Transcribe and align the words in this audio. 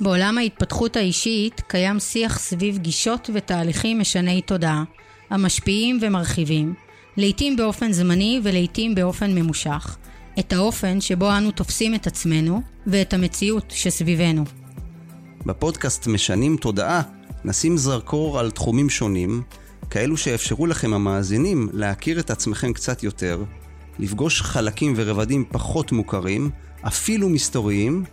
בעולם 0.00 0.38
ההתפתחות 0.38 0.96
האישית 0.96 1.60
קיים 1.60 2.00
שיח 2.00 2.38
סביב 2.38 2.78
גישות 2.78 3.30
ותהליכים 3.34 4.00
משני 4.00 4.42
תודעה, 4.42 4.84
המשפיעים 5.30 5.98
ומרחיבים, 6.02 6.74
לעתים 7.16 7.56
באופן 7.56 7.92
זמני 7.92 8.40
ולעתים 8.42 8.94
באופן 8.94 9.34
ממושך, 9.34 9.96
את 10.38 10.52
האופן 10.52 11.00
שבו 11.00 11.36
אנו 11.36 11.50
תופסים 11.50 11.94
את 11.94 12.06
עצמנו 12.06 12.62
ואת 12.86 13.14
המציאות 13.14 13.64
שסביבנו. 13.70 14.44
בפודקאסט 15.46 16.06
משנים 16.06 16.56
תודעה 16.56 17.02
נשים 17.44 17.76
זרקור 17.76 18.40
על 18.40 18.50
תחומים 18.50 18.90
שונים, 18.90 19.42
כאלו 19.90 20.16
שיאפשרו 20.16 20.66
לכם 20.66 20.94
המאזינים 20.94 21.68
להכיר 21.72 22.20
את 22.20 22.30
עצמכם 22.30 22.72
קצת 22.72 23.02
יותר, 23.02 23.44
לפגוש 23.98 24.42
חלקים 24.42 24.92
ורבדים 24.96 25.44
פחות 25.50 25.92
מוכרים, 25.92 26.50
אפילו 26.86 27.28
מסתוריים, 27.28 28.04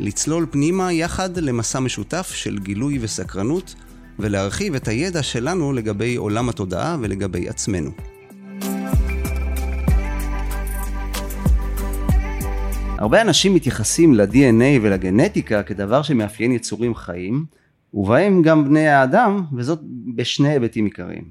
לצלול 0.00 0.46
פנימה 0.50 0.92
יחד 0.92 1.36
למסע 1.36 1.80
משותף 1.80 2.30
של 2.34 2.58
גילוי 2.58 2.98
וסקרנות, 3.00 3.74
ולהרחיב 4.18 4.74
את 4.74 4.88
הידע 4.88 5.22
שלנו 5.22 5.72
לגבי 5.72 6.16
עולם 6.16 6.48
התודעה 6.48 6.96
ולגבי 7.00 7.48
עצמנו. 7.48 7.90
הרבה 12.98 13.22
אנשים 13.22 13.54
מתייחסים 13.54 14.14
ל-DNA 14.14 14.80
ולגנטיקה 14.82 15.62
כדבר 15.62 16.02
שמאפיין 16.02 16.52
יצורים 16.52 16.94
חיים, 16.94 17.44
ובהם 17.94 18.42
גם 18.42 18.64
בני 18.64 18.88
האדם, 18.88 19.42
וזאת 19.52 19.80
בשני 20.14 20.48
היבטים 20.48 20.84
עיקריים. 20.84 21.24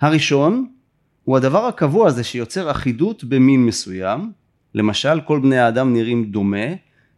הראשון 0.00 0.66
הוא 1.24 1.36
הדבר 1.36 1.64
הקבוע 1.66 2.08
הזה 2.08 2.24
שיוצר 2.24 2.70
אחידות 2.70 3.24
במין 3.24 3.66
מסוים, 3.66 4.32
למשל 4.74 5.20
כל 5.20 5.40
בני 5.40 5.58
האדם 5.58 5.92
נראים 5.92 6.24
דומה, 6.24 6.66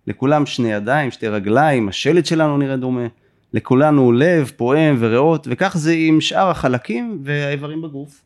לכולם 0.09 0.47
שני 0.47 0.73
ידיים, 0.73 1.11
שתי 1.11 1.29
רגליים, 1.29 1.89
השלד 1.89 2.27
שלנו 2.27 2.59
נראה 2.59 2.77
דומה, 2.77 3.07
לכולנו 3.53 4.13
לב, 4.13 4.53
פועם 4.57 4.97
וריאות, 4.99 5.47
וכך 5.51 5.77
זה 5.79 5.95
עם 5.97 6.21
שאר 6.21 6.51
החלקים 6.51 7.19
והאיברים 7.25 7.83
בגוף. 7.83 8.23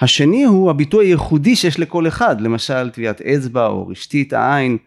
השני 0.00 0.44
הוא 0.44 0.70
הביטוי 0.70 1.06
הייחודי 1.06 1.56
שיש 1.56 1.80
לכל 1.80 2.08
אחד, 2.08 2.40
למשל 2.40 2.90
טביעת 2.90 3.20
אצבע 3.20 3.66
או 3.66 3.88
רשתית 3.88 4.32
העין, 4.32 4.78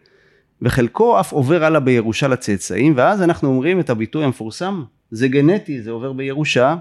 וחלקו 0.62 1.20
אף 1.20 1.32
עובר 1.32 1.64
הלאה 1.64 1.80
בירושה 1.80 2.28
לצאצאים, 2.28 2.92
ואז 2.96 3.22
אנחנו 3.22 3.48
אומרים 3.48 3.80
את 3.80 3.90
הביטוי 3.90 4.24
המפורסם, 4.24 4.82
זה 5.10 5.28
גנטי, 5.28 5.82
זה 5.82 5.90
עובר 5.90 6.12
בירושה. 6.12 6.76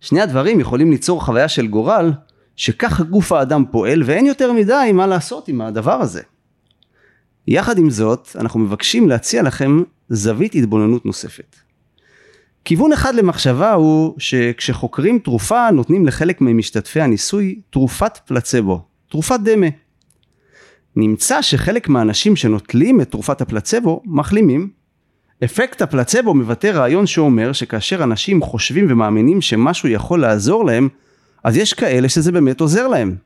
שני 0.00 0.20
הדברים 0.20 0.60
יכולים 0.60 0.90
ליצור 0.90 1.24
חוויה 1.24 1.48
של 1.48 1.66
גורל, 1.66 2.12
שככה 2.56 3.04
גוף 3.04 3.32
האדם 3.32 3.64
פועל, 3.70 4.02
ואין 4.02 4.26
יותר 4.26 4.52
מדי 4.52 4.90
מה 4.94 5.06
לעשות 5.06 5.48
עם 5.48 5.60
הדבר 5.60 6.00
הזה. 6.00 6.22
יחד 7.46 7.78
עם 7.78 7.90
זאת, 7.90 8.28
אנחנו 8.40 8.60
מבקשים 8.60 9.08
להציע 9.08 9.42
לכם 9.42 9.82
זווית 10.08 10.54
התבוננות 10.54 11.06
נוספת. 11.06 11.56
כיוון 12.64 12.92
אחד 12.92 13.14
למחשבה 13.14 13.72
הוא 13.72 14.14
שכשחוקרים 14.18 15.18
תרופה 15.18 15.70
נותנים 15.70 16.06
לחלק 16.06 16.40
ממשתתפי 16.40 17.00
הניסוי 17.00 17.60
תרופת 17.70 18.18
פלצבו, 18.26 18.82
תרופת 19.10 19.40
דמה. 19.44 19.66
נמצא 20.96 21.42
שחלק 21.42 21.88
מהאנשים 21.88 22.36
שנוטלים 22.36 23.00
את 23.00 23.10
תרופת 23.10 23.40
הפלצבו 23.40 24.02
מחלימים. 24.04 24.70
אפקט 25.44 25.82
הפלצבו 25.82 26.34
מבטא 26.34 26.66
רעיון 26.66 27.06
שאומר 27.06 27.52
שכאשר 27.52 28.02
אנשים 28.02 28.42
חושבים 28.42 28.86
ומאמינים 28.88 29.40
שמשהו 29.40 29.88
יכול 29.88 30.20
לעזור 30.20 30.64
להם, 30.64 30.88
אז 31.44 31.56
יש 31.56 31.74
כאלה 31.74 32.08
שזה 32.08 32.32
באמת 32.32 32.60
עוזר 32.60 32.88
להם. 32.88 33.16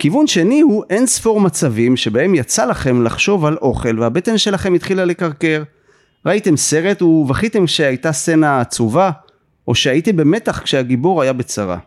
כיוון 0.00 0.26
שני 0.26 0.60
הוא 0.60 0.84
אין 0.90 1.06
ספור 1.06 1.40
מצבים 1.40 1.96
שבהם 1.96 2.34
יצא 2.34 2.64
לכם 2.64 3.02
לחשוב 3.02 3.44
על 3.44 3.56
אוכל 3.56 3.98
והבטן 3.98 4.38
שלכם 4.38 4.74
התחילה 4.74 5.04
לקרקר. 5.04 5.62
ראיתם 6.26 6.56
סרט 6.56 7.02
ובכיתם 7.02 7.66
שהייתה 7.66 8.12
סצנה 8.12 8.60
עצובה, 8.60 9.10
או 9.68 9.74
שהייתם 9.74 10.16
במתח 10.16 10.60
כשהגיבור 10.64 11.22
היה 11.22 11.32
בצרה. 11.32 11.78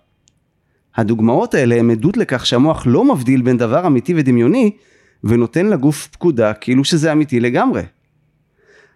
הדוגמאות 0.96 1.54
האלה 1.54 1.76
הן 1.76 1.92
עדות 1.92 2.18
לכך 2.18 2.46
שהמוח 2.46 2.84
לא 2.86 3.14
מבדיל 3.14 3.42
בין 3.42 3.58
דבר 3.58 3.88
אמיתי 3.88 4.14
ודמיוני, 4.18 4.72
ונותן 5.24 5.66
לגוף 5.66 6.08
פקודה 6.08 6.54
כאילו 6.54 6.84
שזה 6.84 7.12
אמיתי 7.12 7.40
לגמרי. 7.40 7.82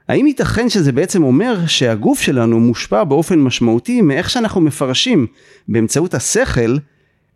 האם 0.08 0.28
ייתכן 0.28 0.70
שזה 0.70 0.92
בעצם 0.92 1.24
אומר 1.24 1.68
שהגוף 1.68 2.22
שלנו 2.22 2.60
מושפע 2.60 3.04
באופן 3.04 3.40
משמעותי 3.40 4.02
מאיך 4.02 4.30
שאנחנו 4.30 4.62
מפרשים 4.62 5.28
באמצעות 5.68 6.14
השכל 6.14 6.78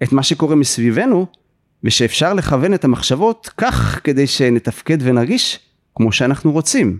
את 0.03 0.11
מה 0.11 0.23
שקורה 0.23 0.55
מסביבנו, 0.55 1.40
ושאפשר 1.83 2.33
לכוון 2.33 2.73
את 2.73 2.83
המחשבות 2.83 3.49
כך 3.57 4.01
כדי 4.03 4.27
שנתפקד 4.27 4.97
ונרגיש 5.01 5.59
כמו 5.95 6.11
שאנחנו 6.11 6.51
רוצים. 6.51 6.99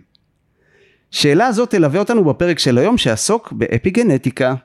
שאלה 1.12 1.48
הזאת 1.48 1.70
תלווה 1.70 2.00
אותנו 2.00 2.24
בפרק 2.24 2.60
של 2.60 2.78
היום 2.78 2.98
שעסוק 2.98 3.52
באפיגנטיקה. 3.52 4.56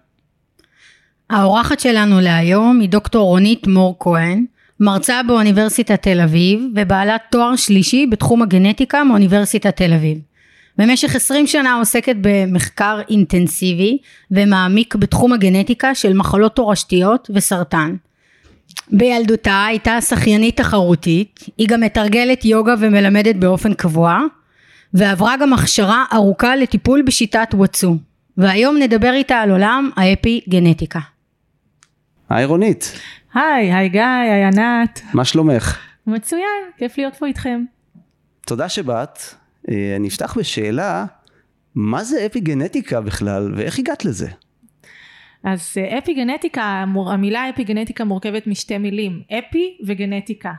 האורחת 1.30 1.80
שלנו 1.80 2.20
להיום 2.20 2.80
היא 2.80 2.88
דוקטור 2.88 3.28
רונית 3.28 3.66
מור 3.66 3.96
כהן, 4.00 4.44
מרצה 4.80 5.22
באוניברסיטת 5.22 6.02
תל 6.02 6.20
אביב 6.20 6.60
ובעלת 6.76 7.20
תואר 7.30 7.56
שלישי 7.56 8.06
בתחום 8.06 8.42
הגנטיקה 8.42 9.04
מאוניברסיטת 9.04 9.76
תל 9.76 9.92
אביב. 9.92 10.18
במשך 10.78 11.14
20 11.16 11.46
שנה 11.46 11.74
עוסקת 11.74 12.16
במחקר 12.20 13.00
אינטנסיבי 13.10 13.98
ומעמיק 14.30 14.94
בתחום 14.94 15.32
הגנטיקה 15.32 15.94
של 15.94 16.12
מחלות 16.12 16.56
תורשתיות 16.56 17.30
וסרטן. 17.34 17.96
בילדותה 18.92 19.64
הייתה 19.66 20.00
שחיינית 20.00 20.56
תחרותית, 20.56 21.44
היא 21.58 21.68
גם 21.68 21.80
מתרגלת 21.80 22.44
יוגה 22.44 22.74
ומלמדת 22.80 23.36
באופן 23.36 23.74
קבוע, 23.74 24.20
ועברה 24.94 25.34
גם 25.40 25.52
הכשרה 25.52 26.04
ארוכה 26.12 26.56
לטיפול 26.56 27.02
בשיטת 27.02 27.48
וואטסו. 27.54 27.96
והיום 28.36 28.76
נדבר 28.76 29.12
איתה 29.12 29.36
על 29.36 29.50
עולם 29.50 29.90
האפי 29.96 30.40
גנטיקה. 30.48 31.00
היי 32.28 32.44
רונית. 32.44 32.92
היי, 33.34 33.74
היי 33.74 33.88
גיא, 33.88 34.02
היי 34.02 34.44
ענת. 34.44 35.00
מה 35.12 35.24
שלומך? 35.24 35.78
מצוין, 36.06 36.42
כיף 36.76 36.98
להיות 36.98 37.14
פה 37.14 37.26
איתכם. 37.26 37.64
תודה 38.46 38.68
שבאת. 38.68 39.18
אה, 39.70 39.96
אני 39.96 40.08
אפתח 40.08 40.38
בשאלה, 40.38 41.04
מה 41.74 42.04
זה 42.04 42.26
אפי 42.26 42.40
גנטיקה 42.40 43.00
בכלל 43.00 43.52
ואיך 43.56 43.78
הגעת 43.78 44.04
לזה? 44.04 44.28
אז 45.46 45.74
אה, 45.76 45.98
אפי 45.98 46.14
גנטיקה, 46.14 46.84
המילה 47.06 47.48
אפי 47.48 47.64
גנטיקה 47.64 48.04
מורכבת 48.04 48.46
משתי 48.46 48.78
מילים, 48.78 49.22
אפי 49.38 49.76
וגנטיקה. 49.84 50.52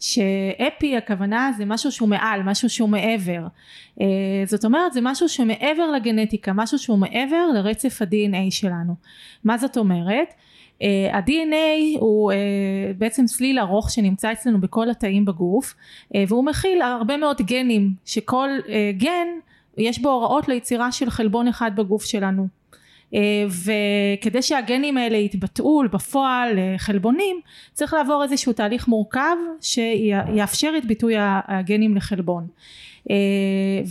שאפי 0.00 0.96
הכוונה 0.96 1.52
זה 1.56 1.64
משהו 1.64 1.92
שהוא 1.92 2.08
מעל, 2.08 2.42
משהו 2.42 2.68
שהוא 2.70 2.88
מעבר. 2.88 3.46
אה, 4.00 4.06
זאת 4.46 4.64
אומרת 4.64 4.92
זה 4.92 5.00
משהו 5.02 5.28
שמעבר 5.28 5.90
לגנטיקה, 5.96 6.52
משהו 6.52 6.78
שהוא 6.78 6.98
מעבר 6.98 7.46
לרצף 7.54 8.02
ה-DNA 8.02 8.50
שלנו. 8.50 8.94
מה 9.44 9.58
זאת 9.58 9.76
אומרת? 9.76 10.34
Uh, 10.74 10.86
ה-DNA 11.12 11.98
הוא 11.98 12.32
בעצם 12.98 13.26
סליל 13.26 13.58
ארוך 13.58 13.90
שנמצא 13.90 14.32
אצלנו 14.32 14.60
בכל 14.60 14.90
התאים 14.90 15.24
בגוף 15.24 15.74
והוא 16.28 16.44
מכיל 16.44 16.82
הרבה 16.82 17.16
מאוד 17.16 17.42
גנים 17.42 17.90
שכל 18.04 18.48
גן 18.96 19.26
יש 19.78 19.98
בו 19.98 20.10
הוראות 20.10 20.48
ליצירה 20.48 20.92
של 20.92 21.10
חלבון 21.10 21.48
אחד 21.48 21.70
בגוף 21.76 22.04
שלנו 22.04 22.42
אה, 22.42 22.48
וכדי 23.48 24.42
שהגנים 24.42 24.96
האלה 24.96 25.16
יתבטאו 25.16 25.82
בפועל 25.92 26.48
לחלבונים 26.56 27.40
צריך 27.72 27.94
לעבור 27.94 28.22
איזשהו 28.22 28.52
תהליך 28.52 28.88
מורכב 28.88 29.36
שיאפשר 29.60 30.72
את 30.78 30.84
ביטוי 30.84 31.14
הגנים 31.18 31.96
לחלבון. 31.96 32.46
אה, 33.10 33.16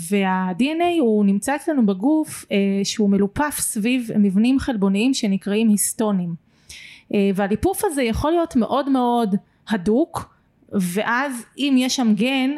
וה-DNA 0.10 1.00
הוא 1.00 1.26
נמצא 1.26 1.56
אצלנו 1.56 1.86
בגוף 1.86 2.46
אה, 2.52 2.58
שהוא 2.84 3.10
מלופף 3.10 3.56
סביב 3.60 4.10
מבנים 4.20 4.60
חלבוניים 4.60 5.14
שנקראים 5.14 5.70
היסטונים. 5.70 6.44
והליפוף 7.36 7.82
הזה 7.86 8.04
יכול 8.04 8.32
להיות 8.32 8.56
מאוד 8.56 8.90
מאוד 8.90 9.36
הדוק 9.70 10.36
ואז 10.72 11.46
אם 11.58 11.76
יש 11.78 11.96
שם 11.96 12.14
גן 12.16 12.52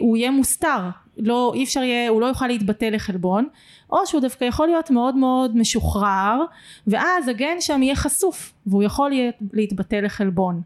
הוא 0.00 0.16
יהיה 0.16 0.30
מוסתר 0.30 0.80
לא 1.18 1.52
אי 1.54 1.64
אפשר 1.64 1.82
יהיה 1.82 2.08
הוא 2.08 2.20
לא 2.20 2.26
יוכל 2.26 2.46
להתבטא 2.46 2.84
לחלבון 2.84 3.48
או 3.90 4.06
שהוא 4.06 4.20
דווקא 4.20 4.44
יכול 4.44 4.66
להיות 4.66 4.90
מאוד 4.90 5.16
מאוד 5.16 5.56
משוחרר 5.56 6.44
ואז 6.86 7.28
הגן 7.28 7.60
שם 7.60 7.82
יהיה 7.82 7.96
חשוף 7.96 8.52
והוא 8.66 8.82
יכול 8.82 9.12
להתבטא 9.52 9.96
לחלבון. 9.96 10.62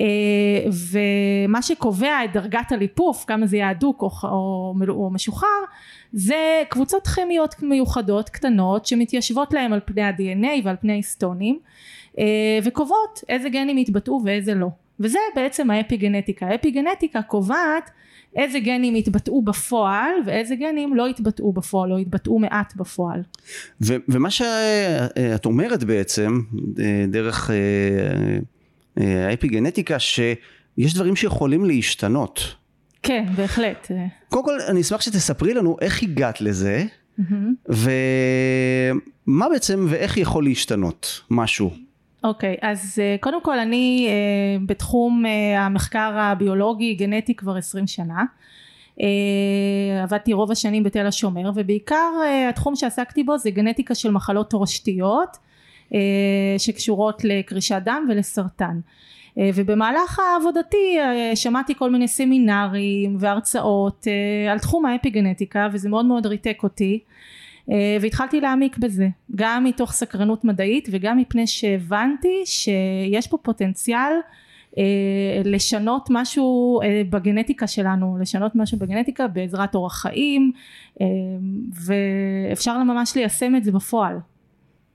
אה, 0.00 0.70
ומה 0.72 1.62
שקובע 1.62 2.24
את 2.24 2.32
דרגת 2.32 2.72
הליפוף 2.72 3.24
כמה 3.24 3.46
זה 3.46 3.56
יהיה 3.56 3.68
הדוק 3.68 4.02
או, 4.02 4.10
או, 4.24 4.74
או 4.88 5.10
משוחרר 5.10 5.48
זה 6.12 6.62
קבוצות 6.68 7.06
כימיות 7.06 7.54
מיוחדות 7.62 8.28
קטנות 8.28 8.86
שמתיישבות 8.86 9.52
להם 9.52 9.72
על 9.72 9.80
פני 9.84 10.02
ה-DNA 10.02 10.64
ועל 10.64 10.76
פני 10.80 10.92
היסטונים 10.92 11.58
אה, 12.18 12.58
וקובעות 12.64 13.20
איזה 13.28 13.48
גנים 13.48 13.78
יתבטאו 13.78 14.20
ואיזה 14.24 14.54
לא 14.54 14.68
וזה 15.00 15.18
בעצם 15.36 15.70
האפיגנטיקה 15.70 16.46
האפיגנטיקה 16.46 17.22
קובעת 17.22 17.90
איזה 18.36 18.58
גנים 18.58 18.96
יתבטאו 18.96 19.42
בפועל 19.42 20.10
ואיזה 20.26 20.54
גנים 20.54 20.94
לא 20.94 21.08
יתבטאו 21.08 21.52
בפועל 21.52 21.92
או 21.92 21.98
יתבטאו 21.98 22.38
מעט 22.38 22.76
בפועל. 22.76 23.22
ו- 23.82 23.96
ומה 24.08 24.30
שאת 24.30 25.46
אומרת 25.46 25.84
בעצם 25.84 26.40
אה, 26.78 27.04
דרך 27.08 27.50
אה, 27.50 27.56
אה, 29.02 29.28
האפיגנטיקה 29.28 29.98
שיש 29.98 30.94
דברים 30.94 31.16
שיכולים 31.16 31.64
להשתנות 31.64 32.54
כן, 33.02 33.24
בהחלט. 33.36 33.90
קודם 34.28 34.44
כל, 34.44 34.58
אני 34.68 34.80
אשמח 34.80 35.00
שתספרי 35.00 35.54
לנו 35.54 35.76
איך 35.80 36.02
הגעת 36.02 36.40
לזה, 36.40 36.84
Mm-hmm. 37.20 37.72
ומה 39.28 39.48
בעצם 39.48 39.86
ואיך 39.88 40.16
יכול 40.16 40.44
להשתנות 40.44 41.20
משהו. 41.30 41.70
אוקיי, 42.24 42.54
okay, 42.54 42.66
אז 42.66 42.98
uh, 42.98 43.22
קודם 43.22 43.42
כל 43.42 43.58
אני 43.58 44.08
uh, 44.08 44.62
בתחום 44.66 45.24
uh, 45.24 45.58
המחקר 45.58 46.12
הביולוגי 46.14 46.94
גנטי 46.94 47.34
כבר 47.34 47.56
עשרים 47.56 47.86
שנה. 47.86 48.24
Uh, 48.98 49.02
עבדתי 50.02 50.32
רוב 50.32 50.50
השנים 50.50 50.82
בתל 50.82 51.06
השומר 51.06 51.50
ובעיקר 51.54 52.12
uh, 52.22 52.50
התחום 52.50 52.76
שעסקתי 52.76 53.24
בו 53.24 53.38
זה 53.38 53.50
גנטיקה 53.50 53.94
של 53.94 54.10
מחלות 54.10 54.50
תורשתיות 54.50 55.36
uh, 55.88 55.94
שקשורות 56.58 57.24
לקרישת 57.24 57.82
דם 57.84 58.06
ולסרטן. 58.10 58.80
ובמהלך 59.54 60.20
עבודתי 60.40 60.98
שמעתי 61.34 61.74
כל 61.74 61.90
מיני 61.90 62.08
סמינרים 62.08 63.16
והרצאות 63.18 64.06
על 64.50 64.58
תחום 64.58 64.86
האפיגנטיקה 64.86 65.68
וזה 65.72 65.88
מאוד 65.88 66.06
מאוד 66.06 66.26
ריתק 66.26 66.58
אותי 66.62 67.00
והתחלתי 68.00 68.40
להעמיק 68.40 68.78
בזה 68.78 69.08
גם 69.36 69.64
מתוך 69.64 69.92
סקרנות 69.92 70.44
מדעית 70.44 70.88
וגם 70.92 71.18
מפני 71.18 71.46
שהבנתי 71.46 72.42
שיש 72.44 73.26
פה 73.26 73.38
פוטנציאל 73.42 74.12
אה, 74.78 74.82
לשנות 75.44 76.08
משהו 76.10 76.80
אה, 76.82 77.02
בגנטיקה 77.10 77.66
שלנו 77.66 78.18
לשנות 78.20 78.52
משהו 78.54 78.78
בגנטיקה 78.78 79.28
בעזרת 79.28 79.74
אורח 79.74 80.02
חיים 80.02 80.52
ואפשר 81.84 82.82
ממש 82.82 83.16
ליישם 83.16 83.56
את 83.56 83.64
זה 83.64 83.72
בפועל 83.72 84.16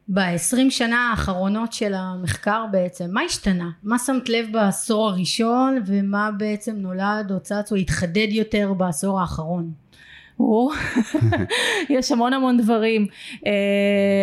ב-20 0.07 0.69
שנה 0.69 1.09
האחרונות 1.11 1.73
של 1.73 1.93
המחקר 1.93 2.65
בעצם, 2.71 3.05
מה 3.11 3.21
השתנה? 3.21 3.69
מה 3.83 3.99
שמת 3.99 4.29
לב 4.29 4.45
בעשור 4.51 5.09
הראשון 5.09 5.81
ומה 5.85 6.31
בעצם 6.37 6.75
נולד 6.75 7.31
או 7.31 7.39
צץ 7.39 7.71
או 7.71 7.75
התחדד 7.75 8.27
יותר 8.29 8.73
בעשור 8.73 9.21
האחרון? 9.21 9.71
יש 11.89 12.11
המון 12.11 12.33
המון 12.33 12.57
דברים. 12.57 13.07
Uh, 13.33 13.39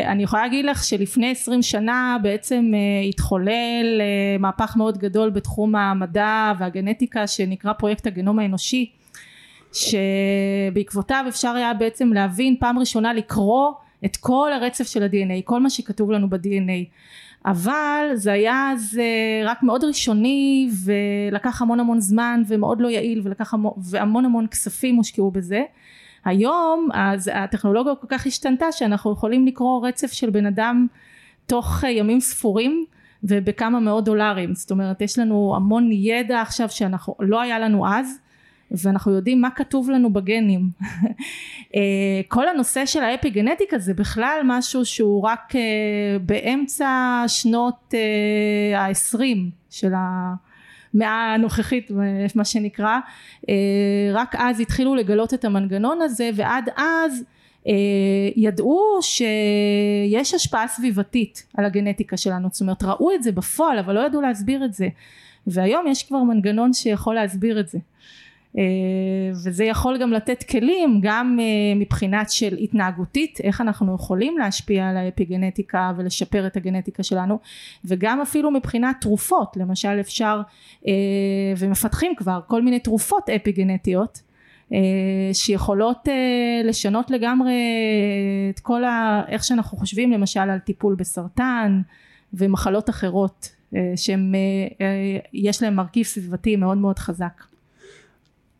אני 0.07 0.23
יכולה 0.23 0.43
להגיד 0.43 0.65
לך 0.65 0.85
שלפני 0.85 1.31
עשרים 1.31 1.63
שנה 1.63 2.17
בעצם 2.23 2.71
uh, 2.73 3.09
התחולל 3.09 4.01
uh, 4.01 4.43
מהפך 4.43 4.77
מאוד 4.77 4.99
גדול 4.99 5.31
בתחום 5.31 5.77
המדע 5.77 6.53
והגנטיקה 6.59 7.27
שנקרא 7.27 7.73
פרויקט 7.73 8.07
הגנום 8.07 8.39
האנושי 8.39 8.91
שבעקבותיו 9.73 11.25
אפשר 11.29 11.49
היה 11.49 11.75
בעצם 11.75 12.13
להבין 12.13 12.57
פעם 12.61 12.79
ראשונה 12.79 13.13
לקרוא 13.13 13.73
את 14.05 14.17
כל 14.17 14.53
הרצף 14.53 14.87
של 14.87 15.03
ה-DNA, 15.03 15.43
כל 15.45 15.61
מה 15.61 15.71
שכתוב 15.71 16.11
לנו 16.11 16.31
ב-DNA. 16.31 16.85
אבל 17.47 18.07
זה 18.15 18.33
היה 18.33 18.71
אז 18.73 19.01
רק 19.45 19.63
מאוד 19.63 19.85
ראשוני 19.85 20.71
ולקח 20.85 21.63
המון 21.63 21.81
המון 21.81 22.01
זמן 22.01 22.43
ומאוד 22.49 22.81
לא 22.81 22.89
יעיל 22.89 23.21
ולקח 23.25 23.55
המון, 23.55 23.73
והמון 23.77 24.25
המון 24.25 24.47
כספים 24.47 24.97
הושקעו 24.97 25.31
בזה 25.31 25.63
היום 26.25 26.89
אז 26.95 27.31
הטכנולוגיה 27.35 27.95
כל 27.95 28.07
כך 28.11 28.27
השתנתה 28.27 28.73
שאנחנו 28.73 29.13
יכולים 29.13 29.47
לקרוא 29.47 29.89
רצף 29.89 30.13
של 30.13 30.31
בן 30.31 30.47
אדם 30.47 30.87
תוך 31.47 31.85
ימים 31.89 32.21
ספורים 32.21 32.85
ובכמה 33.25 33.81
מאות 33.81 34.05
דולרים. 34.05 34.55
זאת 34.55 34.71
אומרת 34.71 35.01
יש 35.01 35.19
לנו 35.19 35.53
המון 35.57 35.93
ידע 35.93 36.41
עכשיו 36.41 36.69
שאנחנו 36.71 37.15
לא 37.21 37.41
היה 37.41 37.59
לנו 37.59 37.89
אז 37.89 38.19
ואנחנו 38.71 39.13
יודעים 39.13 39.41
מה 39.41 39.51
כתוב 39.51 39.91
לנו 39.91 40.13
בגנים. 40.13 40.71
אה, 41.77 42.21
כל 42.29 42.49
הנושא 42.49 42.87
של 42.87 43.05
האפיגנטיקה 43.05 43.79
זה 43.79 43.95
בכלל 43.95 44.41
משהו 44.45 44.85
שהוא 44.85 45.23
רק 45.23 45.57
אה, 45.57 46.19
באמצע 46.27 47.25
שנות 47.27 47.95
אה, 47.95 48.81
העשרים 48.81 49.51
של 49.71 49.95
ה... 49.95 50.35
המאה 50.95 51.35
הנוכחית 51.35 51.91
מה 52.35 52.45
שנקרא 52.45 52.99
אה, 53.49 53.55
רק 54.13 54.35
אז 54.39 54.61
התחילו 54.61 54.95
לגלות 54.95 55.35
את 55.35 55.45
המנגנון 55.45 56.03
הזה 56.03 56.31
ועד 56.35 56.69
אז 56.77 57.25
אה, 57.67 57.73
ידעו 58.37 58.99
שיש 59.01 60.35
השפעה 60.35 60.69
סביבתית 60.69 61.47
על 61.57 61.65
הגנטיקה 61.65 62.17
שלנו. 62.17 62.49
זאת 62.53 62.61
אומרת 62.61 62.83
ראו 62.83 63.13
את 63.15 63.23
זה 63.23 63.33
בפועל 63.33 63.79
אבל 63.79 63.95
לא 63.95 64.01
ידעו 64.01 64.21
להסביר 64.21 64.65
את 64.65 64.75
זה. 64.75 64.89
והיום 65.47 65.87
יש 65.87 66.03
כבר 66.03 66.23
מנגנון 66.23 66.73
שיכול 66.73 67.15
להסביר 67.15 67.61
את 67.61 67.69
זה. 67.69 67.79
אה, 67.79 67.83
וזה 69.45 69.65
יכול 69.65 69.99
גם 69.99 70.13
לתת 70.13 70.43
כלים 70.43 71.01
גם 71.03 71.39
אה, 71.41 71.45
מבחינת 71.77 72.31
של 72.31 72.57
התנהגותית 72.57 73.39
איך 73.43 73.61
אנחנו 73.61 73.95
יכולים 73.95 74.39
להשפיע 74.39 74.89
על 74.89 74.97
האפיגנטיקה 74.97 75.93
ולשפר 75.97 76.47
את 76.47 76.57
הגנטיקה 76.57 77.03
שלנו 77.03 77.39
וגם 77.85 78.21
אפילו 78.21 78.51
מבחינת 78.51 78.97
תרופות. 79.01 79.57
למשל 79.57 80.01
אפשר 80.01 80.41
אה, 80.87 80.93
ומפתחים 81.59 82.13
כבר 82.17 82.41
כל 82.47 82.63
מיני 82.63 82.79
תרופות 82.79 83.31
אפיגנטיות 83.31 84.23
שיכולות 85.33 86.09
לשנות 86.65 87.11
לגמרי 87.11 87.53
את 88.51 88.61
כל 88.61 88.85
ה... 88.85 89.23
איך 89.29 89.45
שאנחנו 89.45 89.79
חושבים 89.79 90.13
למשל 90.13 90.41
על 90.41 90.59
טיפול 90.59 90.95
בסרטן 90.95 91.81
ומחלות 92.35 92.91
אחרות 92.91 93.55
שהם 93.97 94.35
יש 95.33 95.63
להם 95.63 95.75
מרכיב 95.75 96.07
סביבתי 96.07 96.57
מאוד 96.57 96.79
מאוד 96.79 96.99
חזק 96.99 97.43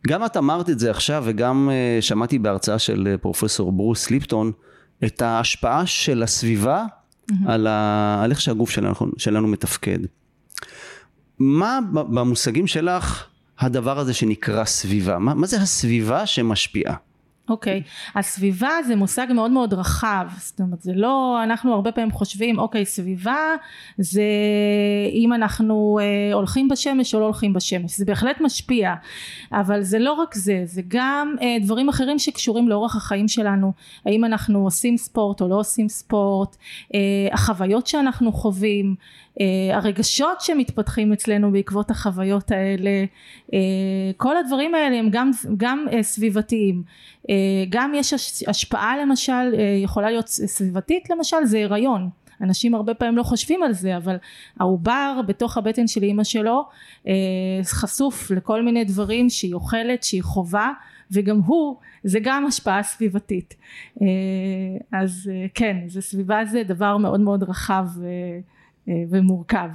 גם 0.07 0.25
את 0.25 0.37
אמרת 0.37 0.69
את 0.69 0.79
זה 0.79 0.91
עכשיו 0.91 1.23
וגם 1.25 1.69
uh, 1.69 2.01
שמעתי 2.01 2.39
בהרצאה 2.39 2.79
של 2.79 3.15
uh, 3.15 3.21
פרופסור 3.21 3.71
ברוס 3.71 4.09
ליפטון 4.09 4.51
את 5.03 5.21
ההשפעה 5.21 5.85
של 5.85 6.23
הסביבה 6.23 6.85
mm-hmm. 6.85 7.33
על, 7.47 7.67
ה... 7.67 8.21
על 8.23 8.31
איך 8.31 8.41
שהגוף 8.41 8.69
שלנו, 8.69 8.93
שלנו 9.17 9.47
מתפקד. 9.47 9.99
מה 11.39 11.79
במושגים 11.93 12.67
שלך 12.67 13.25
הדבר 13.59 13.99
הזה 13.99 14.13
שנקרא 14.13 14.65
סביבה? 14.65 15.19
מה, 15.19 15.33
מה 15.33 15.47
זה 15.47 15.61
הסביבה 15.61 16.25
שמשפיעה? 16.25 16.95
אוקיי, 17.49 17.81
okay. 17.85 18.19
הסביבה 18.19 18.69
זה 18.87 18.95
מושג 18.95 19.27
מאוד 19.33 19.51
מאוד 19.51 19.73
רחב, 19.73 20.27
זאת 20.37 20.61
אומרת 20.61 20.81
זה 20.81 20.91
לא, 20.95 21.39
אנחנו 21.43 21.73
הרבה 21.73 21.91
פעמים 21.91 22.11
חושבים 22.11 22.59
אוקיי 22.59 22.81
okay, 22.81 22.85
סביבה 22.85 23.55
זה 23.97 24.23
אם 25.11 25.33
אנחנו 25.33 25.99
אה, 26.01 26.33
הולכים 26.33 26.67
בשמש 26.67 27.15
או 27.15 27.19
לא 27.19 27.25
הולכים 27.25 27.53
בשמש, 27.53 27.97
זה 27.97 28.05
בהחלט 28.05 28.41
משפיע, 28.41 28.93
אבל 29.51 29.81
זה 29.81 29.99
לא 29.99 30.13
רק 30.13 30.35
זה, 30.35 30.61
זה 30.65 30.81
גם 30.87 31.35
אה, 31.41 31.55
דברים 31.61 31.89
אחרים 31.89 32.19
שקשורים 32.19 32.69
לאורח 32.69 32.95
החיים 32.95 33.27
שלנו, 33.27 33.73
האם 34.05 34.25
אנחנו 34.25 34.63
עושים 34.63 34.97
ספורט 34.97 35.41
או 35.41 35.47
לא 35.47 35.55
עושים 35.55 35.89
ספורט, 35.89 36.55
אה, 36.93 36.99
החוויות 37.33 37.87
שאנחנו 37.87 38.31
חווים, 38.31 38.95
הרגשות 39.73 40.41
שמתפתחים 40.41 41.13
אצלנו 41.13 41.51
בעקבות 41.51 41.91
החוויות 41.91 42.51
האלה, 42.51 43.05
אה, 43.53 43.59
כל 44.17 44.37
הדברים 44.37 44.75
האלה 44.75 44.99
הם 44.99 45.09
גם, 45.11 45.31
גם 45.57 45.85
אה, 45.91 46.03
סביבתיים. 46.03 46.83
גם 47.69 47.91
יש 47.95 48.13
השפעה 48.47 48.97
למשל, 48.97 49.53
יכולה 49.83 50.09
להיות 50.09 50.27
סביבתית 50.27 51.09
למשל, 51.09 51.37
זה 51.45 51.63
הריון. 51.63 52.09
אנשים 52.41 52.75
הרבה 52.75 52.93
פעמים 52.93 53.17
לא 53.17 53.23
חושבים 53.23 53.63
על 53.63 53.73
זה 53.73 53.97
אבל 53.97 54.15
העובר 54.59 55.21
בתוך 55.27 55.57
הבטן 55.57 55.87
של 55.87 56.03
אימא 56.03 56.23
שלו 56.23 56.63
חשוף 57.63 58.31
לכל 58.31 58.61
מיני 58.61 58.83
דברים 58.83 59.29
שהיא 59.29 59.53
אוכלת 59.53 60.03
שהיא 60.03 60.23
חווה 60.23 60.71
וגם 61.11 61.39
הוא 61.45 61.75
זה 62.03 62.19
גם 62.21 62.45
השפעה 62.45 62.83
סביבתית 62.83 63.55
אז 64.91 65.31
כן 65.53 65.77
זה 65.87 66.01
סביבה 66.01 66.45
זה 66.45 66.63
דבר 66.63 66.97
מאוד 66.97 67.19
מאוד 67.19 67.43
רחב 67.43 67.87
אה, 68.03 68.39
ומורכב. 68.87 69.69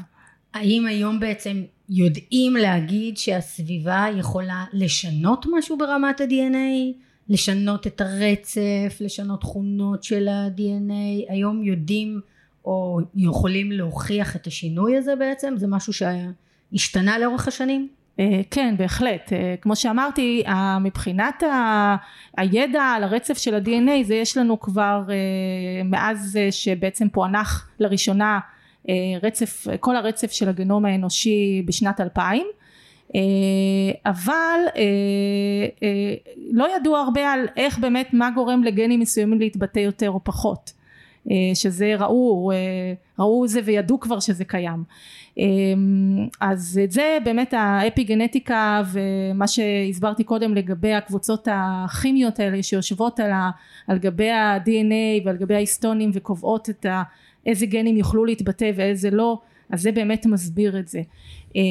האם 0.55 0.87
היום 0.87 1.21
בעצם 1.21 1.63
יודעים 1.89 2.57
להגיד 2.57 3.17
שהסביבה 3.17 4.07
יכולה 4.17 4.65
לשנות 4.73 5.47
משהו 5.59 5.79
ברמת 5.79 6.21
ה-DNA? 6.21 6.99
לשנות 7.29 7.87
את 7.87 8.01
הרצף, 8.01 8.97
לשנות 9.01 9.41
תכונות 9.41 10.03
של 10.03 10.29
ה-DNA? 10.29 11.33
היום 11.33 11.63
יודעים 11.63 12.21
או 12.65 13.01
יכולים 13.17 13.73
להוכיח 13.73 14.37
את 14.37 14.47
השינוי 14.47 14.97
הזה 14.97 15.17
בעצם? 15.17 15.55
זה 15.57 15.67
משהו 15.67 15.93
שהשתנה 15.93 17.19
לאורך 17.19 17.49
השנים? 17.49 17.89
אה, 18.21 18.41
כן 18.51 18.75
בהחלט 18.79 19.33
אה, 19.33 19.55
כמו 19.61 19.77
שאמרתי 19.77 20.43
מבחינת 20.81 21.43
הידע 22.37 22.83
על 22.83 23.05
הרצף 23.05 23.39
של 23.39 23.55
ה-DNA 23.55 24.05
זה 24.05 24.15
יש 24.15 24.37
לנו 24.37 24.61
כבר 24.61 25.03
מאז 25.85 26.39
שבעצם 26.51 27.09
פוענח 27.09 27.69
לראשונה 27.81 28.35
אה, 28.35 28.58
רצף, 29.23 29.67
כל 29.81 29.97
הרצף 29.97 30.33
של 30.33 30.49
הגנום 30.49 30.85
האנושי 30.85 31.63
בשנת 31.67 32.01
2000 32.01 32.47
אה, 33.15 33.21
אבל 34.07 34.61
אה, 34.77 36.15
לא 36.53 36.77
ידוע 36.77 37.01
הרבה 37.01 37.33
על 37.33 37.47
איך 37.57 37.79
באמת 37.79 38.09
מה 38.13 38.31
גורם 38.31 38.65
לגנים 38.65 39.01
מסוימים 39.01 39.39
להתבטא 39.39 39.79
יותר 39.79 40.11
או 40.11 40.25
פחות 40.25 40.73
שזה 41.55 41.95
ראו, 41.99 42.51
ראו 43.19 43.49
זה 43.49 43.61
וידעו 43.65 44.01
כבר 44.01 44.21
שזה 44.21 44.45
קיים. 44.45 44.85
אז 46.41 46.81
את 46.85 46.91
זה 46.91 47.19
באמת 47.25 47.55
האפי 47.57 48.05
גנטיקה 48.05 48.83
ומה 48.93 49.49
שהסברתי 49.49 50.25
קודם 50.25 50.55
לגבי 50.55 50.95
הקבוצות 50.95 51.49
הכימיות 51.51 52.41
האלה 52.41 52.63
שיושבות 52.63 53.21
על, 53.21 53.31
ה, 53.33 53.51
על 53.87 53.99
גבי 53.99 54.31
ה-DNA 54.31 55.25
ועל 55.25 55.37
גבי 55.37 55.55
ההיסטונים 55.55 56.11
וקובעות 56.15 56.71
את 56.71 56.87
ה... 56.87 57.03
איזה 57.47 57.67
גנים 57.67 57.97
יוכלו 57.97 58.25
להתבטא 58.25 58.71
ואיזה 58.75 59.11
לא 59.11 59.39
אז 59.71 59.83
זה 59.83 59.93
באמת 59.93 60.27
מסביר 60.27 60.79
את 60.79 60.89
זה. 60.89 61.03
אה, 61.57 61.63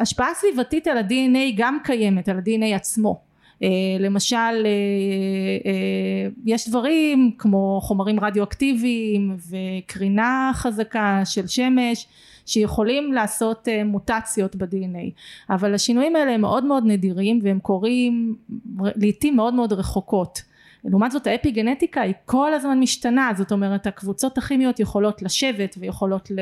השפעה 0.00 0.28
סביבתית 0.34 0.86
על 0.86 0.98
ה-DNA 0.98 1.54
גם 1.56 1.78
קיימת, 1.84 2.28
על 2.28 2.36
ה-DNA 2.36 2.74
עצמו. 2.74 3.20
אה, 3.62 3.68
למשל 4.00 4.66
יש 6.44 6.68
דברים 6.68 7.32
כמו 7.38 7.80
חומרים 7.82 8.20
רדיואקטיביים 8.20 9.36
וקרינה 9.50 10.50
חזקה 10.54 11.20
של 11.24 11.46
שמש 11.46 12.06
שיכולים 12.46 13.12
לעשות 13.12 13.68
מוטציות 13.84 14.56
ב-DNA 14.56 15.10
אבל 15.50 15.74
השינויים 15.74 16.16
האלה 16.16 16.30
הם 16.32 16.40
מאוד 16.40 16.64
מאוד 16.64 16.84
נדירים 16.86 17.38
והם 17.42 17.58
קורים 17.58 18.36
לעיתים 18.80 19.36
מאוד 19.36 19.54
מאוד 19.54 19.72
רחוקות 19.72 20.42
לעומת 20.84 21.10
זאת 21.10 21.26
האפיגנטיקה 21.26 22.00
היא 22.00 22.14
כל 22.24 22.54
הזמן 22.54 22.80
משתנה 22.80 23.30
זאת 23.36 23.52
אומרת 23.52 23.86
הקבוצות 23.86 24.38
הכימיות 24.38 24.80
יכולות 24.80 25.22
לשבת 25.22 25.76
ויכולות 25.80 26.30
ל, 26.30 26.38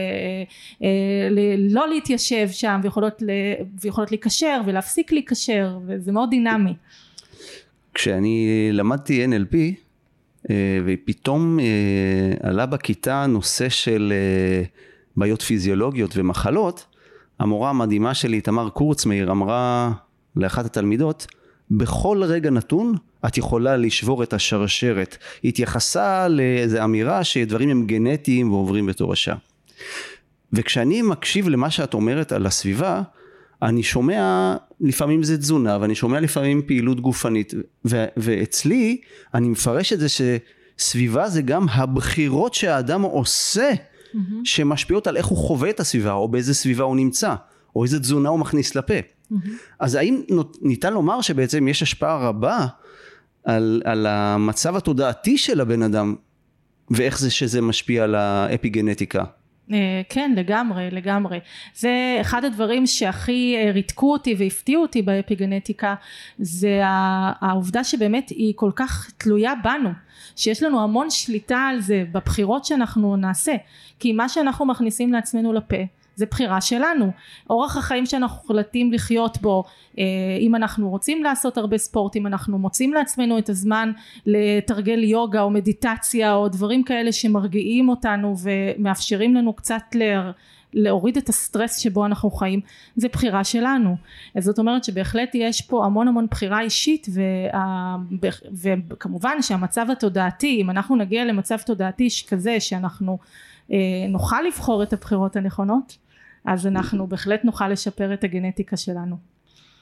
אה, 0.82 1.28
ל, 1.30 1.38
לא 1.74 1.88
להתיישב 1.88 2.48
שם 2.50 2.80
ויכולות, 2.82 3.22
ל, 3.22 3.30
ויכולות 3.82 4.10
להיקשר 4.10 4.60
ולהפסיק 4.66 5.12
להיקשר 5.12 5.78
וזה 5.86 6.12
מאוד 6.12 6.30
דינמי. 6.30 6.74
כשאני 7.94 8.68
למדתי 8.72 9.26
NLP 9.26 9.56
אה, 10.50 10.78
ופתאום 10.86 11.60
אה, 11.60 12.48
עלה 12.48 12.66
בכיתה 12.66 13.26
נושא 13.26 13.68
של 13.68 14.12
בעיות 15.16 15.42
פיזיולוגיות 15.42 16.10
ומחלות 16.16 16.86
המורה 17.38 17.70
המדהימה 17.70 18.14
שלי 18.14 18.40
תמר 18.40 18.68
קורצמאיר 18.68 19.30
אמרה 19.30 19.92
לאחת 20.36 20.64
התלמידות 20.64 21.26
בכל 21.70 22.22
רגע 22.24 22.50
נתון 22.50 22.94
את 23.26 23.38
יכולה 23.38 23.76
לשבור 23.76 24.22
את 24.22 24.32
השרשרת. 24.32 25.16
היא 25.42 25.48
התייחסה 25.48 26.28
לאיזו 26.28 26.84
אמירה 26.84 27.24
שדברים 27.24 27.68
הם 27.68 27.86
גנטיים 27.86 28.52
ועוברים 28.52 28.86
בתורשה. 28.86 29.34
וכשאני 30.52 31.02
מקשיב 31.02 31.48
למה 31.48 31.70
שאת 31.70 31.94
אומרת 31.94 32.32
על 32.32 32.46
הסביבה, 32.46 33.02
אני 33.62 33.82
שומע 33.82 34.56
לפעמים 34.80 35.22
זה 35.22 35.38
תזונה 35.38 35.78
ואני 35.80 35.94
שומע 35.94 36.20
לפעמים 36.20 36.62
פעילות 36.66 37.00
גופנית 37.00 37.54
ו- 37.84 38.06
ואצלי 38.16 39.00
אני 39.34 39.48
מפרש 39.48 39.92
את 39.92 40.00
זה 40.00 40.06
שסביבה 40.08 41.28
זה 41.28 41.42
גם 41.42 41.66
הבחירות 41.68 42.54
שהאדם 42.54 43.02
עושה 43.02 43.70
mm-hmm. 43.72 44.18
שמשפיעות 44.44 45.06
על 45.06 45.16
איך 45.16 45.26
הוא 45.26 45.38
חווה 45.38 45.70
את 45.70 45.80
הסביבה 45.80 46.12
או 46.12 46.28
באיזה 46.28 46.54
סביבה 46.54 46.84
הוא 46.84 46.96
נמצא 46.96 47.34
או 47.76 47.84
איזה 47.84 48.00
תזונה 48.00 48.28
הוא 48.28 48.38
מכניס 48.38 48.74
לפה. 48.74 48.94
Mm-hmm. 49.32 49.36
אז 49.80 49.94
האם 49.94 50.22
ניתן 50.62 50.92
לומר 50.92 51.20
שבעצם 51.20 51.68
יש 51.68 51.82
השפעה 51.82 52.28
רבה 52.28 52.66
על, 53.44 53.82
על 53.84 54.06
המצב 54.06 54.76
התודעתי 54.76 55.38
של 55.38 55.60
הבן 55.60 55.82
אדם 55.82 56.14
ואיך 56.90 57.18
זה 57.18 57.30
שזה 57.30 57.62
משפיע 57.62 58.04
על 58.04 58.14
האפיגנטיקה? 58.14 59.24
אה, 59.72 60.02
כן 60.08 60.32
לגמרי 60.36 60.90
לגמרי 60.90 61.40
זה 61.74 62.18
אחד 62.20 62.44
הדברים 62.44 62.86
שהכי 62.86 63.56
אה, 63.56 63.72
ריתקו 63.72 64.12
אותי 64.12 64.34
והפתיעו 64.38 64.82
אותי 64.82 65.02
באפיגנטיקה 65.02 65.94
זה 66.38 66.80
העובדה 67.40 67.84
שבאמת 67.84 68.30
היא 68.30 68.52
כל 68.56 68.70
כך 68.76 69.10
תלויה 69.16 69.52
בנו 69.64 69.90
שיש 70.36 70.62
לנו 70.62 70.82
המון 70.82 71.10
שליטה 71.10 71.58
על 71.58 71.80
זה 71.80 72.04
בבחירות 72.12 72.64
שאנחנו 72.64 73.16
נעשה 73.16 73.52
כי 73.98 74.12
מה 74.12 74.28
שאנחנו 74.28 74.66
מכניסים 74.66 75.12
לעצמנו 75.12 75.52
לפה 75.52 75.76
זה 76.16 76.26
בחירה 76.26 76.60
שלנו. 76.60 77.10
אורח 77.50 77.76
החיים 77.76 78.06
שאנחנו 78.06 78.42
החלטים 78.44 78.92
לחיות 78.92 79.38
בו 79.42 79.64
אה, 79.98 80.04
אם 80.40 80.54
אנחנו 80.54 80.90
רוצים 80.90 81.22
לעשות 81.24 81.58
הרבה 81.58 81.78
ספורט 81.78 82.16
אם 82.16 82.26
אנחנו 82.26 82.58
מוצאים 82.58 82.94
לעצמנו 82.94 83.38
את 83.38 83.48
הזמן 83.48 83.92
לתרגל 84.26 85.04
יוגה 85.04 85.42
או 85.42 85.50
מדיטציה 85.50 86.34
או 86.34 86.48
דברים 86.48 86.84
כאלה 86.84 87.12
שמרגיעים 87.12 87.88
אותנו 87.88 88.34
ומאפשרים 88.42 89.34
לנו 89.34 89.52
קצת 89.52 89.82
ל... 89.94 90.02
להוריד 90.74 91.16
את 91.16 91.28
הסטרס 91.28 91.78
שבו 91.78 92.06
אנחנו 92.06 92.30
חיים 92.30 92.60
זה 92.96 93.08
בחירה 93.08 93.44
שלנו. 93.44 93.96
אז 94.34 94.44
זאת 94.44 94.58
אומרת 94.58 94.84
שבהחלט 94.84 95.34
יש 95.34 95.62
פה 95.62 95.84
המון 95.84 96.08
המון 96.08 96.26
בחירה 96.30 96.60
אישית 96.60 97.06
וה, 97.12 97.96
וכמובן 98.62 99.42
שהמצב 99.42 99.86
התודעתי 99.92 100.58
אם 100.60 100.70
אנחנו 100.70 100.96
נגיע 100.96 101.24
למצב 101.24 101.58
תודעתי 101.58 102.08
כזה 102.28 102.60
שאנחנו 102.60 103.18
אה, 103.72 103.76
נוכל 104.08 104.42
לבחור 104.46 104.82
את 104.82 104.92
הבחירות 104.92 105.36
הנכונות 105.36 106.05
אז 106.46 106.66
אנחנו 106.66 107.06
בהחלט 107.06 107.44
נוכל 107.44 107.68
לשפר 107.68 108.14
את 108.14 108.24
הגנטיקה 108.24 108.76
שלנו. 108.76 109.16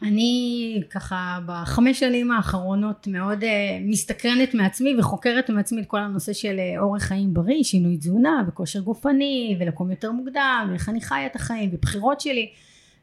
אני 0.03 0.83
ככה 0.91 1.39
בחמש 1.47 2.01
שנים 2.01 2.31
האחרונות 2.31 3.07
מאוד 3.07 3.43
uh, 3.43 3.47
מסתקרנת 3.83 4.55
מעצמי 4.55 4.95
וחוקרת 4.99 5.51
מעצמי 5.51 5.81
את 5.81 5.87
כל 5.87 5.99
הנושא 5.99 6.33
של 6.33 6.57
uh, 6.57 6.81
אורח 6.81 7.03
חיים 7.03 7.35
בריא, 7.35 7.63
שינוי 7.63 7.97
תזונה 7.97 8.45
וכושר 8.49 8.81
גופני 8.81 9.57
ולקום 9.61 9.91
יותר 9.91 10.13
מוקדם 10.13 10.67
ואיך 10.71 10.89
אני 10.89 11.01
חיה 11.01 11.27
את 11.27 11.37
החיים 11.37 11.71
ובחירות 11.73 12.21
שלי 12.21 12.51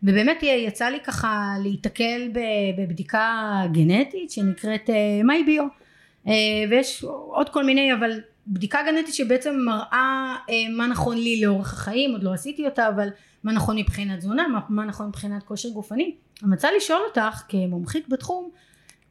ובאמת 0.03 0.44
יצא 0.44 0.86
לי 0.86 1.00
ככה 1.03 1.53
להיתקל 1.63 2.32
בבדיקה 2.77 3.62
גנטית 3.72 4.32
שנקראת 4.32 4.89
מייביו 5.24 5.63
uh, 5.63 6.27
uh, 6.27 6.32
ויש 6.70 7.03
עוד 7.03 7.50
כל 7.50 7.65
מיני 7.65 7.94
אבל 7.94 8.20
בדיקה 8.48 8.79
גנטית 8.86 9.13
שבעצם 9.13 9.55
מראה 9.65 10.36
uh, 10.48 10.51
מה 10.77 10.88
נכון 10.88 11.17
לי 11.17 11.41
לאורך 11.41 11.74
החיים 11.74 12.12
עוד 12.12 12.24
לא 12.24 12.33
עשיתי 12.33 12.65
אותה 12.65 12.89
אבל 12.89 13.10
מה 13.43 13.51
נכון 13.51 13.77
מבחינת 13.77 14.19
תזונה, 14.19 14.48
מה, 14.48 14.60
מה 14.69 14.86
נכון 14.86 15.07
מבחינת 15.07 15.43
כושר 15.43 15.69
גופני. 15.69 16.15
אני 16.43 16.55
רוצה 16.55 16.69
לשאול 16.77 17.00
אותך 17.07 17.43
כמומחית 17.50 18.10
בתחום, 18.10 18.50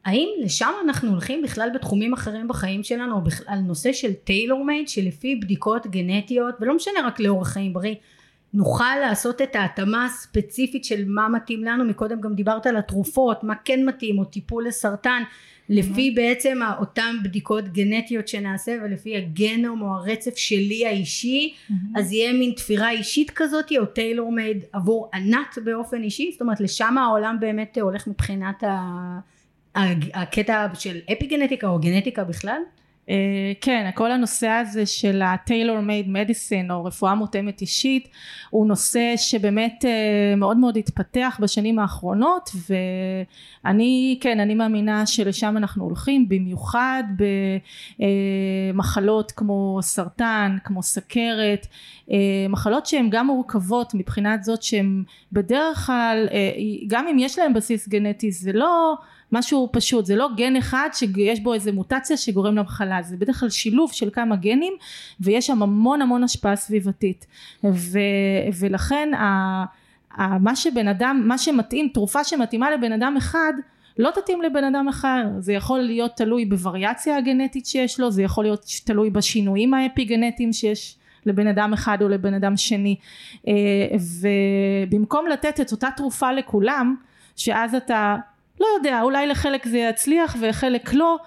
האם 0.05 0.27
לשם 0.43 0.71
אנחנו 0.85 1.09
הולכים 1.09 1.41
בכלל 1.41 1.69
בתחומים 1.75 2.13
אחרים 2.13 2.47
בחיים 2.47 2.83
שלנו, 2.83 3.15
או 3.15 3.21
בכלל 3.21 3.59
נושא 3.63 3.93
של 3.93 4.13
טיילור 4.13 4.65
מייד, 4.65 4.89
שלפי 4.89 5.35
בדיקות 5.35 5.87
גנטיות, 5.87 6.55
ולא 6.61 6.75
משנה 6.75 6.99
רק 7.07 7.19
לאורח 7.19 7.47
חיים 7.47 7.73
בריא, 7.73 7.95
נוכל 8.53 8.95
לעשות 9.01 9.41
את 9.41 9.55
ההתאמה 9.55 10.05
הספציפית 10.05 10.85
של 10.85 11.03
מה 11.07 11.29
מתאים 11.29 11.63
לנו, 11.63 11.85
מקודם 11.85 12.21
גם 12.21 12.35
דיברת 12.35 12.65
על 12.67 12.77
התרופות, 12.77 13.43
מה 13.43 13.53
כן 13.65 13.85
מתאים, 13.85 14.19
או 14.19 14.25
טיפול 14.25 14.67
לסרטן, 14.67 15.23
לפי 15.71 16.11
בעצם 16.11 16.59
אותן 16.79 17.15
בדיקות 17.23 17.67
גנטיות 17.67 18.27
שנעשה 18.27 18.77
ולפי 18.83 19.17
הגנום 19.17 19.81
או 19.81 19.87
הרצף 19.87 20.37
שלי 20.37 20.85
האישי 20.85 21.53
אז 21.95 22.11
יהיה 22.13 22.33
מין 22.33 22.51
תפירה 22.51 22.91
אישית 22.91 23.31
כזאת 23.35 23.71
או 23.77 23.85
טיילור 23.85 24.31
מייד 24.31 24.63
עבור 24.73 25.09
ענת 25.13 25.57
באופן 25.63 26.03
אישי 26.03 26.29
זאת 26.31 26.41
אומרת 26.41 26.59
לשם 26.59 26.97
העולם 26.97 27.37
באמת 27.39 27.77
הולך 27.81 28.07
מבחינת 28.07 28.63
הקטע 30.13 30.67
של 30.73 30.97
אפי 31.11 31.27
גנטיקה 31.27 31.67
או 31.67 31.79
גנטיקה 31.79 32.23
בכלל? 32.23 32.61
אה, 33.09 33.15
כן, 33.61 33.89
כל 33.95 34.11
הנושא 34.11 34.47
הזה 34.47 34.85
של 34.85 35.21
ה-tailor 35.21 35.87
made 35.87 36.07
medicine 36.07 36.71
או 36.71 36.85
רפואה 36.85 37.15
מותאמת 37.15 37.61
אישית 37.61 38.07
הוא 38.49 38.67
נושא 38.67 39.13
שבאמת 39.17 39.85
אה, 39.85 40.35
מאוד 40.37 40.57
מאוד 40.57 40.77
התפתח 40.77 41.39
בשנים 41.41 41.79
האחרונות 41.79 42.49
ואני, 43.63 44.17
כן, 44.21 44.39
אני 44.39 44.55
מאמינה 44.55 45.05
שלשם 45.05 45.57
אנחנו 45.57 45.83
הולכים 45.83 46.29
במיוחד 46.29 47.03
במחלות 48.73 49.31
כמו 49.31 49.79
סרטן, 49.81 50.57
כמו 50.63 50.83
סכרת, 50.83 51.67
אה, 51.67 52.00
מחלות 52.49 52.85
שהן 52.85 53.09
גם 53.09 53.27
מורכבות 53.27 53.93
מבחינת 53.93 54.43
זאת 54.43 54.63
שהן 54.63 55.03
בדרך 55.31 55.77
כלל, 55.77 56.27
גם 56.87 57.07
אם 57.07 57.19
יש 57.19 57.39
להן 57.39 57.53
בסיס 57.53 57.87
גנטי 57.87 58.31
זה 58.31 58.51
לא 58.53 58.95
משהו 59.31 59.69
פשוט 59.71 60.05
זה 60.05 60.15
לא 60.15 60.27
גן 60.37 60.55
אחד 60.55 60.89
שיש 60.93 61.39
בו 61.39 61.53
איזה 61.53 61.71
מוטציה 61.71 62.17
שגורם 62.17 62.55
למחלה 62.55 63.01
זה 63.01 63.17
בדרך 63.17 63.39
כלל 63.39 63.49
שילוב 63.49 63.91
של 63.91 64.09
כמה 64.09 64.35
גנים 64.35 64.73
ויש 65.19 65.47
שם 65.47 65.63
המון 65.63 66.01
המון 66.01 66.23
השפעה 66.23 66.55
סביבתית. 66.55 67.25
ו, 67.63 67.99
ולכן 68.59 69.13
ה, 69.13 69.25
ה, 70.21 70.37
מה 70.39 70.55
שבן 70.55 70.87
אדם 70.87 71.21
מה 71.25 71.37
שמתאים 71.37 71.89
תרופה 71.93 72.23
שמתאימה 72.23 72.71
לבן 72.71 72.91
אדם 72.91 73.15
אחד 73.17 73.53
לא 73.97 74.09
תתאים 74.15 74.41
לבן 74.41 74.63
אדם 74.63 74.87
אחר. 74.87 75.23
זה 75.39 75.53
יכול 75.53 75.79
להיות 75.79 76.11
תלוי 76.15 76.45
בווריאציה 76.45 77.17
הגנטית 77.17 77.65
שיש 77.65 77.99
לו 77.99 78.11
זה 78.11 78.23
יכול 78.23 78.43
להיות 78.43 78.65
תלוי 78.83 79.09
בשינויים 79.09 79.73
האפי 79.73 80.05
גנטיים 80.05 80.53
שיש 80.53 80.97
לבן 81.25 81.47
אדם 81.47 81.73
אחד 81.73 81.97
או 82.01 82.09
לבן 82.09 82.33
אדם 82.33 82.57
שני. 82.57 82.95
אה, 83.47 83.53
ובמקום 84.91 85.27
לתת 85.27 85.59
את 85.59 85.71
אותה 85.71 85.87
תרופה 85.97 86.31
לכולם 86.31 86.95
שאז 87.35 87.75
אתה 87.75 88.15
לא 88.59 88.67
יודע 88.77 89.01
אולי 89.01 89.27
לחלק 89.27 89.67
זה 89.67 89.77
יצליח 89.77 90.35
וחלק 90.41 90.93
לא 90.93 91.17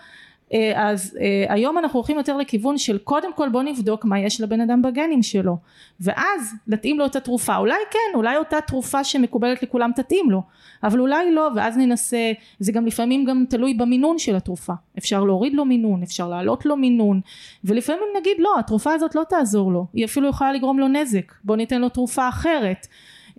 אז 0.75 1.18
אה, 1.20 1.54
היום 1.54 1.78
אנחנו 1.78 1.99
הולכים 1.99 2.16
יותר 2.16 2.37
לכיוון 2.37 2.78
של 2.78 2.99
קודם 2.99 3.32
כל 3.32 3.49
בוא 3.49 3.62
נבדוק 3.62 4.04
מה 4.04 4.20
יש 4.20 4.40
לבן 4.40 4.61
אדם 4.61 4.82
בגנים 4.82 5.23
שלו 5.23 5.56
ואז 6.00 6.54
להתאים 6.66 6.99
לו 6.99 7.06
את 7.06 7.16
התרופה. 7.16 7.56
אולי 7.56 7.75
כן 7.90 8.14
אולי 8.14 8.37
אותה 8.37 8.61
תרופה 8.61 9.04
שמקובלת 9.04 9.62
לכולם 9.62 9.90
תתאים 9.96 10.30
לו 10.30 10.42
אבל 10.82 11.00
אולי 11.00 11.32
לא 11.32 11.49
ואז 11.56 11.76
ננסה 11.76 12.32
זה 12.58 12.73
גם 12.73 12.87
לפעמים 12.87 13.25
גם 13.25 13.44
תלוי 13.49 13.75
במינון 13.75 14.18
של 14.18 14.37
התרופה. 14.37 14.73
אפשר 14.99 15.25
להוריד 15.25 15.54
לו 15.54 15.64
מינון 15.64 16.02
אפשר 16.02 16.28
להעלות 16.28 16.66
לו 16.66 16.76
מינון 16.76 17.20
ולפעמים 17.64 18.08
נגיד 18.20 18.37
לא 18.38 18.58
התרופה 18.58 18.92
הזאת 18.92 19.14
לא 19.14 19.23
תעזור 19.28 19.73
לו 19.73 19.87
היא 19.92 20.04
אפילו 20.04 20.28
יכולה 20.28 20.52
לגרום 20.52 20.78
לו 20.78 20.88
נזק 20.88 21.32
בוא 21.44 21.56
ניתן 21.56 21.80
לו 21.80 21.88
תרופה 21.88 22.28
אחרת 22.28 22.87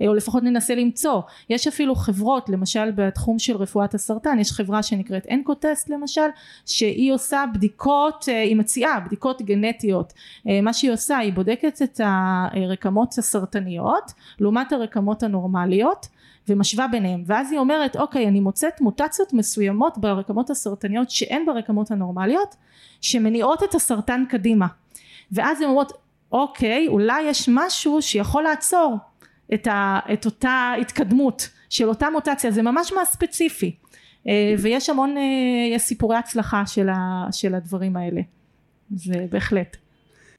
או 0.08 0.14
לפחות 0.14 0.44
ננסה 0.44 0.76
למצוא. 0.76 1.22
יש 1.50 1.68
אפילו 1.68 1.96
חברות 1.96 2.50
למשל 2.50 2.92
בתחום 2.92 3.40
של 3.40 3.58
רפואת 3.58 3.94
הסרטן 3.94 4.40
יש 4.40 4.52
חברה 4.52 4.84
שנקראת 4.84 5.28
אנקוטסט 5.32 5.90
למשל 5.90 6.28
שהיא 6.66 7.14
עושה 7.14 7.44
בדיקות 7.54 8.26
היא 8.26 8.56
מציעה 8.56 9.00
בדיקות 9.00 9.42
גנטיות. 9.42 10.14
מה 10.64 10.74
שהיא 10.74 10.92
עושה 10.92 11.18
היא 11.18 11.34
בודקת 11.34 11.82
את 11.82 12.02
הרקמות 12.04 13.18
הסרטניות 13.18 14.12
לעומת 14.40 14.72
הרקמות 14.72 15.24
הנורמליות 15.24 16.08
ומשווה 16.50 16.88
ביניהם. 16.88 17.24
ואז 17.26 17.52
היא 17.52 17.60
אומרת 17.60 17.96
אוקיי 17.96 18.28
אני 18.28 18.40
מוצאת 18.40 18.82
מוטציות 18.82 19.34
מסוימות 19.34 19.98
ברקמות 19.98 20.50
הסרטניות 20.50 21.10
שאין 21.10 21.46
ברקמות 21.46 21.92
הנורמליות 21.92 22.56
שמניעות 23.02 23.64
את 23.64 23.76
הסרטן 23.76 24.24
קדימה. 24.30 24.68
ואז 25.32 25.62
הן 25.62 25.68
אומרות 25.68 25.92
אוקיי 26.32 26.88
אולי 26.88 27.22
יש 27.22 27.50
משהו 27.54 28.02
שיכול 28.02 28.44
לעצור 28.44 28.98
את, 29.54 29.68
ה, 29.68 30.00
את 30.14 30.26
אותה 30.26 30.74
התקדמות 30.82 31.50
של 31.70 31.88
אותה 31.88 32.08
מוטציה 32.10 32.52
זה 32.52 32.62
ממש 32.62 32.94
מה 32.94 33.06
ספציפי. 33.06 33.76
אה, 34.28 34.56
ויש 34.60 34.90
המון 34.90 35.18
אה, 35.18 35.76
יש 35.76 35.82
סיפורי 35.82 36.18
הצלחה 36.18 36.66
של, 36.66 36.90
ה, 36.90 37.28
של 37.32 37.56
הדברים 37.56 37.98
האלה. 37.98 38.22
זה 38.96 39.26
בהחלט. 39.32 39.78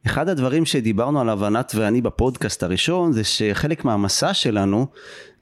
אחד 0.07 0.29
הדברים 0.29 0.65
שדיברנו 0.65 1.21
עליו 1.21 1.45
ענת 1.45 1.73
ואני 1.75 2.01
בפודקאסט 2.01 2.63
הראשון 2.63 3.13
זה 3.13 3.25
שחלק 3.25 3.85
מהמסע 3.85 4.35
שלנו 4.35 4.87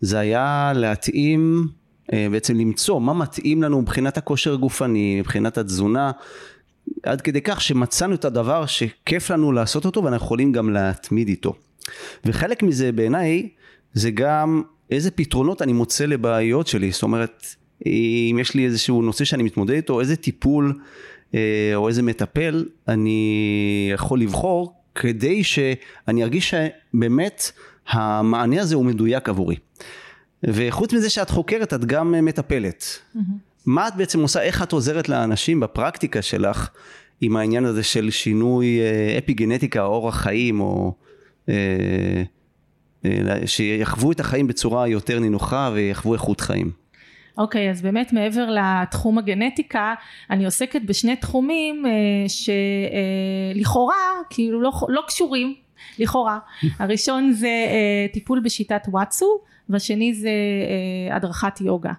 זה 0.00 0.18
היה 0.18 0.72
להתאים 0.74 1.68
אה, 2.12 2.26
בעצם 2.30 2.56
למצוא 2.56 3.00
מה 3.00 3.14
מתאים 3.14 3.62
לנו 3.62 3.80
מבחינת 3.82 4.16
הכושר 4.18 4.52
הגופני 4.52 5.20
מבחינת 5.20 5.58
התזונה 5.58 6.10
עד 7.02 7.20
כדי 7.20 7.40
כך 7.40 7.60
שמצאנו 7.60 8.14
את 8.14 8.24
הדבר 8.24 8.66
שכיף 8.66 9.30
לנו 9.30 9.52
לעשות 9.52 9.84
אותו 9.84 10.04
ואנחנו 10.04 10.26
יכולים 10.26 10.52
גם 10.52 10.70
להתמיד 10.70 11.28
איתו 11.28 11.54
וחלק 12.24 12.62
מזה 12.62 12.92
בעיניי 12.92 13.48
זה 13.92 14.10
גם 14.10 14.62
איזה 14.90 15.10
פתרונות 15.10 15.62
אני 15.62 15.72
מוצא 15.72 16.06
לבעיות 16.06 16.66
שלי 16.66 16.90
זאת 16.90 17.02
אומרת 17.02 17.46
אם 17.86 18.38
יש 18.40 18.54
לי 18.54 18.64
איזשהו 18.64 19.02
נושא 19.02 19.24
שאני 19.24 19.42
מתמודד 19.42 19.74
איתו 19.74 20.00
איזה 20.00 20.16
טיפול 20.16 20.80
אה, 21.34 21.72
או 21.74 21.88
איזה 21.88 22.02
מטפל 22.02 22.66
אני 22.88 23.90
יכול 23.94 24.20
לבחור 24.20 24.74
כדי 24.94 25.44
שאני 25.44 26.22
ארגיש 26.22 26.54
שבאמת 26.54 27.52
המענה 27.88 28.60
הזה 28.60 28.74
הוא 28.74 28.84
מדויק 28.84 29.28
עבורי. 29.28 29.56
וחוץ 30.44 30.92
מזה 30.92 31.10
שאת 31.10 31.30
חוקרת 31.30 31.74
את 31.74 31.84
גם 31.84 32.24
מטפלת. 32.24 32.84
Mm-hmm. 32.84 33.18
מה 33.66 33.88
את 33.88 33.96
בעצם 33.96 34.20
עושה, 34.20 34.42
איך 34.42 34.62
את 34.62 34.72
עוזרת 34.72 35.08
לאנשים 35.08 35.60
בפרקטיקה 35.60 36.22
שלך 36.22 36.68
עם 37.20 37.36
העניין 37.36 37.64
הזה 37.64 37.82
של 37.82 38.10
שינוי 38.10 38.80
אה, 38.80 39.18
אפי 39.18 39.34
גנטיקה, 39.34 39.82
אורח 39.82 40.16
חיים 40.16 40.60
או 40.60 40.94
שיחוו 43.46 44.12
את 44.12 44.20
החיים 44.20 44.46
בצורה 44.46 44.88
יותר 44.88 45.18
נינוחה 45.18 45.70
ויחוו 45.74 46.14
איכות 46.14 46.40
חיים? 46.40 46.84
אוקיי, 47.38 47.68
okay, 47.68 47.70
אז 47.70 47.82
באמת 47.82 48.12
מעבר 48.12 48.50
לתחום 48.50 49.18
הגנטיקה, 49.18 49.94
אני 50.30 50.44
עוסקת 50.44 50.82
בשני 50.82 51.16
תחומים 51.16 51.86
אה, 51.86 51.90
שלכאורה, 53.54 53.94
אה, 53.94 54.22
כאילו 54.30 54.62
לא, 54.62 54.72
לא 54.88 55.02
קשורים, 55.06 55.54
לכאורה. 55.98 56.38
הראשון 56.78 57.32
זה 57.32 57.46
אה, 57.46 58.06
טיפול 58.12 58.40
בשיטת 58.40 58.82
וואטסו, 58.88 59.40
והשני 59.68 60.14
זה 60.14 60.28
אה, 61.08 61.16
הדרכת 61.16 61.60
יוגה. 61.60 61.92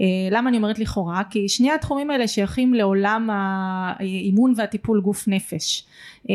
אה, 0.00 0.06
למה 0.30 0.50
אני 0.50 0.56
אומרת 0.56 0.78
לכאורה? 0.78 1.22
כי 1.30 1.48
שני 1.48 1.72
התחומים 1.72 2.10
האלה 2.10 2.28
שייכים 2.28 2.74
לעולם 2.74 3.28
האימון 3.32 4.54
והטיפול 4.56 5.00
גוף 5.00 5.28
נפש. 5.28 5.84
אה, 6.30 6.34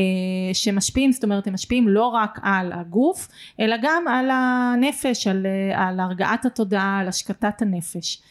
שמשפיעים, 0.54 1.12
זאת 1.12 1.24
אומרת 1.24 1.48
הם 1.48 1.54
משפיעים 1.54 1.88
לא 1.88 2.06
רק 2.08 2.40
על 2.42 2.72
הגוף, 2.72 3.28
אלא 3.60 3.76
גם 3.82 4.08
על 4.08 4.30
הנפש, 4.32 5.28
על, 5.28 5.46
על 5.76 6.00
הרגעת 6.00 6.46
התודעה, 6.46 7.00
על 7.00 7.08
השקטת 7.08 7.62
הנפש. 7.62 8.22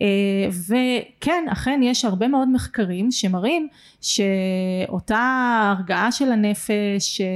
אה, 0.00 0.48
וכן 0.50 1.44
אכן 1.52 1.80
יש 1.82 2.04
הרבה 2.04 2.28
מאוד 2.28 2.48
מחקרים 2.48 3.10
שמראים 3.10 3.68
שאותה 4.00 5.74
הרגעה 5.78 6.12
של 6.12 6.32
הנפש 6.32 7.20
אה, 7.20 7.26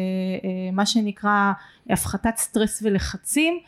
מה 0.72 0.86
שנקרא 0.86 1.52
הפחתת 1.90 2.36
סטרס 2.36 2.82
ולחצים 2.82 3.58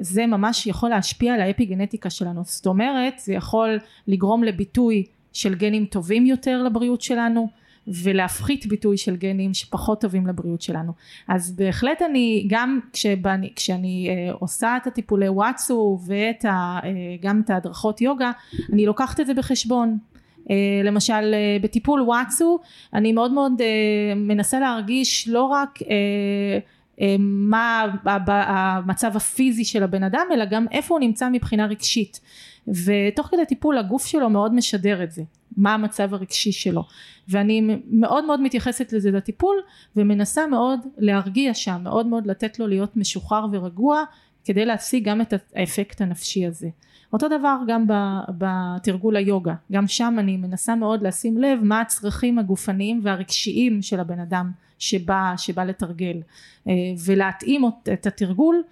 זה 0.00 0.26
ממש 0.26 0.66
יכול 0.66 0.90
להשפיע 0.90 1.34
על 1.34 1.40
האפי 1.40 1.64
גנטיקה 1.64 2.10
שלנו. 2.10 2.42
זאת 2.44 2.66
אומרת 2.66 3.18
זה 3.18 3.34
יכול 3.34 3.78
לגרום 4.08 4.44
לביטוי 4.44 5.04
של 5.32 5.54
גנים 5.54 5.84
טובים 5.84 6.26
יותר 6.26 6.62
לבריאות 6.62 7.02
שלנו 7.02 7.48
ולהפחית 8.02 8.66
ביטוי 8.66 8.96
של 8.96 9.16
גנים 9.16 9.54
שפחות 9.54 10.00
טובים 10.00 10.26
לבריאות 10.26 10.62
שלנו. 10.62 10.92
אז 11.28 11.56
בהחלט 11.56 12.02
אני 12.02 12.46
גם 12.50 12.80
כשבני, 12.92 13.52
כשאני 13.56 14.08
אה, 14.10 14.32
עושה 14.32 14.76
את 14.76 14.86
הטיפולי 14.86 15.28
וואטסו 15.28 15.98
ואת 16.06 16.44
ה, 16.44 16.78
אה, 16.84 16.90
גם 17.20 17.40
את 17.44 17.50
ההדרכות 17.50 18.00
יוגה 18.00 18.30
אני 18.72 18.86
לוקחת 18.86 19.20
את 19.20 19.26
זה 19.26 19.34
בחשבון. 19.34 19.98
אה, 20.50 20.80
למשל 20.84 21.34
אה, 21.34 21.56
בטיפול 21.62 22.00
וואטסו 22.00 22.58
אני 22.94 23.12
מאוד 23.12 23.32
מאוד 23.32 23.52
אה, 23.60 24.14
מנסה 24.16 24.60
להרגיש 24.60 25.28
לא 25.28 25.42
רק 25.42 25.78
אה, 25.82 25.88
אה 25.90 26.58
מה 27.18 27.86
המצב 28.26 29.16
הפיזי 29.16 29.64
של 29.64 29.82
הבן 29.82 30.02
אדם 30.02 30.26
אלא 30.34 30.44
גם 30.44 30.66
איפה 30.70 30.94
הוא 30.94 31.00
נמצא 31.00 31.28
מבחינה 31.32 31.66
רגשית. 31.66 32.20
ותוך 32.68 33.26
כדי 33.26 33.46
טיפול 33.46 33.78
הגוף 33.78 34.06
שלו 34.06 34.30
מאוד 34.30 34.54
משדר 34.54 35.02
את 35.02 35.10
זה 35.12 35.22
מה 35.56 35.74
המצב 35.74 36.14
הרגשי 36.14 36.52
שלו. 36.52 36.84
ואני 37.28 37.78
מאוד 37.90 38.24
מאוד 38.24 38.40
מתייחסת 38.40 38.92
לזה 38.92 39.10
לטיפול 39.10 39.56
ומנסה 39.96 40.46
מאוד 40.46 40.80
להרגיע 40.98 41.54
שם 41.54 41.80
מאוד 41.82 42.06
מאוד 42.06 42.26
לתת 42.26 42.58
לו 42.58 42.66
להיות 42.66 42.96
משוחרר 42.96 43.46
ורגוע 43.52 44.04
כדי 44.44 44.64
להשיג 44.64 45.08
גם 45.08 45.20
את 45.20 45.34
האפקט 45.54 46.00
הנפשי 46.00 46.46
הזה 46.46 46.68
אותו 47.12 47.28
דבר 47.28 47.56
גם 47.66 47.84
בתרגול 48.28 49.16
היוגה. 49.16 49.54
גם 49.72 49.86
שם 49.86 50.16
אני 50.18 50.36
מנסה 50.36 50.74
מאוד 50.74 51.02
לשים 51.02 51.38
לב 51.38 51.58
מה 51.62 51.80
הצרכים 51.80 52.38
הגופניים 52.38 53.00
והרגשיים 53.02 53.82
של 53.82 54.00
הבן 54.00 54.20
אדם 54.20 54.50
שבא, 54.78 55.34
שבא 55.36 55.64
לתרגל 55.64 56.16
אה, 56.68 56.72
ולהתאים 57.04 57.62
את 57.92 58.06
התרגול 58.06 58.62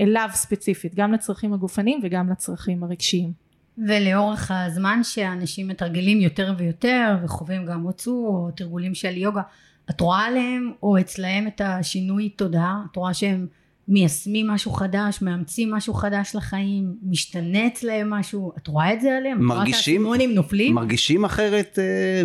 אליו 0.00 0.28
ספציפית 0.32 0.94
גם 0.94 1.12
לצרכים 1.12 1.52
הגופניים 1.52 2.00
וגם 2.02 2.30
לצרכים 2.30 2.84
הרגשיים. 2.84 3.32
ולאורך 3.78 4.50
הזמן 4.54 5.00
שאנשים 5.02 5.68
מתרגלים 5.68 6.20
יותר 6.20 6.54
ויותר 6.58 7.16
וחווים 7.22 7.66
גם 7.66 7.82
הוצאו 7.82 8.26
או 8.26 8.50
תרגולים 8.50 8.94
של 8.94 9.16
יוגה 9.16 9.42
את 9.90 10.00
רואה 10.00 10.24
עליהם 10.24 10.72
או 10.82 10.98
אצלהם 10.98 11.46
את 11.46 11.60
השינוי 11.64 12.28
תודעה? 12.28 12.82
את 12.90 12.96
רואה 12.96 13.14
שהם 13.14 13.46
מיישמים 13.90 14.46
משהו 14.46 14.72
חדש 14.72 15.22
מאמצים 15.22 15.70
משהו 15.70 15.94
חדש 15.94 16.34
לחיים 16.34 16.94
משתנה 17.02 17.66
אצלהם 17.66 18.10
משהו 18.10 18.52
את 18.58 18.66
רואה 18.66 18.92
את 18.92 19.00
זה 19.00 19.16
עליהם? 19.16 19.44
מרגישים 19.44 20.06
נופלים? 20.34 20.74
מרגישים 20.74 21.24
אחרת 21.24 21.78
אה, 21.78 22.22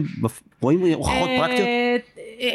רואים 0.62 0.80
הוכחות 0.94 1.30
אה, 1.30 1.38
פרקטיות? 1.40 1.68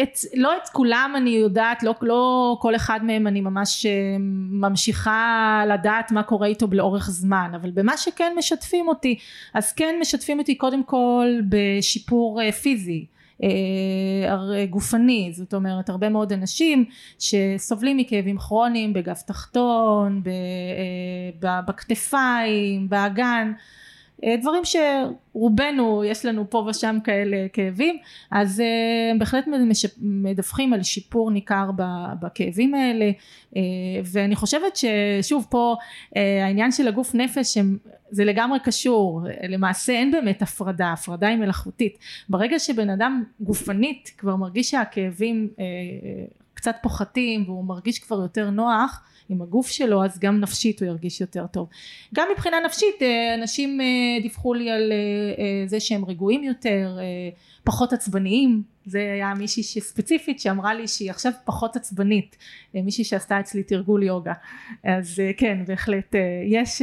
את, 0.02 0.18
לא 0.34 0.56
את 0.56 0.68
כולם 0.72 1.14
אני 1.16 1.30
יודעת, 1.30 1.82
לא, 1.82 1.94
לא 2.02 2.56
כל 2.60 2.76
אחד 2.76 3.00
מהם 3.02 3.26
אני 3.26 3.40
ממש 3.40 3.86
אה, 3.86 4.16
ממשיכה 4.50 5.62
לדעת 5.68 6.12
מה 6.12 6.22
קורה 6.22 6.46
איתו 6.46 6.66
לאורך 6.72 7.10
זמן, 7.10 7.50
אבל 7.54 7.70
במה 7.70 7.96
שכן 7.96 8.32
משתפים 8.38 8.88
אותי, 8.88 9.18
אז 9.54 9.72
כן 9.72 9.94
משתפים 10.00 10.38
אותי 10.38 10.54
קודם 10.54 10.84
כל 10.84 11.26
בשיפור 11.48 12.40
פיזי. 12.62 13.04
אה, 13.42 14.66
גופני 14.66 15.32
זאת 15.32 15.54
אומרת 15.54 15.88
הרבה 15.88 16.08
מאוד 16.08 16.32
אנשים 16.32 16.84
שסובלים 17.18 17.96
מכאבים 17.96 18.38
כרוניים 18.38 18.92
בגב 18.92 19.16
תחתון 19.26 20.22
בכתפיים 21.40 22.88
באגן. 22.88 23.52
אה, 23.56 23.60
דברים 24.40 24.62
שרובנו 24.64 26.04
יש 26.04 26.24
לנו 26.24 26.50
פה 26.50 26.58
ושם 26.58 26.98
כאלה 27.04 27.46
כאבים 27.52 27.98
אז 28.30 28.60
הם 28.60 28.66
אה, 29.14 29.18
בהחלט 29.18 29.44
מדווחים 30.00 30.72
על 30.72 30.82
שיפור 30.82 31.30
ניכר 31.30 31.70
בכאבים 32.22 32.74
האלה 32.74 33.10
אה, 33.56 33.60
ואני 34.04 34.36
חושבת 34.36 34.76
ששוב 34.76 35.46
פה 35.50 35.76
העניין 36.16 36.72
של 36.72 36.88
הגוף 36.88 37.14
נפש 37.14 37.58
זה 38.10 38.24
לגמרי 38.24 38.58
קשור. 38.60 39.22
למעשה 39.48 39.92
אין 39.92 40.10
באמת 40.10 40.42
הפרדה 40.42 40.92
הפרדה 40.92 41.28
היא 41.28 41.36
מלאכותית. 41.36 41.98
ברגע 42.28 42.58
שבן 42.58 42.90
אדם 42.90 43.24
גופנית 43.40 44.10
כבר 44.18 44.36
מרגיש 44.36 44.70
שהכאבים 44.70 45.48
קצת 46.54 46.76
פוחתים 46.82 47.44
והוא 47.46 47.64
מרגיש 47.64 47.98
כבר 47.98 48.16
יותר 48.16 48.50
נוח 48.50 49.02
עם 49.30 49.42
הגוף 49.42 49.68
שלו 49.68 50.04
אז 50.04 50.18
גם 50.18 50.40
נפשית 50.40 50.80
הוא 50.80 50.88
ירגיש 50.88 51.20
יותר 51.20 51.46
טוב. 51.46 51.68
גם 52.14 52.28
מבחינה 52.32 52.56
נפשית 52.64 53.02
אה, 53.02 53.34
אנשים 53.34 53.80
אה, 53.80 53.86
דיווחו 54.22 54.54
לי 54.54 54.70
על 54.70 54.92
אה, 54.92 55.66
זה 55.66 55.80
שהם 55.80 56.04
רגועים 56.04 56.44
יותר 56.44 56.98
פחות 57.64 57.92
עצבניים. 57.92 58.62
זה 58.86 58.98
היה 58.98 59.34
מישהי 59.34 59.62
ספציפית 59.62 60.40
שאמרה 60.40 60.74
לי 60.74 60.88
שהיא 60.88 61.10
עכשיו 61.10 61.32
פחות 61.44 61.76
עצבנית 61.76 62.36
מישהי 62.74 63.04
שעשתה 63.04 63.40
אצלי 63.40 63.62
תרגול 63.62 64.02
יוגה. 64.02 64.32
אז 64.84 65.22
כן 65.36 65.64
בהחלט 65.66 66.14
יש, 66.46 66.82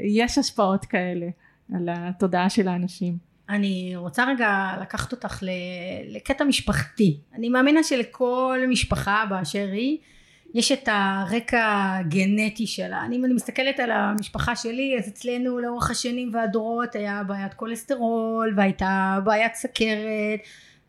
יש 0.00 0.38
השפעות 0.38 0.84
כאלה 0.84 1.26
על 1.74 1.88
התודעה 1.92 2.50
של 2.50 2.68
האנשים. 2.68 3.16
אני 3.48 3.92
רוצה 3.96 4.24
רגע 4.24 4.72
לקחת 4.80 5.12
אותך 5.12 5.42
לקטע 6.08 6.44
משפחתי. 6.44 7.18
אני 7.34 7.48
מאמינה 7.48 7.82
שלכל 7.82 8.58
משפחה 8.68 9.24
באשר 9.30 9.68
היא 9.72 9.98
יש 10.54 10.72
את 10.72 10.88
הרקע 10.92 11.96
הגנטי 11.98 12.66
שלה. 12.66 13.04
אני, 13.04 13.16
אם 13.16 13.24
אני 13.24 13.34
מסתכלת 13.34 13.80
על 13.80 13.90
המשפחה 13.90 14.56
שלי, 14.56 14.96
אז 14.98 15.08
אצלנו 15.08 15.58
לאורך 15.58 15.90
השנים 15.90 16.30
והדורות 16.32 16.94
היה 16.94 17.22
בעיית 17.26 17.54
כולסטרול, 17.54 18.54
והייתה 18.56 19.18
בעיית 19.24 19.54
סכרת, 19.54 20.40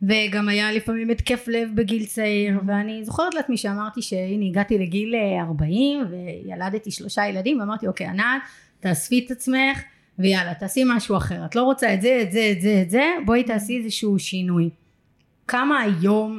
וגם 0.02 0.48
היה 0.48 0.72
לפעמים 0.72 1.10
התקף 1.10 1.44
לב 1.48 1.68
בגיל 1.74 2.06
צעיר, 2.06 2.60
ואני 2.66 3.04
זוכרת 3.04 3.34
לעצמי 3.34 3.56
שאמרתי 3.56 4.02
שהנה 4.02 4.44
הגעתי 4.46 4.78
לגיל 4.78 5.14
40 5.40 6.04
וילדתי 6.10 6.90
שלושה 6.90 7.26
ילדים, 7.26 7.60
ואמרתי 7.60 7.86
אוקיי 7.86 8.06
ענת, 8.06 8.42
תאספי 8.80 9.24
את 9.26 9.30
עצמך, 9.30 9.82
ויאללה 10.18 10.54
תעשי 10.54 10.82
משהו 10.86 11.16
אחר, 11.16 11.44
את 11.44 11.56
לא 11.56 11.62
רוצה 11.62 11.94
את 11.94 12.02
זה, 12.02 12.20
את 12.22 12.32
זה, 12.32 12.50
את 12.52 12.60
זה, 12.60 12.80
את 12.82 12.90
זה, 12.90 13.04
בואי 13.24 13.44
תעשי 13.44 13.78
איזשהו 13.78 14.18
שינוי. 14.18 14.70
כמה 15.48 15.80
היום 15.80 16.38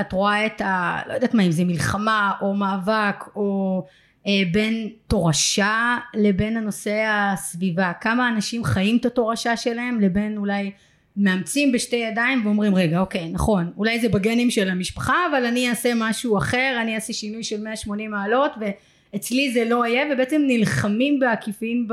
את 0.00 0.12
רואה 0.12 0.46
את 0.46 0.60
ה... 0.60 1.00
לא 1.08 1.12
יודעת 1.12 1.34
מה 1.34 1.42
אם 1.42 1.50
זה 1.50 1.64
מלחמה 1.64 2.32
או 2.40 2.54
מאבק 2.54 3.24
או 3.36 3.82
אה, 4.26 4.32
בין 4.52 4.88
תורשה 5.06 5.96
לבין 6.14 6.56
הנושא 6.56 7.04
הסביבה. 7.08 7.92
כמה 8.00 8.28
אנשים 8.28 8.64
חיים 8.64 8.96
את 8.96 9.06
התורשה 9.06 9.56
שלהם 9.56 10.00
לבין 10.00 10.36
אולי 10.36 10.70
מאמצים 11.16 11.72
בשתי 11.72 11.96
ידיים 11.96 12.46
ואומרים 12.46 12.74
רגע 12.74 13.00
אוקיי 13.00 13.28
נכון 13.28 13.72
אולי 13.76 14.00
זה 14.00 14.08
בגנים 14.08 14.50
של 14.50 14.70
המשפחה 14.70 15.14
אבל 15.30 15.46
אני 15.46 15.70
אעשה 15.70 15.92
משהו 15.96 16.38
אחר 16.38 16.78
אני 16.82 16.94
אעשה 16.94 17.12
שינוי 17.12 17.42
של 17.42 17.60
180 17.60 18.10
מעלות 18.10 18.52
ואצלי 18.60 19.52
זה 19.52 19.64
לא 19.64 19.86
יהיה. 19.86 20.04
ובעצם 20.12 20.42
נלחמים 20.46 21.20
בעקיפין 21.20 21.88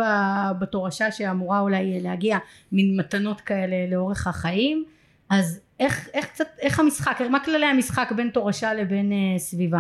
בתורשה 0.60 1.12
שאמורה 1.12 1.60
אולי 1.60 2.02
להגיע 2.02 2.38
מין 2.72 3.00
מתנות 3.00 3.42
כאלה 3.42 3.76
לאורך 3.92 4.28
החיים. 4.28 4.86
אז 5.30 5.62
איך, 5.80 6.10
איך 6.14 6.26
קצת, 6.26 6.48
איך 6.62 6.80
המשחק, 6.80 7.22
מה 7.30 7.40
כללי 7.40 7.66
המשחק 7.66 8.12
בין 8.12 8.30
תורשה 8.30 8.74
לבין 8.74 9.12
אה, 9.12 9.40
סביבה? 9.40 9.80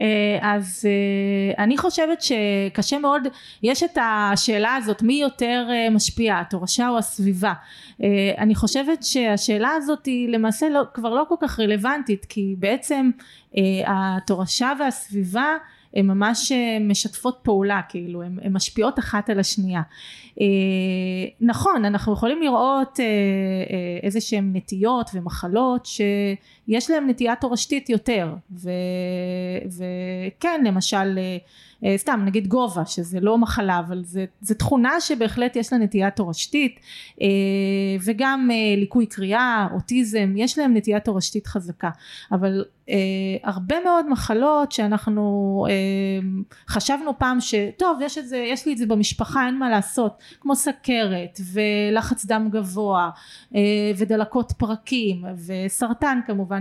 אה, 0.00 0.38
אז 0.42 0.86
אה, 0.88 1.64
אני 1.64 1.78
חושבת 1.78 2.22
שקשה 2.22 2.98
מאוד, 2.98 3.22
יש 3.62 3.82
את 3.82 3.98
השאלה 4.02 4.74
הזאת 4.74 5.02
מי 5.02 5.14
יותר 5.14 5.66
אה, 5.70 5.90
משפיע, 5.90 6.40
התורשה 6.40 6.88
או 6.88 6.98
הסביבה. 6.98 7.52
אני 8.38 8.54
חושבת 8.54 9.02
שהשאלה 9.02 9.70
הזאת 9.70 10.06
היא 10.06 10.28
למעשה 10.28 10.68
לא, 10.68 10.82
כבר 10.94 11.14
לא 11.14 11.24
כל 11.28 11.34
כך 11.40 11.60
רלוונטית 11.60 12.24
כי 12.24 12.54
בעצם 12.58 13.10
התורשה 13.86 14.72
והסביבה 14.78 15.56
הן 15.94 16.06
ממש 16.06 16.52
אה, 16.52 16.78
משתפות 16.80 17.38
פעולה 17.42 17.80
כאילו 17.88 18.22
הן 18.22 18.52
משפיעות 18.52 18.98
אחת 18.98 19.30
על 19.30 19.40
השנייה. 19.40 19.82
אה, 20.40 20.46
נכון 21.40 21.84
אנחנו 21.84 22.12
יכולים 22.12 22.42
לראות 22.42 23.00
אה, 23.00 23.04
איזה 24.02 24.20
שהן 24.20 24.50
נטיות 24.56 25.10
ומחלות 25.14 25.86
שיש 26.66 26.90
להן 26.90 27.10
נטייה 27.10 27.36
תורשתית 27.36 27.90
יותר. 27.90 28.34
ו, 28.52 28.70
וכן 29.66 30.64
למשל 30.64 31.18
סתם 31.96 32.20
נגיד 32.24 32.46
גובה 32.46 32.86
שזה 32.86 33.20
לא 33.20 33.38
מחלה 33.38 33.78
אבל 33.78 34.04
זה, 34.04 34.24
זה 34.40 34.54
תכונה 34.54 35.00
שבהחלט 35.00 35.56
יש 35.56 35.72
לה 35.72 35.78
נטייה 35.78 36.10
תורשתית 36.10 36.80
וגם 38.04 38.50
ליקוי 38.76 39.06
קריאה 39.06 39.66
אוטיזם 39.72 40.34
יש 40.36 40.58
להם 40.58 40.76
נטייה 40.76 41.00
תורשתית 41.00 41.46
חזקה. 41.46 41.90
אבל 42.32 42.64
אה, 42.88 42.96
הרבה 43.42 43.76
מאוד 43.84 44.10
מחלות 44.10 44.72
שאנחנו 44.72 45.66
אה, 45.68 46.26
חשבנו 46.68 47.18
פעם 47.18 47.40
שטוב 47.40 47.98
יש 48.02 48.18
את 48.18 48.28
זה 48.28 48.36
יש 48.36 48.66
לי 48.66 48.72
את 48.72 48.78
זה 48.78 48.86
במשפחה 48.86 49.46
אין 49.46 49.58
מה 49.58 49.70
לעשות. 49.70 50.22
כמו 50.40 50.56
סכרת 50.56 51.40
ולחץ 51.52 52.26
דם 52.26 52.48
גבוה 52.52 53.10
אה, 53.54 53.60
ודלקות 53.96 54.52
פרקים 54.52 55.24
וסרטן 55.46 56.20
כמובן 56.26 56.53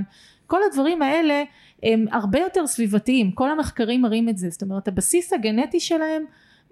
כל 0.48 0.60
הדברים 0.70 1.02
האלה 1.02 1.44
הם 1.84 2.06
הרבה 2.12 2.40
יותר 2.40 2.68
סביבתיים 2.68 3.32
כל 3.32 3.52
המחקרים 3.52 4.02
מראים 4.02 4.30
את 4.30 4.38
זה 4.38 4.50
זאת 4.50 4.62
אומרת 4.62 4.88
הבסיס 4.88 5.34
הגנטי 5.34 5.80
שלהם 5.80 6.24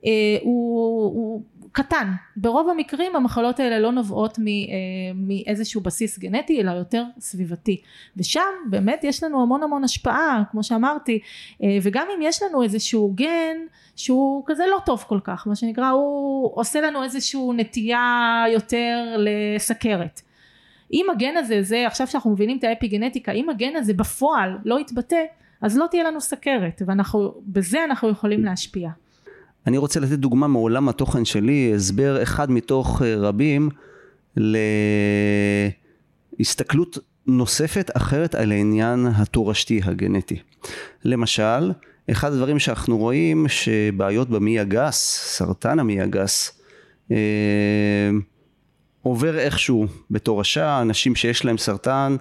אה, 0.05 0.38
הוא, 0.41 1.03
הוא 1.03 1.41
קטן. 1.71 2.12
ברוב 2.36 2.69
המקרים 2.69 3.15
המחלות 3.15 3.60
האלה 3.60 3.79
לא 3.79 3.91
נובעות 3.91 4.39
אה, 4.39 4.43
מאיזשהו 5.15 5.81
בסיס 5.81 6.19
גנטי 6.19 6.62
אלא 6.62 6.71
יותר 6.71 7.03
סביבתי. 7.19 7.81
ושם 8.17 8.39
באמת 8.69 9.03
יש 9.03 9.23
לנו 9.23 9.41
המון 9.41 9.63
המון 9.63 9.84
השפעה 9.84 10.43
כמו 10.51 10.63
שאמרתי 10.63 11.19
אה, 11.63 11.77
וגם 11.84 12.07
אם 12.15 12.21
יש 12.21 12.43
לנו 12.43 12.63
איזשהו 12.63 13.13
גן 13.15 13.57
שהוא 13.95 14.43
כזה 14.45 14.63
לא 14.71 14.77
טוב 14.86 15.03
כל 15.07 15.19
כך 15.23 15.47
מה 15.47 15.55
שנקרא 15.55 15.89
הוא 15.89 16.51
עושה 16.53 16.81
לנו 16.81 17.03
איזשהו 17.03 17.53
נטייה 17.53 18.43
יותר 18.53 19.17
לסכרת 19.17 20.21
אם 20.93 21.06
הגן 21.12 21.38
הזה 21.38 21.63
זה 21.63 21.88
עכשיו 21.88 22.08
שאנחנו 22.08 22.32
מבינים 22.32 22.58
את 22.58 22.63
האפי 22.63 22.88
גנטיקה 22.88 23.32
אם 23.32 23.49
הגן 23.49 23.75
הזה 23.75 23.93
בפועל 23.93 24.58
לא 24.65 24.80
יתבטא 24.80 25.23
אז 25.62 25.77
לא 25.77 25.88
תהיה 25.91 26.04
לנו 26.04 26.21
סכרת 26.21 26.82
ואנחנו 26.86 27.34
בזה 27.47 27.84
אנחנו 27.84 28.10
יכולים 28.10 28.45
להשפיע 28.45 28.89
אני 29.67 29.77
רוצה 29.77 29.99
לתת 29.99 30.19
דוגמה 30.19 30.47
מעולם 30.47 30.89
התוכן 30.89 31.25
שלי, 31.25 31.71
הסבר 31.75 32.23
אחד 32.23 32.51
מתוך 32.51 33.01
אה, 33.01 33.15
רבים 33.17 33.69
להסתכלות 36.39 36.97
נוספת 37.27 37.91
אחרת 37.93 38.36
על 38.36 38.51
העניין 38.51 39.08
התורשתי 39.15 39.82
הגנטי. 39.84 40.39
למשל, 41.04 41.71
אחד 42.12 42.32
הדברים 42.32 42.60
שאנחנו 42.60 42.97
רואים 42.97 43.45
שבעיות 43.47 44.30
במעי 44.30 44.60
הגס, 44.60 45.21
סרטן 45.25 45.80
המעי 45.80 46.01
הגס, 46.01 46.62
אה, 47.12 47.17
עובר 49.04 49.40
איכשהו 49.40 49.88
בתורשה, 50.12 50.82
אנשים 50.82 51.16
שיש 51.16 51.46
להם 51.46 51.58
סרטן 51.58 52.16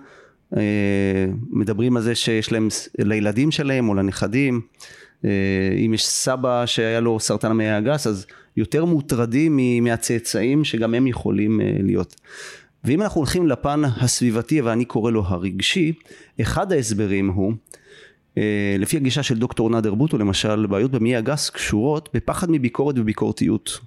אה, 0.57 1.27
מדברים 1.51 1.97
על 1.97 2.03
זה 2.03 2.15
שיש 2.15 2.53
להם 2.53 2.69
לילדים 2.99 3.51
שלהם 3.51 3.89
או 3.89 3.95
לנכדים 3.95 4.61
אה, 5.25 5.31
אם 5.87 5.95
יש 5.95 6.07
סבא 6.07 6.67
שהיה 6.67 7.01
לו 7.01 7.21
סרטן 7.21 7.51
המעי 7.51 7.71
הגס 7.71 8.07
אז 8.07 8.27
יותר 8.57 8.85
מוטרדים 8.85 9.59
מהצאצאים 9.83 10.65
שגם 10.65 10.95
הם 10.95 11.07
יכולים 11.07 11.61
אה, 11.61 11.73
להיות. 11.83 12.15
ואם 12.85 13.03
אנחנו 13.03 13.19
הולכים 13.19 13.47
לפן 13.47 13.83
הסביבתי 13.85 14.61
ואני 14.61 14.85
קורא 14.85 15.11
לו 15.11 15.25
הרגשי, 15.27 15.93
אחד 16.41 16.73
ההסברים 16.73 17.31
הוא 17.31 17.53
לפי 18.79 18.97
הגישה 18.97 19.23
של 19.23 19.39
דוקטור 19.39 19.71
נאדר 19.71 19.95
בוטו 19.95 20.19
למשל, 20.19 20.67
בעיות 20.67 20.91
במעי 20.91 21.17
הגס 21.17 21.51
קשורות 21.51 22.09
בפחד 22.15 22.51
מביקורת 22.51 22.99
וביקורתיות. 22.99 23.81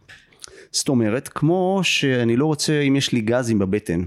זאת 0.74 0.90
אומרת, 0.90 1.28
כמו 1.28 1.80
שאני 1.84 2.36
לא 2.36 2.46
רוצה, 2.46 2.82
אם 2.82 2.96
יש 2.96 3.12
לי 3.12 3.22
גזים 3.22 3.60
בבטן, 3.60 4.02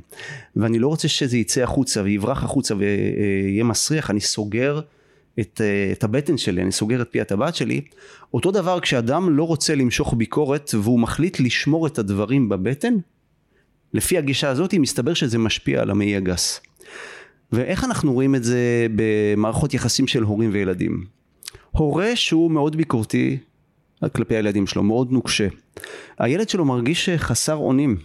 ואני 0.57 0.79
לא 0.79 0.89
רוצה 0.89 1.09
שזה 1.09 1.39
יצא 1.39 1.63
החוצה 1.63 2.03
ויברח 2.03 2.45
החוצה 2.45 2.75
ויהיה 2.77 3.65
מסריח, 3.65 4.11
אני 4.11 4.21
סוגר 4.21 4.81
את, 5.41 5.61
אה, 5.65 5.93
את 5.93 6.05
הבטן 6.05 6.37
שלי, 6.37 6.63
אני 6.63 6.73
סוגר 6.73 7.03
את 7.03 7.09
פי 7.11 7.21
הטבעת 7.21 7.55
שלי, 7.55 7.81
אותו 8.35 8.51
דבר 8.51 8.81
כשאדם 8.81 9.37
לא 9.37 9.45
רוצה 9.45 9.75
למשוך 9.75 10.15
ביקורת 10.15 10.71
והוא 10.75 11.01
מחליט 11.01 11.41
לשמור 11.41 11.87
את 11.87 11.99
הדברים 11.99 12.49
בבטן, 12.49 12.95
לפי 13.95 14.19
הגישה 14.19 14.49
הזאת 14.49 14.75
מסתבר 14.75 15.15
שזה 15.15 15.39
משפיע 15.39 15.83
על 15.83 15.91
המעי 15.91 16.17
הגס. 16.17 16.61
ואיך 17.53 17.85
אנחנו 17.85 18.13
רואים 18.13 18.35
את 18.35 18.45
זה 18.45 18.87
במערכות 18.95 19.75
יחסים 19.75 20.07
של 20.07 20.23
הורים 20.23 20.51
וילדים? 20.53 21.05
הורה 21.71 22.17
שהוא 22.17 22.51
מאוד 22.51 22.77
ביקורתי 22.77 23.39
כלפי 24.13 24.37
הילדים 24.37 24.67
שלו, 24.67 24.83
מאוד 24.83 25.13
נוקשה. 25.13 25.49
הילד 26.19 26.49
שלו 26.49 26.65
מרגיש 26.65 27.09
חסר 27.09 27.55
אונים. 27.55 27.97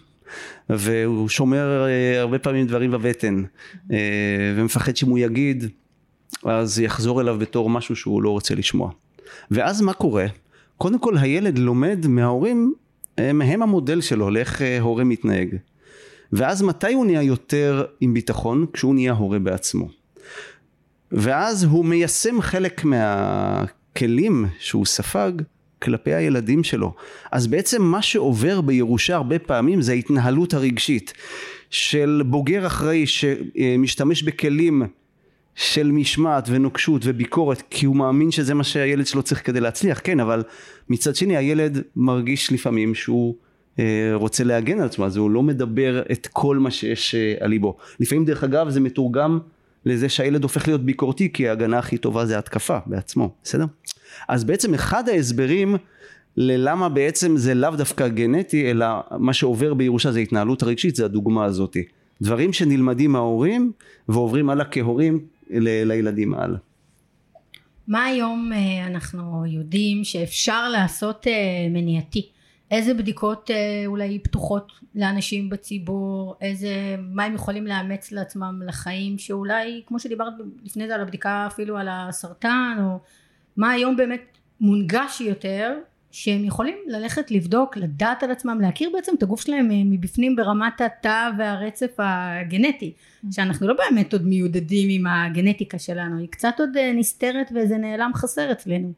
והוא 0.69 1.29
שומר 1.29 1.85
אה, 1.87 2.19
הרבה 2.19 2.39
פעמים 2.39 2.67
דברים 2.67 2.91
בבטן 2.91 3.43
אה, 3.91 3.97
ומפחד 4.55 4.95
שאם 4.95 5.09
הוא 5.09 5.19
יגיד 5.19 5.65
אז 6.43 6.79
יחזור 6.79 7.21
אליו 7.21 7.37
בתור 7.39 7.69
משהו 7.69 7.95
שהוא 7.95 8.21
לא 8.21 8.29
רוצה 8.29 8.55
לשמוע. 8.55 8.91
ואז 9.51 9.81
מה 9.81 9.93
קורה? 9.93 10.25
קודם 10.77 10.99
כל 10.99 11.17
הילד 11.17 11.57
לומד 11.57 12.07
מההורים, 12.07 12.73
הם, 13.17 13.41
הם 13.41 13.61
המודל 13.61 14.01
שלו 14.01 14.29
לאיך 14.29 14.61
אה, 14.61 14.79
הורה 14.79 15.03
מתנהג. 15.03 15.55
ואז 16.33 16.61
מתי 16.61 16.93
הוא 16.93 17.05
נהיה 17.05 17.21
יותר 17.21 17.85
עם 18.01 18.13
ביטחון? 18.13 18.65
כשהוא 18.73 18.95
נהיה 18.95 19.13
הורה 19.13 19.39
בעצמו. 19.39 19.89
ואז 21.11 21.63
הוא 21.63 21.85
מיישם 21.85 22.41
חלק 22.41 22.83
מהכלים 22.83 24.45
שהוא 24.59 24.85
ספג 24.85 25.31
כלפי 25.81 26.13
הילדים 26.13 26.63
שלו. 26.63 26.93
אז 27.31 27.47
בעצם 27.47 27.81
מה 27.81 28.01
שעובר 28.01 28.61
בירושה 28.61 29.15
הרבה 29.15 29.39
פעמים 29.39 29.81
זה 29.81 29.91
ההתנהלות 29.91 30.53
הרגשית 30.53 31.13
של 31.69 32.21
בוגר 32.25 32.67
אחראי 32.67 33.05
שמשתמש 33.07 34.23
בכלים 34.23 34.83
של 35.55 35.91
משמעת 35.91 36.47
ונוקשות 36.51 37.01
וביקורת 37.05 37.63
כי 37.69 37.85
הוא 37.85 37.95
מאמין 37.95 38.31
שזה 38.31 38.53
מה 38.53 38.63
שהילד 38.63 39.07
שלו 39.07 39.23
צריך 39.23 39.45
כדי 39.45 39.59
להצליח 39.59 40.01
כן 40.03 40.19
אבל 40.19 40.43
מצד 40.89 41.15
שני 41.15 41.37
הילד 41.37 41.81
מרגיש 41.95 42.51
לפעמים 42.51 42.95
שהוא 42.95 43.35
אה, 43.79 44.11
רוצה 44.13 44.43
להגן 44.43 44.79
על 44.79 44.85
עצמו 44.85 45.05
אז 45.05 45.17
הוא 45.17 45.31
לא 45.31 45.43
מדבר 45.43 46.01
את 46.11 46.27
כל 46.33 46.57
מה 46.57 46.71
שיש 46.71 47.15
אה, 47.15 47.33
על 47.39 47.49
ליבו 47.49 47.77
לפעמים 47.99 48.25
דרך 48.25 48.43
אגב 48.43 48.69
זה 48.69 48.79
מתורגם 48.79 49.39
לזה 49.85 50.09
שהילד 50.09 50.43
הופך 50.43 50.67
להיות 50.67 50.85
ביקורתי 50.85 51.33
כי 51.33 51.49
ההגנה 51.49 51.79
הכי 51.79 51.97
טובה 51.97 52.25
זה 52.25 52.37
התקפה 52.37 52.77
בעצמו 52.85 53.35
בסדר 53.43 53.65
אז 54.27 54.43
בעצם 54.43 54.73
אחד 54.73 55.09
ההסברים 55.09 55.75
ללמה 56.37 56.89
בעצם 56.89 57.37
זה 57.37 57.53
לאו 57.53 57.71
דווקא 57.71 58.07
גנטי 58.07 58.71
אלא 58.71 58.85
מה 59.17 59.33
שעובר 59.33 59.73
בירושה 59.73 60.11
זה 60.11 60.19
התנהלות 60.19 60.63
הרגשית 60.63 60.95
זה 60.95 61.05
הדוגמה 61.05 61.45
הזאתי 61.45 61.83
דברים 62.21 62.53
שנלמדים 62.53 63.11
מההורים 63.11 63.71
ועוברים 64.09 64.49
הלאה 64.49 64.65
כהורים 64.65 65.25
ל- 65.49 65.87
לילדים 65.87 66.33
הלאה. 66.33 66.57
מה 67.87 68.03
היום 68.03 68.51
אה, 68.53 68.87
אנחנו 68.87 69.45
יודעים 69.45 70.03
שאפשר 70.03 70.69
לעשות 70.69 71.27
אה, 71.27 71.33
מניעתי? 71.69 72.29
איזה 72.71 72.93
בדיקות 72.93 73.51
אה, 73.51 73.83
אולי 73.85 74.19
פתוחות 74.19 74.71
לאנשים 74.95 75.49
בציבור, 75.49 76.35
איזה, 76.41 76.95
מה 76.99 77.23
הם 77.23 77.35
יכולים 77.35 77.67
לאמץ 77.67 78.11
לעצמם 78.11 78.61
לחיים, 78.65 79.17
שאולי, 79.17 79.81
כמו 79.87 79.99
שדיברת 79.99 80.33
לפני 80.63 80.87
זה 80.87 80.95
על 80.95 81.01
הבדיקה 81.01 81.47
אפילו 81.47 81.77
על 81.77 81.87
הסרטן, 81.91 82.77
או 82.79 82.99
מה 83.57 83.71
היום 83.71 83.95
באמת 83.95 84.37
מונגש 84.61 85.21
יותר, 85.21 85.77
שהם 86.11 86.45
יכולים 86.45 86.75
ללכת 86.87 87.31
לבדוק, 87.31 87.77
לדעת 87.77 88.23
על 88.23 88.31
עצמם, 88.31 88.61
להכיר 88.61 88.89
בעצם 88.93 89.11
את 89.17 89.23
הגוף 89.23 89.41
שלהם 89.41 89.69
מבפנים 89.71 90.35
ברמת 90.35 90.81
התא 90.81 91.29
והרצף 91.37 91.91
הגנטי, 91.99 92.93
שאנחנו 93.31 93.67
לא 93.67 93.73
באמת 93.73 94.13
עוד 94.13 94.27
מיודדים 94.27 94.89
עם 94.89 95.07
הגנטיקה 95.07 95.79
שלנו, 95.79 96.19
היא 96.19 96.27
קצת 96.27 96.55
עוד 96.59 96.69
נסתרת 96.95 97.51
וזה 97.55 97.77
נעלם 97.77 98.11
חסר 98.15 98.51
אצלנו. 98.51 98.93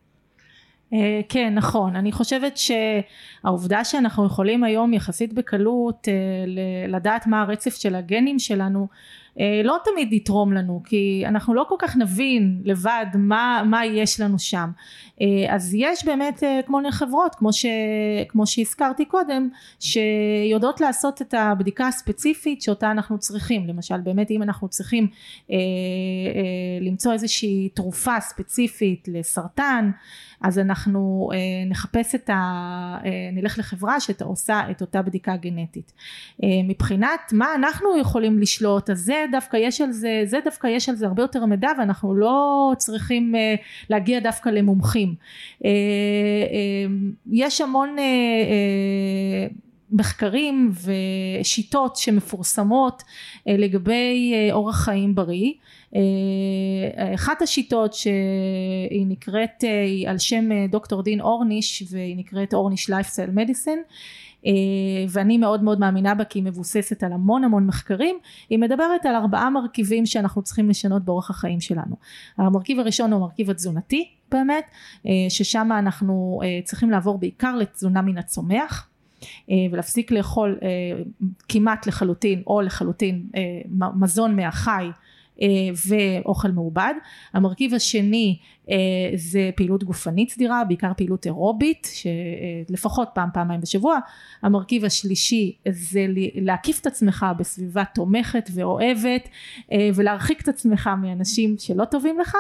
אה, 0.93 1.21
כן 1.29 1.53
נכון 1.53 1.95
אני 1.95 2.11
חושבת 2.11 2.57
שהעובדה 2.57 3.83
שאנחנו 3.83 4.25
יכולים 4.25 4.63
היום 4.63 4.93
יחסית 4.93 5.33
בקלות 5.33 6.07
אה, 6.07 6.13
לדעת 6.87 7.27
מה 7.27 7.41
הרצף 7.41 7.75
של 7.75 7.95
הגנים 7.95 8.39
שלנו 8.39 8.79
אה, 8.79 9.22
לא 9.63 9.78
תמיד 9.86 10.13
יתרום 10.13 10.54
לנו 10.54 10.82
כי 10.86 11.24
אנחנו 11.26 11.54
לא 11.54 11.65
כל 11.69 11.76
כך 11.80 11.98
נבין 11.98 12.62
לבד 12.63 13.06
מה, 13.13 13.63
מה 13.65 13.86
יש 13.86 14.19
לנו 14.19 14.39
שם. 14.39 14.69
אז 15.50 15.74
יש 15.74 16.06
באמת 16.06 16.43
כמו 16.65 16.78
מיני 16.78 16.91
חברות 16.91 17.36
כמו, 17.36 17.54
ש, 17.54 17.65
כמו 18.28 18.48
שהזכרתי 18.48 19.06
קודם 19.06 19.50
שיודעות 19.80 20.82
לעשות 20.82 21.22
את 21.22 21.34
הבדיקה 21.34 21.88
הספציפית 21.88 22.62
שאותה 22.62 22.91
אנחנו 22.91 23.17
צריכים. 23.19 23.67
למשל 23.67 24.02
באמת 24.02 24.32
אם 24.32 24.43
אנחנו 24.43 24.67
צריכים 24.67 25.08
אה, 25.52 25.56
אה, 25.56 25.60
למצוא 26.82 27.13
איזושהי 27.13 27.69
תרופה 27.74 28.19
ספציפית 28.19 29.08
לסרטן 29.08 29.91
אז 30.43 30.60
אנחנו 30.60 31.29
אה, 31.34 31.38
נחפש 31.69 32.15
את 32.15 32.29
ה... 32.29 32.34
אה, 33.06 33.10
נלך 33.34 33.60
לחברה 33.60 33.99
שעושה 33.99 34.62
את 34.71 34.82
אותה 34.82 35.01
בדיקה 35.01 35.36
גנטית. 35.36 35.93
אה, 36.43 36.47
מבחינת 36.63 37.34
מה 37.34 37.56
אנחנו 37.56 37.97
יכולים 37.97 38.39
לשלוט 38.39 38.89
אז 38.89 38.99
זה 38.99 39.25
דווקא 39.32 39.58
יש 39.58 39.82
על 39.82 39.91
זה, 39.91 40.21
זה 40.25 40.39
דווקא 40.45 40.67
יש 40.67 40.89
על 40.89 40.95
זה 40.95 41.06
הרבה 41.06 41.23
יותר 41.23 41.45
מידע 41.45 41.69
ואנחנו 41.79 42.15
לא 42.15 42.71
צריכים 42.77 43.36
אה, 43.36 43.56
להגיע 43.89 44.19
דווקא 44.19 44.49
למומחים. 44.49 45.15
אה, 45.65 45.69
אה, 45.69 46.95
יש 47.32 47.62
המון 47.62 47.95
אה, 47.99 48.03
אה, 48.03 49.47
מחקרים 49.93 50.71
ושיטות 51.41 51.95
שמפורסמות 51.95 53.03
אה, 53.47 53.58
לגבי 53.58 54.34
אה, 54.34 54.53
אורח 54.53 54.75
חיים 54.75 55.15
בריא. 55.15 55.51
אה, 55.95 57.13
אחת 57.15 57.41
השיטות 57.41 57.93
שהיא 57.93 59.08
נקראת 59.08 59.62
היא 59.62 60.10
על 60.10 60.17
שם 60.17 60.65
דוקטור 60.69 61.03
דין 61.03 61.21
אורניש 61.21 61.84
והיא 61.91 62.17
נקראת 62.17 62.53
Ornish 62.53 62.89
Lifestyle 62.89 63.29
Medicine 63.29 63.77
ואני 65.10 65.38
מאוד 65.38 65.63
מאוד 65.63 65.79
מאמינה 65.79 66.15
בה 66.15 66.23
כי 66.23 66.39
היא 66.39 66.43
מבוססת 66.43 67.03
על 67.03 67.13
המון 67.13 67.43
המון 67.43 67.67
מחקרים 67.67 68.15
היא 68.49 68.60
מדברת 68.60 69.06
על 69.06 69.15
ארבעה 69.15 69.49
מרכיבים 69.49 70.06
שאנחנו 70.06 70.41
צריכים 70.41 70.69
לשנות 70.69 71.06
באורח 71.06 71.29
החיים 71.29 71.60
שלנו. 71.60 71.95
המרכיב 72.38 72.79
הראשון 72.79 73.13
הוא 73.13 73.21
המרכיב 73.21 73.49
התזונתי 73.49 74.10
באמת 74.32 74.65
ששם 75.29 75.69
אנחנו 75.79 76.41
צריכים 76.63 76.91
לעבור 76.91 77.17
בעיקר 77.17 77.56
לתזונה 77.56 78.01
מן 78.01 78.17
הצומח 78.17 78.88
ולהפסיק 79.71 80.12
לאכול 80.12 80.59
אה, 80.63 80.67
כמעט 81.49 81.88
לחלוטין 81.88 82.43
או 82.47 82.62
לחלוטין 82.62 83.23
אה, 83.36 83.41
מזון 83.95 84.36
מהחי 84.36 84.88
ואוכל 85.88 86.51
מעובד. 86.51 86.93
המרכיב 87.33 87.73
השני 87.73 88.38
זה 89.15 89.49
פעילות 89.56 89.84
גופנית 89.84 90.30
סדירה, 90.30 90.63
בעיקר 90.63 90.91
פעילות 90.97 91.26
אירובית, 91.26 91.88
שלפחות 91.93 93.10
פעם 93.13 93.30
פעמיים 93.34 93.62
בשבוע. 93.62 93.97
המרכיב 94.41 94.86
השלישי 94.86 95.56
זה 95.69 96.06
להקיף 96.36 96.80
את 96.82 96.88
עצמך 96.88 97.26
בסביבה 97.38 97.84
תומכת 97.86 98.49
ואוהבת 98.54 99.30
ולהרחיק 99.95 100.41
את 100.41 100.47
עצמך 100.47 100.89
מאנשים 101.02 101.56
שלא 101.60 101.86
טובים 101.86 102.19
לך. 102.19 102.36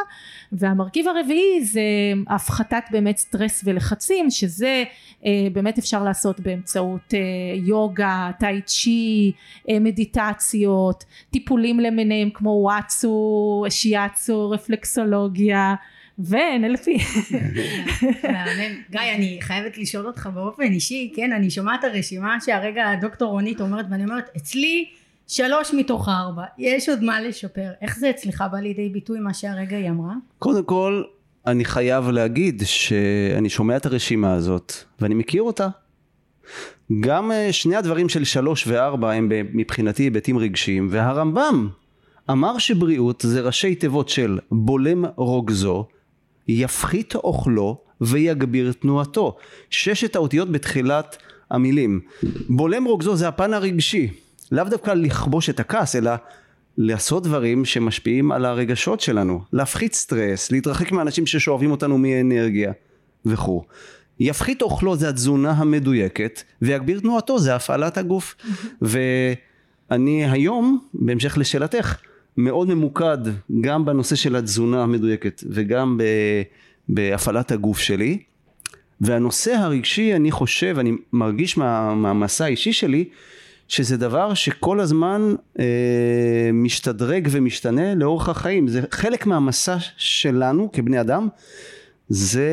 והמרכיב 0.51 1.07
הרביעי 1.07 1.63
זה 1.63 1.81
הפחתת 2.27 2.83
באמת 2.91 3.17
סטרס 3.17 3.61
ולחצים, 3.65 4.29
שזה 4.29 4.83
באמת 5.53 5.77
אפשר 5.77 6.03
לעשות 6.03 6.39
באמצעות 6.39 7.13
יוגה, 7.55 8.31
טאי 8.39 8.61
צ'י, 8.61 9.31
מדיטציות, 9.71 11.03
טיפולים 11.31 11.79
למיניהם 11.79 12.29
כמו 12.33 12.49
וואטסו, 12.49 13.65
שיאצו, 13.69 14.49
רפלקסולוגיה 14.49 15.75
ו-NLP. 16.19 16.87
גיא, 18.91 19.01
אני 19.15 19.37
חייבת 19.41 19.77
לשאול 19.77 20.07
אותך 20.07 20.29
באופן 20.33 20.63
אישי, 20.63 21.13
כן, 21.15 21.31
אני 21.31 21.49
שומעת 21.49 21.83
הרשימה 21.83 22.37
שהרגע 22.45 22.89
הדוקטור 22.89 23.31
רונית 23.31 23.61
אומרת, 23.61 23.85
ואני 23.91 24.03
אומרת, 24.03 24.29
אצלי 24.37 24.85
שלוש 25.27 25.73
מתוך 25.73 26.09
ארבע, 26.09 26.43
יש 26.57 26.89
עוד 26.89 27.03
מה 27.03 27.21
לשפר. 27.21 27.69
איך 27.81 27.99
זה 27.99 28.09
אצלך 28.09 28.43
בא 28.51 28.57
לידי 28.59 28.89
ביטוי 28.89 29.19
מה 29.19 29.33
שהרגע 29.33 29.77
היא 29.77 29.89
אמרה? 29.89 30.13
קודם 30.39 30.63
כל, 30.63 31.03
אני 31.47 31.65
חייב 31.65 32.09
להגיד 32.09 32.61
שאני 32.65 33.49
שומע 33.49 33.77
את 33.77 33.85
הרשימה 33.85 34.33
הזאת, 34.33 34.73
ואני 35.01 35.15
מכיר 35.15 35.41
אותה. 35.41 35.67
גם 36.99 37.31
אה, 37.31 37.53
שני 37.53 37.75
הדברים 37.75 38.09
של 38.09 38.23
שלוש 38.23 38.67
וארבע 38.67 39.11
הם 39.11 39.29
מבחינתי 39.53 40.03
היבטים 40.03 40.37
רגשיים, 40.37 40.87
והרמב"ם 40.91 41.69
אמר 42.29 42.57
שבריאות 42.57 43.23
זה 43.27 43.41
ראשי 43.41 43.75
תיבות 43.75 44.09
של 44.09 44.39
בולם 44.51 45.05
רוגזו, 45.15 45.87
יפחית 46.47 47.15
אוכלו 47.15 47.77
ויגביר 48.01 48.71
תנועתו. 48.71 49.37
ששת 49.69 50.15
האותיות 50.15 50.51
בתחילת 50.51 51.17
המילים. 51.51 51.99
בולם 52.49 52.85
רוגזו 52.85 53.15
זה 53.15 53.27
הפן 53.27 53.53
הרגשי, 53.53 54.09
לאו 54.51 54.63
דווקא 54.63 54.91
לכבוש 54.91 55.49
את 55.49 55.59
הכעס, 55.59 55.95
אלא 55.95 56.11
לעשות 56.77 57.23
דברים 57.23 57.65
שמשפיעים 57.65 58.31
על 58.31 58.45
הרגשות 58.45 59.01
שלנו, 59.01 59.41
להפחית 59.53 59.93
סטרס, 59.93 60.51
להתרחק 60.51 60.91
מאנשים 60.91 61.25
ששואבים 61.25 61.71
אותנו 61.71 61.97
מאנרגיה 61.97 62.71
וכו'. 63.25 63.63
יפחית 64.19 64.61
אוכלו 64.61 64.95
זה 64.95 65.09
התזונה 65.09 65.51
המדויקת 65.51 66.43
ויגביר 66.61 66.99
תנועתו 66.99 67.39
זה 67.39 67.55
הפעלת 67.55 67.97
הגוף 67.97 68.35
ואני 68.81 70.31
היום 70.31 70.79
בהמשך 70.93 71.37
לשאלתך 71.37 71.97
מאוד 72.37 72.69
ממוקד 72.69 73.17
גם 73.61 73.85
בנושא 73.85 74.15
של 74.15 74.35
התזונה 74.35 74.83
המדויקת 74.83 75.43
וגם 75.49 75.99
בהפעלת 76.89 77.51
הגוף 77.51 77.79
שלי. 77.79 78.19
והנושא 79.01 79.51
הרגשי 79.51 80.15
אני 80.15 80.31
חושב 80.31 80.75
אני 80.79 80.91
מרגיש 81.13 81.57
מה, 81.57 81.95
מהמסע 81.95 82.45
האישי 82.45 82.73
שלי 82.73 83.05
שזה 83.67 83.97
דבר 83.97 84.33
שכל 84.33 84.79
הזמן 84.79 85.35
אה, 85.59 86.49
משתדרג 86.53 87.27
ומשתנה 87.31 87.95
לאורך 87.95 88.29
החיים. 88.29 88.67
זה 88.67 88.81
חלק 88.91 89.25
מהמסע 89.25 89.75
שלנו 89.97 90.69
כבני 90.73 91.01
אדם 91.01 91.27
זה 92.09 92.49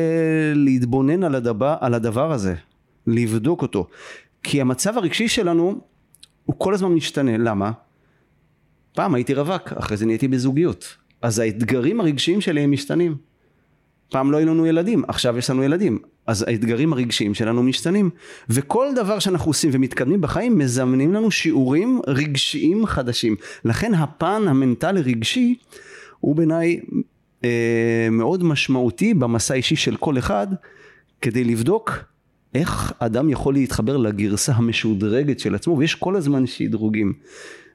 להתבונן 0.55 1.23
על 1.23 1.35
הדבר, 1.35 1.75
על 1.79 1.93
הדבר 1.93 2.31
הזה 2.31 2.55
לבדוק 3.07 3.61
אותו. 3.61 3.87
כי 4.43 4.61
המצב 4.61 4.97
הרגשי 4.97 5.27
שלנו 5.27 5.81
הוא 6.45 6.55
כל 6.57 6.73
הזמן 6.73 6.89
משתנה. 6.89 7.37
למה? 7.37 7.71
פעם 8.93 9.15
הייתי 9.15 9.33
רווק, 9.33 9.73
אחרי 9.73 9.97
זה 9.97 10.05
נהייתי 10.05 10.27
בזוגיות. 10.27 10.95
אז 11.21 11.39
האתגרים 11.39 11.99
הרגשיים 11.99 12.41
שלי 12.41 12.61
הם 12.61 12.71
משתנים. 12.71 13.15
פעם 14.09 14.31
לא 14.31 14.37
היו 14.37 14.47
לנו 14.47 14.65
ילדים, 14.65 15.03
עכשיו 15.07 15.37
יש 15.37 15.49
לנו 15.49 15.63
ילדים. 15.63 15.99
אז 16.27 16.45
האתגרים 16.47 16.93
הרגשיים 16.93 17.33
שלנו 17.33 17.63
משתנים. 17.63 18.09
וכל 18.49 18.87
דבר 18.95 19.19
שאנחנו 19.19 19.49
עושים 19.49 19.69
ומתקדמים 19.73 20.21
בחיים 20.21 20.57
מזמנים 20.57 21.13
לנו 21.13 21.31
שיעורים 21.31 22.01
רגשיים 22.07 22.85
חדשים. 22.85 23.35
לכן 23.65 23.93
הפן 23.93 24.41
המנטלי 24.47 25.01
רגשי 25.01 25.55
הוא 26.19 26.35
בעיניי 26.35 26.79
אה, 27.43 28.07
מאוד 28.11 28.43
משמעותי 28.43 29.13
במסע 29.13 29.53
האישי 29.53 29.75
של 29.75 29.95
כל 29.95 30.17
אחד 30.17 30.47
כדי 31.21 31.43
לבדוק 31.43 31.97
איך 32.55 32.93
אדם 32.99 33.29
יכול 33.29 33.53
להתחבר 33.53 33.97
לגרסה 33.97 34.53
המשודרגת 34.53 35.39
של 35.39 35.55
עצמו 35.55 35.77
ויש 35.77 35.95
כל 35.95 36.15
הזמן 36.15 36.45
שדרוגים. 36.47 37.13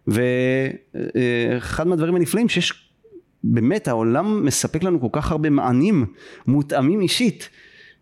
ואחד 0.07 1.87
מהדברים 1.87 2.15
הנפלאים 2.15 2.49
שיש 2.49 2.91
באמת 3.45 3.89
העולם 3.89 4.45
מספק 4.45 4.83
לנו 4.83 5.01
כל 5.01 5.09
כך 5.13 5.31
הרבה 5.31 5.51
מענים 5.51 6.07
מותאמים 6.47 7.01
אישית 7.01 7.49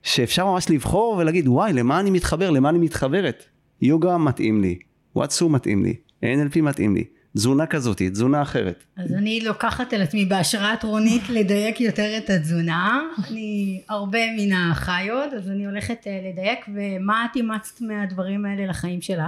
שאפשר 0.02 0.46
ממש 0.46 0.70
לבחור 0.70 1.16
ולהגיד 1.18 1.48
וואי 1.48 1.72
למה 1.72 2.00
אני 2.00 2.10
מתחבר 2.10 2.50
למה 2.50 2.68
אני 2.68 2.78
מתחברת 2.78 3.44
יוגה 3.82 4.18
מתאים 4.18 4.60
לי 4.60 4.78
וואטסו 5.16 5.48
מתאים 5.48 5.84
לי 5.84 5.94
NLP 6.22 6.62
מתאים 6.62 6.94
לי 6.94 7.04
תזונה 7.36 7.66
כזאת, 7.66 8.02
תזונה 8.02 8.42
אחרת. 8.42 8.84
אז 8.96 9.12
אני 9.12 9.40
לוקחת 9.40 9.92
על 9.92 10.02
עצמי 10.02 10.24
בהשראת 10.24 10.84
רונית 10.84 11.22
לדייק 11.28 11.80
יותר 11.80 12.18
את 12.18 12.30
התזונה. 12.30 13.00
אני 13.28 13.80
הרבה 13.88 14.18
מן 14.38 14.52
החיות, 14.52 15.32
אז 15.32 15.50
אני 15.50 15.66
הולכת 15.66 16.06
אה, 16.06 16.20
לדייק, 16.30 16.58
ומה 16.74 17.26
את 17.30 17.36
אימצת 17.36 17.80
מהדברים 17.80 18.44
האלה 18.44 18.66
לחיים 18.66 19.00
שלך? 19.00 19.22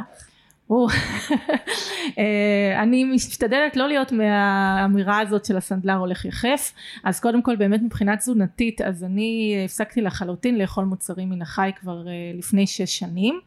אה, 2.18 2.83
אני 2.83 3.05
משתדלת 3.05 3.76
לא 3.76 3.88
להיות 3.88 4.12
מהאמירה 4.12 5.20
הזאת 5.20 5.44
של 5.44 5.57
הסנדלר 5.57 5.94
הולך 5.94 6.24
יחף. 6.24 6.72
אז 7.05 7.20
קודם 7.20 7.42
כל 7.42 7.57
באמת 7.57 7.83
מבחינה 7.83 8.16
תזונתית 8.16 8.81
אז 8.81 9.05
אני 9.05 9.62
הפסקתי 9.64 10.00
לחלוטין 10.00 10.59
לאכול 10.59 10.85
מוצרים 10.85 11.31
מן 11.31 11.42
החי 11.42 11.70
כבר 11.76 12.09
אה, 12.09 12.12
לפני 12.38 12.66
שש 12.66 12.98
שנים. 12.98 13.40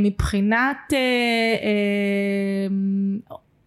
מבחינת 0.00 0.92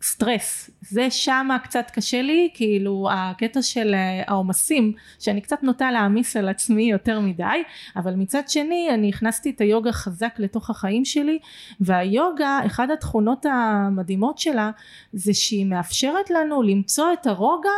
סטרס. 0.05 0.69
זה 0.81 1.11
שמה 1.11 1.59
קצת 1.63 1.91
קשה 1.93 2.21
לי 2.21 2.49
כאילו 2.53 3.07
הקטע 3.11 3.61
של 3.61 3.93
אה, 3.93 4.23
העומסים 4.27 4.93
שאני 5.19 5.41
קצת 5.41 5.63
נוטה 5.63 5.91
להעמיס 5.91 6.37
על 6.37 6.49
עצמי 6.49 6.91
יותר 6.91 7.19
מדי 7.19 7.63
אבל 7.95 8.15
מצד 8.15 8.41
שני 8.47 8.89
אני 8.93 9.09
הכנסתי 9.09 9.49
את 9.49 9.61
היוגה 9.61 9.91
חזק 9.91 10.35
לתוך 10.37 10.69
החיים 10.69 11.05
שלי 11.05 11.39
והיוגה 11.79 12.59
אחד 12.65 12.91
התכונות 12.91 13.45
המדהימות 13.45 14.37
שלה 14.37 14.71
זה 15.13 15.33
שהיא 15.33 15.65
מאפשרת 15.65 16.29
לנו 16.29 16.61
למצוא 16.61 17.13
את 17.13 17.27
הרוגע 17.27 17.69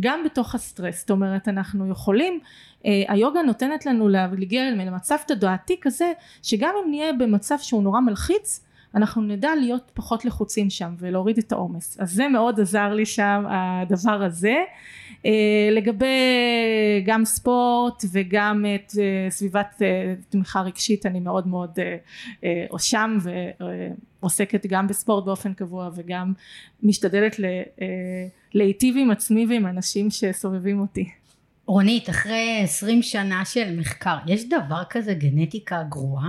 גם 0.00 0.24
בתוך 0.24 0.54
הסטרס. 0.54 1.00
זאת 1.00 1.10
אומרת 1.10 1.48
אנחנו 1.48 1.90
יכולים 1.90 2.40
אה, 2.86 3.02
היוגה 3.08 3.42
נותנת 3.42 3.86
לנו 3.86 4.08
להגיע 4.08 4.70
למצב 4.70 5.16
תודעתי 5.26 5.76
כזה 5.80 6.12
שגם 6.42 6.74
אם 6.84 6.90
נהיה 6.90 7.12
במצב 7.12 7.58
שהוא 7.58 7.82
נורא 7.82 8.00
מלחיץ 8.00 8.64
אנחנו 8.94 9.22
נדע 9.22 9.50
להיות 9.60 9.90
פחות 9.94 10.24
לחוצים 10.24 10.70
שם 10.70 10.94
ולהוריד 10.98 11.38
את 11.38 11.52
העומס. 11.52 12.00
אז 12.00 12.12
זה 12.12 12.28
מאוד 12.28 12.60
עזר 12.60 12.94
לי 12.94 13.06
שם 13.06 13.44
הדבר 13.48 14.22
הזה. 14.22 14.54
uh, 15.22 15.26
לגבי 15.72 16.06
גם 17.04 17.24
ספורט 17.24 18.04
וגם 18.12 18.64
את 18.74 18.90
uh, 18.90 18.94
סביבת 19.30 19.74
uh, 19.78 20.24
תמיכה 20.30 20.60
רגשית 20.60 21.06
אני 21.06 21.20
מאוד 21.20 21.48
מאוד 21.48 21.78
שם 22.78 23.18
ועוסקת 24.20 24.66
גם 24.66 24.86
בספורט 24.86 25.24
באופן 25.24 25.54
קבוע 25.54 25.90
וגם 25.94 26.32
משתדלת 26.82 27.36
להיטיב 28.54 28.96
עם 28.98 29.10
עצמי 29.10 29.46
ועם 29.46 29.66
אנשים 29.66 30.10
שסובבים 30.10 30.80
אותי. 30.80 31.08
רונית 31.66 32.10
אחרי 32.10 32.60
עשרים 32.64 33.02
שנה 33.02 33.44
של 33.44 33.80
מחקר 33.80 34.16
יש 34.26 34.48
דבר 34.48 34.82
כזה 34.90 35.14
גנטיקה 35.14 35.82
גרועה? 35.82 36.28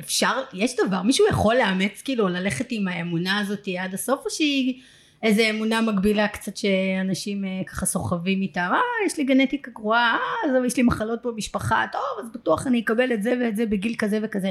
אפשר, 0.00 0.42
יש 0.52 0.76
דבר, 0.86 1.02
מישהו 1.02 1.26
יכול 1.30 1.54
לאמץ 1.54 2.02
כאילו 2.04 2.28
ללכת 2.28 2.66
עם 2.70 2.88
האמונה 2.88 3.38
הזאת 3.38 3.68
עד 3.78 3.94
הסוף 3.94 4.24
או 4.24 4.30
שהיא 4.30 4.80
איזה 5.22 5.50
אמונה 5.50 5.80
מקבילה 5.80 6.28
קצת 6.28 6.56
שאנשים 6.56 7.44
אה, 7.44 7.50
ככה 7.66 7.86
סוחבים 7.86 8.42
איתה, 8.42 8.60
אה 8.60 8.80
יש 9.06 9.18
לי 9.18 9.24
גנטיקה 9.24 9.70
גרועה, 9.70 10.16
אה 10.16 10.50
אז 10.50 10.64
יש 10.66 10.76
לי 10.76 10.82
מחלות 10.82 11.26
במשפחה, 11.26 11.84
טוב 11.92 12.24
אז 12.24 12.30
בטוח 12.34 12.66
אני 12.66 12.80
אקבל 12.80 13.12
את 13.12 13.22
זה 13.22 13.34
ואת 13.40 13.56
זה 13.56 13.66
בגיל 13.66 13.94
כזה 13.98 14.18
וכזה. 14.22 14.50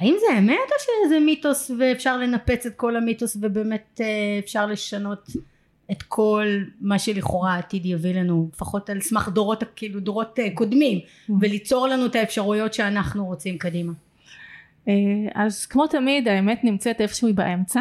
האם 0.00 0.16
זה 0.20 0.38
אמת 0.38 0.54
או 0.70 0.76
שזה 1.04 1.20
מיתוס 1.20 1.70
ואפשר 1.78 2.16
לנפץ 2.16 2.66
את 2.66 2.74
כל 2.76 2.96
המיתוס 2.96 3.36
ובאמת 3.40 4.00
אה, 4.00 4.06
אפשר 4.38 4.66
לשנות 4.66 5.30
את 5.90 6.02
כל 6.02 6.46
מה 6.80 6.98
שלכאורה 6.98 7.54
העתיד 7.54 7.86
יביא 7.86 8.14
לנו 8.14 8.48
לפחות 8.54 8.90
על 8.90 9.00
סמך 9.00 9.28
דורות 9.28 9.64
כאילו 9.76 10.00
דורות 10.00 10.38
אה, 10.38 10.48
קודמים 10.54 10.98
mm-hmm. 10.98 11.32
וליצור 11.40 11.88
לנו 11.88 12.06
את 12.06 12.14
האפשרויות 12.14 12.74
שאנחנו 12.74 13.26
רוצים 13.26 13.58
קדימה. 13.58 13.92
אה, 14.90 15.42
אז 15.44 15.66
כמו 15.66 15.86
תמיד 15.86 16.28
האמת 16.28 16.64
נמצאת 16.64 17.00
איפשהו 17.00 17.34
באמצע 17.34 17.80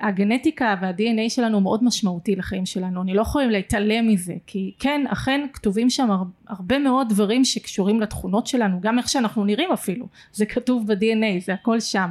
הגנטיקה 0.00 0.74
וה-DNA 0.80 1.28
שלנו 1.30 1.60
מאוד 1.60 1.84
משמעותי 1.84 2.36
לחיים 2.36 2.66
שלנו. 2.66 3.02
אני 3.02 3.14
לא 3.14 3.22
יכולים 3.22 3.50
להתעלם 3.50 4.08
מזה 4.08 4.34
כי 4.46 4.72
כן 4.78 5.04
אכן 5.08 5.46
כתובים 5.52 5.90
שם 5.90 6.08
הרבה 6.48 6.78
מאוד 6.78 7.08
דברים 7.08 7.44
שקשורים 7.44 8.00
לתכונות 8.00 8.46
שלנו 8.46 8.80
גם 8.80 8.98
איך 8.98 9.08
שאנחנו 9.08 9.44
נראים 9.44 9.72
אפילו. 9.72 10.06
זה 10.32 10.46
כתוב 10.46 10.86
ב-DNA 10.86 11.44
זה 11.44 11.54
הכל 11.54 11.80
שם. 11.80 12.10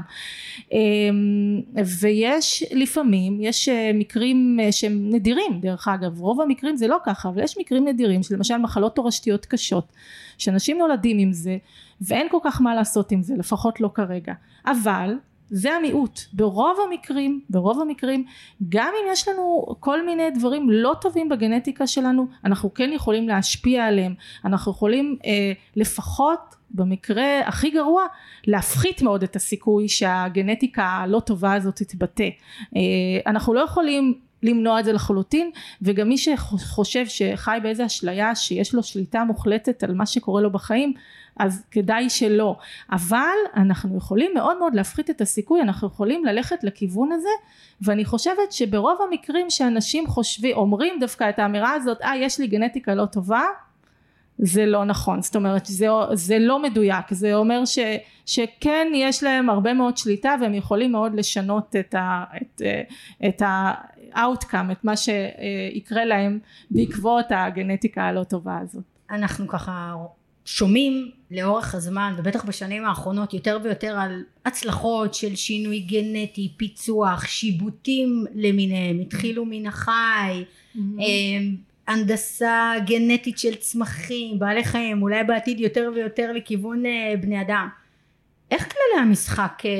אה, 0.74 0.80
ויש 2.00 2.64
לפעמים 2.72 3.38
יש 3.42 3.70
מקרים 3.94 4.60
שהם 4.72 5.10
נדירים 5.14 5.60
דרך 5.62 5.88
אגב. 5.88 6.20
רוב 6.20 6.42
המקרים 6.42 6.76
זה 6.76 6.88
לא 6.88 6.98
ככה 7.06 7.30
אבל 7.30 7.44
יש 7.44 7.58
מקרים 7.58 7.88
נדירים 7.88 8.24
של 8.24 8.36
למשל 8.36 8.58
מחלות 8.58 8.96
תורשתיות 8.96 9.46
קשות 9.46 9.92
שאנשים 10.38 10.78
נולדים 10.78 11.18
עם 11.20 11.34
זה 11.34 11.58
ואין 12.02 12.28
כל 12.32 12.40
כך 12.44 12.62
מה 12.62 12.76
לעשות 12.76 13.12
עם 13.12 13.24
זה 13.24 13.34
לפחות 13.38 13.82
לא 13.82 13.90
כרגע. 13.94 14.34
אבל 14.66 15.16
זה 15.56 15.74
המיעוט. 15.74 16.20
ברוב 16.34 16.78
המקרים 16.88 17.42
ברוב 17.50 17.82
המקרים 17.82 18.26
גם 18.70 18.94
אם 19.02 19.12
יש 19.12 19.28
לנו 19.28 19.66
כל 19.80 20.06
מיני 20.06 20.30
דברים 20.32 20.70
לא 20.70 20.96
טובים 21.02 21.30
בגנטיקה 21.30 21.88
שלנו 21.88 22.28
אנחנו 22.46 22.74
כן 22.74 22.90
יכולים 22.94 23.28
להשפיע 23.28 23.86
עליהם. 23.86 24.16
אנחנו 24.46 24.72
יכולים 24.72 25.18
אה, 25.26 25.52
לפחות 25.76 26.56
במקרה 26.72 27.40
הכי 27.46 27.70
גרוע 27.70 28.06
להפחית 28.48 29.02
מאוד 29.02 29.24
את 29.24 29.36
הסיכוי 29.36 29.88
שהגנטיקה 29.88 30.84
הלא 30.84 31.20
טובה 31.20 31.54
הזאת 31.54 31.76
תתבטא. 31.76 32.30
אה, 32.76 32.82
אנחנו 33.28 33.54
לא 33.54 33.60
יכולים 33.60 34.20
למנוע 34.44 34.80
את 34.80 34.86
זה 34.86 34.94
לחלוטין 34.94 35.52
וגם 35.82 36.10
מי 36.10 36.18
שחושב 36.18 37.06
שחי 37.06 37.58
באיזה 37.64 37.86
אשליה 37.86 38.36
שיש 38.36 38.74
לו 38.74 38.84
שליטה 38.84 39.24
מוחלטת 39.24 39.84
על 39.84 39.94
מה 39.94 40.06
שקורה 40.06 40.42
לו 40.42 40.52
בחיים 40.52 40.94
אז 41.40 41.66
כדאי 41.72 42.10
שלא. 42.10 42.58
אבל 42.92 43.36
אנחנו 43.56 43.98
יכולים 43.98 44.32
מאוד 44.34 44.60
מאוד 44.60 44.76
להפחית 44.76 45.10
את 45.10 45.22
הסיכוי 45.22 45.62
אנחנו 45.62 45.88
יכולים 45.88 46.26
ללכת 46.26 46.64
לכיוון 46.64 47.12
הזה 47.12 47.30
ואני 47.82 48.06
חושבת 48.06 48.52
שברוב 48.52 49.00
המקרים 49.10 49.50
שאנשים 49.50 50.08
חושבים 50.08 50.56
אומרים 50.56 51.00
דווקא 51.00 51.30
את 51.30 51.40
האמירה 51.40 51.74
הזאת 51.74 52.02
אה 52.02 52.18
יש 52.18 52.40
לי 52.40 52.48
גנטיקה 52.48 52.96
לא 52.96 53.06
טובה 53.06 53.44
זה 54.38 54.66
לא 54.66 54.86
נכון. 54.86 55.22
זאת 55.22 55.36
אומרת 55.36 55.66
זה, 55.66 55.88
זה 56.14 56.40
לא 56.40 56.62
מדויק. 56.62 57.06
זה 57.12 57.36
אומר 57.36 57.66
ש, 57.66 57.80
שכן 58.26 58.88
יש 58.96 59.24
להם 59.24 59.50
הרבה 59.50 59.74
מאוד 59.74 59.98
שליטה 59.98 60.36
והם 60.42 60.54
יכולים 60.54 60.92
מאוד 60.92 61.16
לשנות 61.16 61.76
את, 61.76 61.96
ה, 61.96 62.24
את, 62.42 62.62
את 63.28 63.42
ה-outcome 63.42 64.72
את 64.72 64.84
מה 64.84 64.94
שיקרה 64.98 66.06
להם 66.06 66.40
בעקבות 66.72 67.26
הגנטיקה 67.30 68.04
הלא 68.04 68.24
טובה 68.24 68.58
הזאת. 68.58 68.84
אנחנו 69.12 69.48
ככה 69.48 69.96
שומעים 70.46 71.12
לאורך 71.32 71.76
הזמן 71.76 72.14
ובטח 72.18 72.46
בשנים 72.46 72.86
האחרונות 72.86 73.34
יותר 73.34 73.60
ויותר 73.64 74.00
על 74.00 74.24
הצלחות 74.46 75.14
של 75.14 75.36
שינוי 75.36 75.80
גנטי, 75.80 76.54
פיצוח, 76.58 77.26
שיבוטים 77.28 78.26
למיניהם, 78.36 79.00
התחילו 79.00 79.46
מן 79.46 79.66
החי, 79.66 80.44
mm-hmm. 80.76 80.80
הנדסה 81.88 82.74
גנטית 82.86 83.38
של 83.38 83.56
צמחים, 83.56 84.40
בעלי 84.40 84.64
חיים, 84.64 85.02
אולי 85.02 85.24
בעתיד 85.24 85.60
יותר 85.60 85.92
ויותר 85.96 86.32
לכיוון 86.32 86.86
אה, 86.86 87.14
בני 87.22 87.42
אדם. 87.42 87.68
איך 88.52 88.64
כללי 88.64 89.02
המשחק 89.02 89.64
אה, 89.66 89.72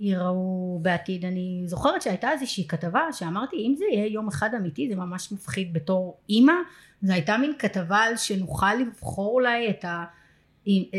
ייראו 0.00 0.78
בעתיד? 0.82 1.24
אני 1.24 1.62
זוכרת 1.66 2.02
שהייתה 2.02 2.32
איזושהי 2.32 2.68
כתבה 2.68 3.02
שאמרתי 3.12 3.56
אם 3.56 3.74
זה 3.78 3.84
יהיה 3.92 4.06
יום 4.06 4.28
אחד 4.28 4.50
אמיתי 4.54 4.88
זה 4.88 4.96
ממש 4.96 5.32
מפחיד 5.32 5.72
בתור 5.72 6.16
אימא 6.28 6.52
זו 7.02 7.12
הייתה 7.12 7.38
מין 7.38 7.52
כתבה 7.58 7.98
על 7.98 8.16
שנוכל 8.16 8.74
לבחור 8.74 9.34
אולי 9.34 9.70
את, 9.70 9.84
ה, 9.84 10.04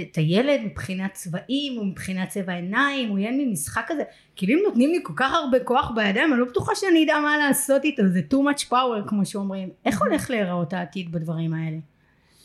את 0.02 0.16
הילד 0.18 0.62
מבחינת 0.64 1.14
צבעים 1.14 1.78
או 1.78 1.86
מבחינת 1.86 2.30
צבע 2.30 2.54
עיניים, 2.54 3.10
הוא 3.10 3.20
יהיה 3.20 3.32
מין 3.32 3.52
משחק 3.52 3.86
כזה, 3.88 4.04
כאילו 4.36 4.60
אם 4.60 4.64
נותנים 4.66 4.90
לי 4.90 5.00
כל 5.04 5.14
כך 5.16 5.34
הרבה 5.34 5.60
כוח 5.60 5.92
בידיים, 5.96 6.34
אני 6.34 6.40
לא 6.40 6.46
בטוחה 6.46 6.76
שאני 6.76 7.06
אדע 7.06 7.20
מה 7.20 7.38
לעשות 7.38 7.84
איתו, 7.84 8.04
זה 8.08 8.22
too 8.32 8.38
much 8.38 8.64
power 8.72 9.08
כמו 9.08 9.26
שאומרים. 9.26 9.70
איך 9.86 10.02
הולך 10.02 10.30
להיראות 10.30 10.74
העתיד 10.74 11.12
בדברים 11.12 11.54
האלה? 11.54 11.78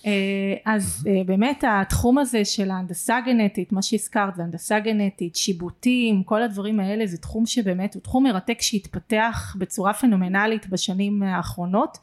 אה, 0.06 0.54
אז 0.64 1.06
אה, 1.08 1.24
באמת 1.26 1.64
התחום 1.68 2.18
הזה 2.18 2.44
של 2.44 2.70
ההנדסה 2.70 3.20
גנטית, 3.26 3.72
מה 3.72 3.82
שהזכרת, 3.82 4.32
והנדסה 4.36 4.80
גנטית, 4.80 5.36
שיבוטים, 5.36 6.22
כל 6.22 6.42
הדברים 6.42 6.80
האלה, 6.80 7.06
זה 7.06 7.18
תחום 7.18 7.46
שבאמת 7.46 7.94
הוא 7.94 8.02
תחום 8.02 8.24
מרתק 8.24 8.60
שהתפתח 8.60 9.56
בצורה 9.58 9.94
פנומנלית 9.94 10.68
בשנים 10.68 11.22
האחרונות. 11.22 11.98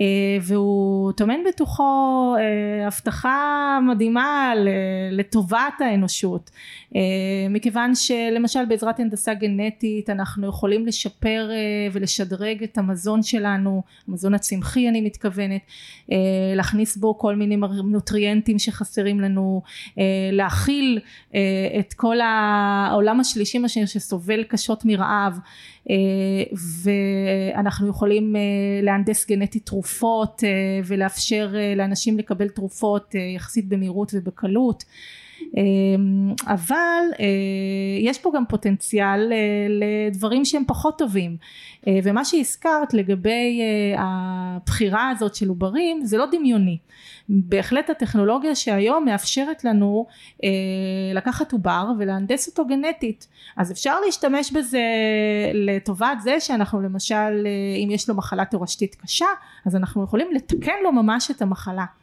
אה, 0.00 0.04
והוא 0.42 1.12
טומן 1.12 1.44
בתוכו 1.48 2.34
אה, 2.38 2.86
הבטחה 2.86 3.78
מדהימה 3.88 4.52
לטובת 5.10 5.80
האנושות. 5.80 6.50
אה, 6.96 7.00
מכיוון 7.50 7.94
שלמשל 7.94 8.64
בעזרת 8.64 9.00
הנדסה 9.00 9.34
גנטית 9.34 10.10
אנחנו 10.10 10.48
יכולים 10.48 10.86
לשפר 10.86 11.50
ולשדרג 11.92 12.62
את 12.62 12.78
המזון 12.78 13.22
שלנו 13.22 13.82
המזון 14.08 14.34
הצמחי 14.34 14.88
אני 14.88 15.00
מתכוונת 15.00 15.62
להכניס 16.56 16.96
בו 16.96 17.18
כל 17.18 17.36
מיני 17.36 17.56
נוטריאנטים 17.84 18.58
שחסרים 18.58 19.20
לנו 19.20 19.62
להכיל 20.32 21.00
את 21.78 21.94
כל 21.96 22.16
העולם 22.20 23.20
השלישי 23.20 23.58
מה 23.58 23.68
שסובל 23.68 24.44
קשות 24.44 24.84
מרעב 24.84 25.38
ואנחנו 26.82 27.88
יכולים 27.88 28.36
להנדס 28.82 29.26
גנטית 29.26 29.66
תרופות 29.66 30.42
ולאפשר 30.84 31.54
לאנשים 31.76 32.18
לקבל 32.18 32.48
תרופות 32.48 33.14
יחסית 33.14 33.68
במהירות 33.68 34.12
ובקלות 34.14 34.84
אבל 36.46 37.04
יש 38.00 38.18
פה 38.18 38.32
גם 38.34 38.44
פוטנציאל 38.48 39.32
לדברים 39.68 40.44
שהם 40.44 40.62
פחות 40.66 40.98
טובים. 40.98 41.36
ומה 42.04 42.24
שהזכרת 42.24 42.94
לגבי 42.94 43.60
הבחירה 43.98 45.10
הזאת 45.10 45.34
של 45.34 45.48
עוברים 45.48 46.04
זה 46.04 46.16
לא 46.16 46.26
דמיוני. 46.32 46.78
בהחלט 47.28 47.90
הטכנולוגיה 47.90 48.54
שהיום 48.54 49.04
מאפשרת 49.04 49.64
לנו 49.64 50.06
אה, 50.44 50.48
לקחת 51.14 51.52
עובר 51.52 51.86
ולהנדס 51.98 52.48
אותו 52.48 52.66
גנטית. 52.66 53.28
אז 53.56 53.72
אפשר 53.72 54.00
להשתמש 54.06 54.52
בזה 54.52 54.82
לטובת 55.54 56.20
זה 56.22 56.40
שאנחנו 56.40 56.80
למשל 56.80 57.14
אה, 57.14 57.84
אם 57.84 57.88
יש 57.90 58.08
לו 58.08 58.14
מחלה 58.14 58.44
תורשתית 58.44 58.94
קשה 58.94 59.26
אז 59.66 59.76
אנחנו 59.76 60.04
יכולים 60.04 60.28
לתקן 60.34 60.72
לו 60.82 60.92
ממש 60.92 61.30
את 61.30 61.42
המחלה. 61.42 61.82
אה, 61.82 61.97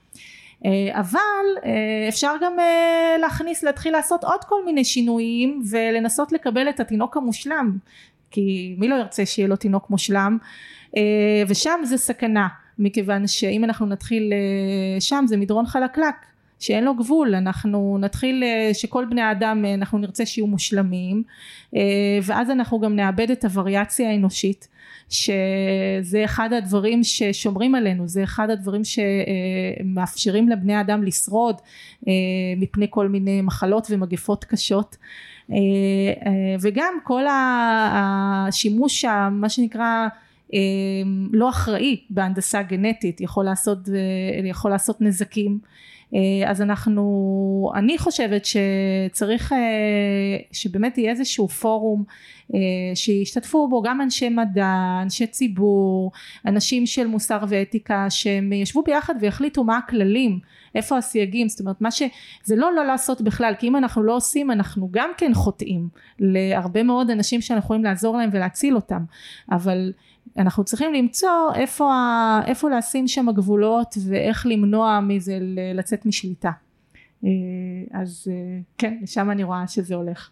אבל 0.91 1.45
אה, 1.65 2.05
אפשר 2.09 2.33
גם 2.41 2.59
אה, 2.59 3.15
להכניס 3.19 3.63
להתחיל 3.63 3.93
לעשות 3.93 4.23
עוד 4.23 4.43
כל 4.43 4.65
מיני 4.65 4.85
שינויים 4.85 5.61
ולנסות 5.69 6.31
לקבל 6.31 6.69
את 6.69 6.79
התינוק 6.79 7.17
המושלם 7.17 7.77
כי 8.31 8.75
מי 8.77 8.87
לא 8.87 8.95
ירצה 8.95 9.25
שיהיה 9.25 9.47
לו 9.47 9.55
תינוק 9.55 9.89
מושלם? 9.89 10.37
ושם 11.47 11.79
זה 11.83 11.97
סכנה 11.97 12.47
מכיוון 12.79 13.27
שאם 13.27 13.63
אנחנו 13.63 13.85
נתחיל 13.85 14.33
אה, 14.33 15.01
שם 15.01 15.25
זה 15.27 15.37
מדרון 15.37 15.65
חלקלק 15.65 16.15
שאין 16.59 16.83
לו 16.83 16.95
גבול. 16.95 17.35
אנחנו 17.35 17.97
נתחיל 17.99 18.43
אה, 18.43 18.73
שכל 18.73 19.05
בני 19.09 19.21
האדם 19.21 19.65
אה, 19.65 19.73
אנחנו 19.73 19.97
נרצה 19.97 20.25
שיהיו 20.25 20.47
מושלמים 20.47 21.23
ואז 22.23 22.49
אנחנו 22.49 22.79
גם 22.79 22.95
נאבד 22.95 23.31
את 23.31 23.45
הווריאציה 23.45 24.09
האנושית 24.09 24.67
שזה 25.09 26.25
אחד 26.25 26.53
הדברים 26.53 27.03
ששומרים 27.03 27.75
עלינו 27.75 28.07
זה 28.07 28.23
אחד 28.23 28.49
הדברים 28.49 28.81
שמאפשרים 28.83 30.49
לבני 30.49 30.73
האדם 30.73 31.03
לשרוד 31.03 31.55
מפני 32.57 32.87
כל 32.89 33.07
מיני 33.07 33.41
מחלות 33.41 33.87
ומגפות 33.89 34.43
קשות. 34.43 34.97
וגם 36.61 36.93
כל 37.03 37.23
השימוש 37.29 39.05
מה 39.31 39.49
שנקרא 39.49 40.07
לא 41.31 41.49
אחראי 41.49 41.99
בהנדסה 42.09 42.61
גנטית 42.61 43.21
יכול 43.21 43.45
לעשות, 43.45 43.89
אה, 43.89 44.47
יכול 44.47 44.71
לעשות 44.71 45.01
נזקים. 45.01 45.59
אה, 46.13 46.19
אז 46.45 46.61
אנחנו 46.61 47.71
אני 47.75 47.97
חושבת 47.97 48.45
שצריך 48.45 49.53
אה, 49.53 49.57
שבאמת 50.51 50.97
יהיה 50.97 51.11
איזשהו 51.11 51.47
פורום 51.47 52.03
שישתתפו 52.95 53.67
בו 53.67 53.81
גם 53.81 54.01
אנשי 54.01 54.29
מדע 54.29 54.99
אנשי 55.01 55.27
ציבור 55.27 56.11
אנשים 56.45 56.85
של 56.85 57.07
מוסר 57.07 57.39
ואתיקה 57.47 58.09
שהם 58.09 58.53
ישבו 58.53 58.83
ביחד 58.83 59.15
ויחליטו 59.21 59.63
מה 59.63 59.77
הכללים 59.77 60.39
איפה 60.75 60.97
הסייגים. 60.97 61.49
זאת 61.49 61.59
אומרת 61.59 61.81
מה 61.81 61.91
שזה 61.91 62.55
לא 62.55 62.75
לא 62.75 62.85
לעשות 62.85 63.21
בכלל 63.21 63.53
כי 63.59 63.67
אם 63.67 63.75
אנחנו 63.75 64.03
לא 64.03 64.15
עושים 64.15 64.51
אנחנו 64.51 64.89
גם 64.91 65.09
כן 65.17 65.33
חוטאים 65.33 65.89
להרבה 66.19 66.83
מאוד 66.83 67.09
אנשים 67.09 67.41
שאנחנו 67.41 67.65
יכולים 67.65 67.83
לעזור 67.83 68.17
להם 68.17 68.29
ולהציל 68.33 68.75
אותם. 68.75 69.03
אבל 69.51 69.93
אנחנו 70.37 70.63
צריכים 70.63 70.93
למצוא 70.93 71.53
איפה, 71.55 71.93
איפה 72.45 72.69
לשים 72.69 73.07
שם 73.07 73.29
הגבולות 73.29 73.95
ואיך 74.05 74.45
למנוע 74.49 74.99
מזה 74.99 75.37
לצאת 75.73 76.05
משליטה. 76.05 76.51
אה, 77.23 77.29
אז 77.91 78.27
אה, 78.31 78.59
כן 78.77 78.97
לשם 79.01 79.31
אני 79.31 79.43
רואה 79.43 79.67
שזה 79.67 79.95
הולך 79.95 80.29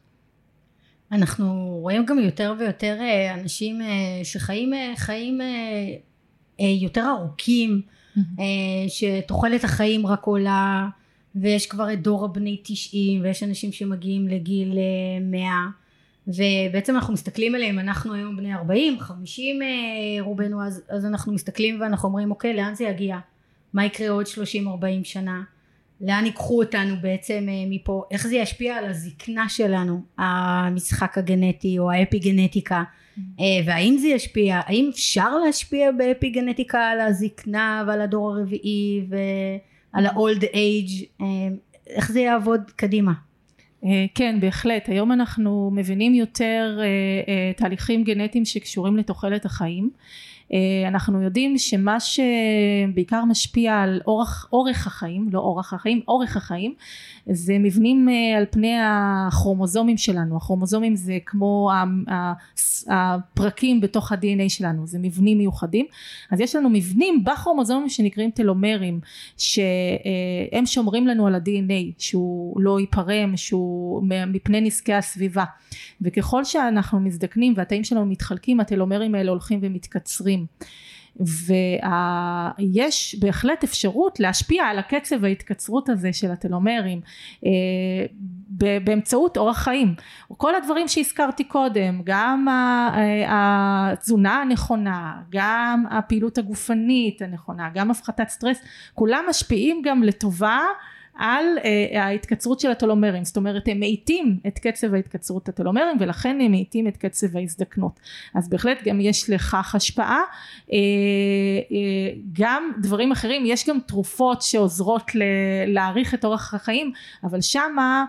אנחנו 1.14 1.78
רואים 1.82 2.06
גם 2.06 2.20
יותר 2.20 2.54
ויותר 2.60 2.98
אה, 3.02 3.34
אנשים 3.34 3.82
שחיים 4.24 4.74
חיים 4.96 5.42
יותר 6.60 7.06
ארוכים 7.10 7.82
שתוחלת 8.88 9.64
החיים 9.64 10.08
רק 10.08 10.24
עולה 10.24 10.88
ויש 11.36 11.68
כבר 11.68 11.94
את 11.94 12.02
דור 12.02 12.26
הבני 12.26 12.60
90 12.64 13.22
ויש 13.22 13.44
אנשים 13.44 13.72
שמגיעים 13.72 14.28
לגיל 14.28 14.78
100 15.22 15.50
ובעצם 16.28 16.96
אנחנו 16.96 17.14
מסתכלים 17.14 17.56
עליהם 17.56 17.80
אנחנו 17.80 18.14
היום 18.14 18.38
בני 18.38 18.54
40 18.54 19.00
50 19.00 19.62
אה, 19.62 19.68
רובנו 20.20 20.64
אז, 20.64 20.82
אז 20.90 21.06
אנחנו 21.06 21.34
מסתכלים 21.34 21.82
ואנחנו 21.82 22.10
אומרים 22.10 22.32
אוקיי 22.32 22.54
לאן 22.54 22.76
זה 22.76 22.84
יגיע? 22.84 23.18
מה 23.74 23.86
יקרה 23.86 24.10
עוד 24.10 24.28
30 24.28 24.68
40 24.68 25.04
שנה 25.04 25.42
לאן 26.02 26.26
ייקחו 26.26 26.64
אותנו 26.64 26.96
בעצם 27.02 27.46
אה, 27.50 27.54
מפה? 27.70 28.04
איך 28.12 28.28
זה 28.28 28.36
ישפיע 28.36 28.76
על 28.76 28.86
הזקנה 28.86 29.50
שלנו 29.50 30.02
המשחק 30.18 31.18
הגנטי 31.18 31.80
או 31.80 31.92
האפי 31.92 32.20
גנטיקה 32.20 32.84
mm-hmm. 32.84 33.22
אה, 33.40 33.46
והאם 33.66 33.98
זה 33.98 34.08
ישפיע? 34.08 34.60
האם 34.66 34.90
אפשר 34.94 35.38
להשפיע 35.38 35.92
באפי 35.92 36.30
גנטיקה 36.30 36.90
על 36.90 37.00
הזקנה 37.00 37.84
ועל 37.88 38.02
הדור 38.02 38.32
הרביעי 38.32 39.06
ועל 39.10 40.06
ה-old 40.06 40.44
age? 40.44 41.24
איך 41.88 42.12
זה 42.12 42.20
יעבוד 42.20 42.62
קדימה? 42.76 43.14
אה, 43.86 44.06
כן 44.16 44.40
בהחלט. 44.40 44.90
היום 44.90 45.12
אנחנו 45.12 45.72
מבינים 45.74 46.16
יותר 46.16 46.80
אה, 46.80 46.86
אה, 47.28 47.52
תהליכים 47.58 48.04
גנטיים 48.04 48.46
שקשורים 48.46 48.98
לתוחלת 48.98 49.46
החיים. 49.46 49.90
אה, 49.94 50.00
אנחנו 50.88 51.22
יודעים 51.22 51.58
שמה 51.58 51.98
שבעיקר 52.00 53.26
משפיע 53.26 53.82
על 53.82 54.02
אורך, 54.08 54.50
אורך 54.54 54.88
החיים, 54.88 55.30
לא 55.32 55.40
אורך 55.40 55.74
החיים, 55.74 56.02
אורך 56.08 56.38
החיים, 56.38 56.74
זה 57.30 57.58
מבנים 57.60 58.10
אה, 58.10 58.38
על 58.38 58.46
פני 58.52 58.74
הכרומוזומים 58.82 59.98
שלנו, 59.98 60.38
הכרומוזומים 60.38 60.96
זה 60.96 61.18
כמו 61.26 61.72
הפרקים 62.88 63.82
בתוך 63.82 64.12
ה-DNA 64.12 64.50
שלנו, 64.50 64.88
זה 64.88 65.00
מבנים 65.00 65.38
מיוחדים, 65.38 65.86
אז 66.32 66.40
יש 66.40 66.56
לנו 66.56 66.70
מבנים 66.70 67.24
בכרומוזומים 67.24 67.90
שנקראים 67.90 68.32
טלומרים, 68.32 69.00
שהם 69.38 70.66
שומרים 70.66 71.08
לנו 71.08 71.28
על 71.28 71.36
ה-DNA, 71.36 71.94
שהוא 71.98 72.62
לא 72.62 72.80
ייפרם, 72.80 73.38
שהוא 73.38 74.04
מפני 74.28 74.62
נזקי 74.62 74.94
הסביבה, 74.94 75.44
וככל 76.02 76.44
שאנחנו 76.44 77.00
מזדקנים 77.00 77.54
והתאים 77.58 77.84
שלנו 77.84 78.06
מתחלקים, 78.06 78.60
הטלומרים 78.60 79.16
האלה 79.16 79.32
הולכים 79.32 79.60
ומתקצרים. 79.62 80.43
ויש 81.20 83.16
בהחלט 83.20 83.64
אפשרות 83.64 84.20
להשפיע 84.20 84.64
על 84.64 84.80
הקצב 84.80 85.26
ההתקצרות 85.26 85.90
הזה 85.90 86.14
של 86.14 86.32
הטלומרים 86.32 87.02
אה, 87.46 87.52
באמצעות 88.84 89.38
אורח 89.38 89.58
חיים. 89.58 89.96
כל 90.38 90.56
הדברים 90.56 90.88
שהזכרתי 90.88 91.44
קודם 91.44 92.02
גם 92.04 92.48
אה, 92.50 93.92
התזונה 93.92 94.42
הנכונה 94.42 95.22
גם 95.30 95.84
הפעילות 95.92 96.38
הגופנית 96.38 97.22
הנכונה 97.22 97.70
גם 97.74 97.92
הפחתת 97.92 98.30
סטרס 98.30 98.62
כולם 98.94 99.26
משפיעים 99.30 99.82
גם 99.86 100.04
לטובה 100.04 100.60
על 101.16 101.46
uh, 101.58 101.98
ההתקצרות 101.98 102.60
של 102.60 102.72
הטלומרים 102.72 103.26
זאת 103.26 103.38
אומרת 103.38 103.68
הם 103.68 103.80
מאיטים 103.80 104.38
את 104.48 104.60
קצב 104.60 104.94
ההתקצרות 104.94 105.50
הטלומרים 105.50 105.98
ולכן 106.00 106.42
הם 106.42 106.52
מאיטים 106.52 106.88
את 106.88 106.98
קצב 106.98 107.38
ההזדקנות. 107.38 108.00
אז 108.36 108.50
בהחלט 108.50 108.84
גם 108.84 109.02
יש 109.02 109.30
לכך 109.30 109.76
השפעה. 109.76 110.20
uh, 110.68 110.70
uh, 110.70 110.74
גם 112.34 112.72
דברים 112.82 113.12
אחרים 113.12 113.44
יש 113.46 113.70
גם 113.70 113.80
תרופות 113.88 114.42
שעוזרות 114.42 115.12
להאריך 115.68 116.14
את 116.14 116.26
אורח 116.26 116.54
החיים 116.54 116.92
אבל 117.24 117.42
שמה 117.42 118.06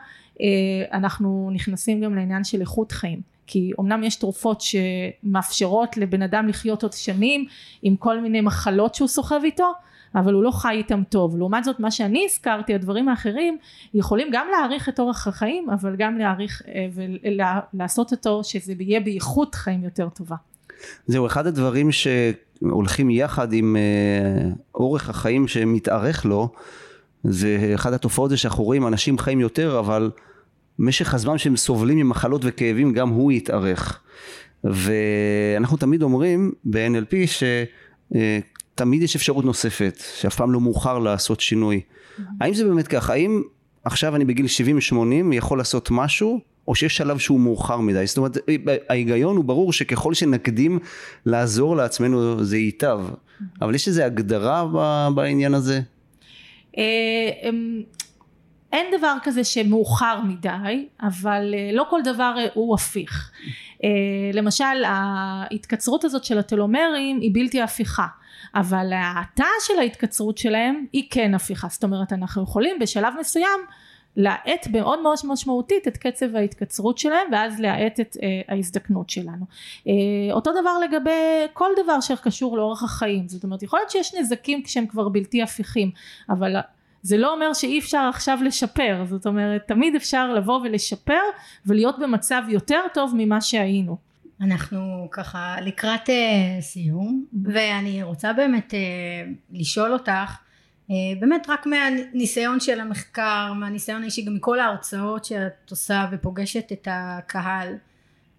אנחנו 0.92 1.50
נכנסים 1.52 2.00
גם 2.00 2.14
לעניין 2.14 2.44
של 2.44 2.60
איכות 2.60 2.92
חיים. 2.92 3.20
כי 3.46 3.70
אמנם 3.80 4.04
יש 4.04 4.16
תרופות 4.16 4.60
שמאפשרות 4.60 5.96
לבן 5.96 6.22
אדם 6.22 6.48
לחיות 6.48 6.82
עוד 6.82 6.92
שנים 6.92 7.46
עם 7.82 7.96
כל 7.96 8.20
מיני 8.20 8.40
מחלות 8.40 8.94
שהוא 8.94 9.08
סוחב 9.08 9.40
איתו 9.44 9.72
אבל 10.14 10.34
הוא 10.34 10.42
לא 10.42 10.50
חי 10.50 10.74
איתם 10.74 11.02
טוב. 11.08 11.36
לעומת 11.36 11.64
זאת 11.64 11.80
מה 11.80 11.90
שאני 11.90 12.26
הזכרתי 12.30 12.74
הדברים 12.74 13.08
האחרים 13.08 13.58
יכולים 13.94 14.28
גם 14.32 14.46
להאריך 14.50 14.88
את 14.88 15.00
אורח 15.00 15.26
החיים 15.26 15.70
אבל 15.70 15.96
גם 15.96 16.18
להאריך 16.18 16.62
אה, 16.68 16.86
ולעשות 16.94 18.12
אותו 18.12 18.44
שזה 18.44 18.74
יהיה 18.78 19.00
באיכות 19.00 19.54
חיים 19.54 19.84
יותר 19.84 20.08
טובה. 20.08 20.36
זהו 21.06 21.26
אחד 21.26 21.46
הדברים 21.46 21.88
שהולכים 21.92 23.10
יחד 23.10 23.52
עם 23.52 23.76
אה, 23.76 24.50
אורך 24.74 25.08
החיים 25.08 25.48
שמתארך 25.48 26.24
לו 26.24 26.48
זה 27.24 27.72
אחת 27.74 27.92
התופעות 27.92 28.30
זה 28.30 28.36
שאנחנו 28.36 28.64
רואים 28.64 28.86
אנשים 28.86 29.18
חיים 29.18 29.40
יותר 29.40 29.78
אבל 29.78 30.10
משך 30.78 31.14
הזמן 31.14 31.38
שהם 31.38 31.56
סובלים 31.56 31.98
ממחלות 31.98 32.40
וכאבים 32.44 32.92
גם 32.92 33.08
הוא 33.08 33.32
יתארך. 33.32 34.00
ואנחנו 34.64 35.76
תמיד 35.76 36.02
אומרים 36.02 36.52
ב-NLP 36.64 37.14
תמיד 38.74 39.02
יש 39.02 39.16
אפשרות 39.16 39.44
נוספת, 39.44 40.02
שאף 40.20 40.36
פעם 40.36 40.52
לא 40.52 40.60
מאוחר 40.60 40.98
לעשות 40.98 41.40
שינוי. 41.40 41.80
Mm-hmm. 41.80 42.22
האם 42.40 42.54
זה 42.54 42.64
באמת 42.64 42.88
ככה? 42.88 43.12
האם 43.12 43.42
עכשיו 43.84 44.16
אני 44.16 44.24
בגיל 44.24 44.46
70-80 44.92 44.94
יכול 45.32 45.58
לעשות 45.58 45.88
משהו, 45.90 46.40
או 46.68 46.74
שיש 46.74 46.96
שלב 46.96 47.18
שהוא 47.18 47.40
מאוחר 47.40 47.80
מדי? 47.80 48.06
זאת 48.06 48.16
אומרת, 48.16 48.36
ההיגיון 48.88 49.36
הוא 49.36 49.44
ברור 49.44 49.72
שככל 49.72 50.14
שנקדים 50.14 50.78
לעזור 51.26 51.76
לעצמנו 51.76 52.44
זה 52.44 52.56
ייטב, 52.56 53.00
mm-hmm. 53.08 53.44
אבל 53.62 53.74
יש 53.74 53.88
איזו 53.88 54.02
הגדרה 54.02 54.64
בעניין 55.14 55.54
הזה? 55.54 55.80
אה, 56.78 57.48
אמ, 57.48 57.82
אין 58.72 58.86
דבר 58.98 59.16
כזה 59.22 59.44
שמאוחר 59.44 60.20
מדי, 60.20 60.86
אבל 61.02 61.54
אה, 61.54 61.70
לא 61.72 61.84
כל 61.90 62.00
דבר 62.04 62.34
אה, 62.38 62.46
הוא 62.54 62.74
הפיך. 62.74 63.30
למשל 64.32 64.84
ההתקצרות 64.86 66.04
הזאת 66.04 66.24
של 66.24 66.38
הטלומרים 66.38 67.20
היא 67.20 67.30
בלתי 67.34 67.62
הפיכה. 67.62 68.06
אבל 68.54 68.92
ההאטה 68.92 69.46
של 69.60 69.78
ההתקצרות 69.78 70.38
שלהם 70.38 70.86
היא 70.92 71.04
כן 71.10 71.34
הפיכה 71.34 71.68
זאת 71.70 71.84
אומרת 71.84 72.12
אנחנו 72.12 72.42
יכולים 72.42 72.78
בשלב 72.78 73.14
מסוים 73.20 73.60
להאט 74.16 74.66
מאוד 74.72 75.02
מאוד 75.02 75.18
משמעותית 75.24 75.88
את 75.88 75.96
קצב 75.96 76.36
ההתקצרות 76.36 76.98
שלהם 76.98 77.26
ואז 77.32 77.60
להאט 77.60 78.00
את 78.00 78.16
אה, 78.22 78.54
ההזדקנות 78.54 79.10
שלנו. 79.10 79.44
אה, 79.88 79.92
אותו 80.32 80.50
דבר 80.60 80.78
לגבי 80.78 81.46
כל 81.52 81.70
דבר 81.84 82.00
שקשור 82.00 82.56
לאורח 82.56 82.82
החיים 82.82 83.28
זאת 83.28 83.44
אומרת 83.44 83.62
יכול 83.62 83.78
להיות 83.78 83.90
שיש 83.90 84.14
נזקים 84.14 84.62
כשהם 84.62 84.86
כבר 84.86 85.08
בלתי 85.08 85.42
הפיכים 85.42 85.90
אבל 86.28 86.56
זה 87.02 87.16
לא 87.16 87.34
אומר 87.34 87.52
שאי 87.52 87.78
אפשר 87.78 88.06
עכשיו 88.10 88.38
לשפר 88.42 89.04
זאת 89.08 89.26
אומרת 89.26 89.62
תמיד 89.66 89.94
אפשר 89.94 90.32
לבוא 90.32 90.60
ולשפר 90.64 91.20
ולהיות 91.66 91.98
במצב 91.98 92.42
יותר 92.48 92.80
טוב 92.94 93.14
ממה 93.16 93.40
שהיינו. 93.40 94.13
אנחנו 94.40 95.08
ככה 95.10 95.56
לקראת 95.60 96.08
uh, 96.08 96.12
סיום 96.60 97.24
ואני 97.44 98.02
רוצה 98.02 98.32
באמת 98.32 98.74
uh, 98.74 98.76
לשאול 99.52 99.92
אותך 99.92 100.44
אה, 100.90 101.20
באמת 101.20 101.46
רק 101.48 101.66
מהניסיון 101.66 102.60
של 102.60 102.80
המחקר, 102.80 103.52
מהניסיון 103.52 104.02
האישי, 104.02 104.22
גם 104.22 104.34
מכל 104.34 104.60
ההרצאות 104.60 105.24
שאת 105.24 105.70
עושה 105.70 106.06
ופוגשת 106.12 106.72
את 106.72 106.88
הקהל, 106.90 107.74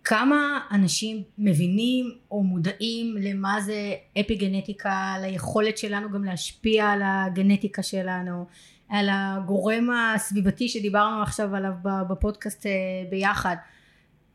כמה 0.04 0.60
אנשים 0.72 1.24
מבינים 1.38 2.12
או 2.32 2.44
מודעים 2.44 3.16
למה 3.20 3.62
זה 3.62 3.94
אפיגנטיקה, 4.20 5.16
ליכולת 5.22 5.78
שלנו 5.78 6.12
גם 6.12 6.24
להשפיע 6.24 6.86
על 6.90 7.02
הגנטיקה 7.06 7.84
שלנו, 7.84 8.46
על 8.90 9.08
הגורם 9.12 9.90
הסביבתי 9.90 10.70
שדיברנו 10.70 11.22
עכשיו 11.22 11.56
עליו 11.56 11.74
בפודקאסט 12.10 12.66
אה, 12.66 12.72
ביחד. 13.10 13.56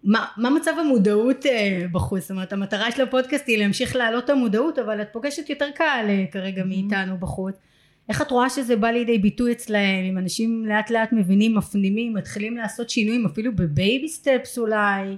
מה, 0.04 0.26
מה 0.36 0.50
מצב 0.50 0.70
המודעות 0.80 1.46
אה, 1.46 1.84
בחוץ? 1.92 2.20
זאת 2.20 2.30
אומרת 2.30 2.52
המטרה 2.52 2.90
של 2.90 3.02
הפודקאסט 3.02 3.48
היא 3.48 3.58
להמשיך 3.58 3.96
להעלות 3.96 4.24
את 4.24 4.30
המודעות 4.30 4.78
אבל 4.78 5.02
את 5.02 5.08
פוגשת 5.12 5.50
יותר 5.50 5.70
קהל 5.74 6.06
כרגע 6.30 6.64
מאיתנו 6.64 7.18
בחוץ. 7.18 7.54
איך 8.08 8.22
את 8.22 8.30
רואה 8.30 8.50
שזה 8.50 8.76
בא 8.76 8.88
לידי 8.88 9.18
ביטוי 9.18 9.52
אצלהם? 9.52 10.04
אם 10.04 10.18
אנשים 10.18 10.64
לאט 10.66 10.90
לאט 10.90 11.12
מבינים 11.12 11.54
מפנימים 11.54 12.14
מתחילים 12.14 12.56
לעשות 12.56 12.90
שינויים 12.90 13.26
אפילו 13.26 13.56
ב 13.56 13.66
baby 13.66 14.08
steps 14.08 14.58
אולי? 14.58 15.16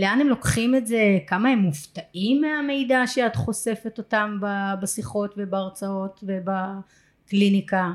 לאן 0.00 0.18
הם 0.20 0.28
לוקחים 0.28 0.74
את 0.74 0.86
זה? 0.86 1.18
כמה 1.26 1.48
הם 1.48 1.58
מופתעים 1.58 2.40
מהמידע 2.40 3.06
שאת 3.06 3.36
חושפת 3.36 3.98
אותם 3.98 4.38
בשיחות 4.82 5.34
ובהרצאות 5.36 6.24
ובקליניקה? 6.26 7.90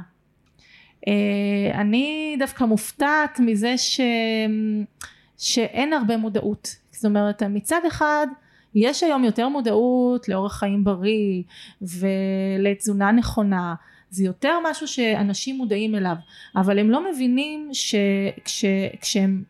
אה, 1.07 1.81
אני 1.81 2.35
דווקא 2.39 2.63
מופתעת 2.63 3.39
מזה 3.39 3.77
ש... 3.77 4.01
שאין 5.38 5.93
הרבה 5.93 6.17
מודעות. 6.17 6.75
זאת 6.91 7.05
אומרת 7.05 7.43
מצד 7.43 7.81
אחד 7.88 8.27
יש 8.75 9.03
היום 9.03 9.23
יותר 9.23 9.49
מודעות 9.49 10.29
לאורח 10.29 10.59
חיים 10.59 10.83
בריא 10.83 11.43
ולתזונה 11.81 13.11
נכונה. 13.11 13.75
זה 14.09 14.23
יותר 14.23 14.59
משהו 14.69 14.88
שאנשים 14.88 15.57
מודעים 15.57 15.95
אליו. 15.95 16.15
אבל 16.55 16.79
הם 16.79 16.89
לא 16.89 17.11
מבינים 17.11 17.69
שכשהם 18.43 19.43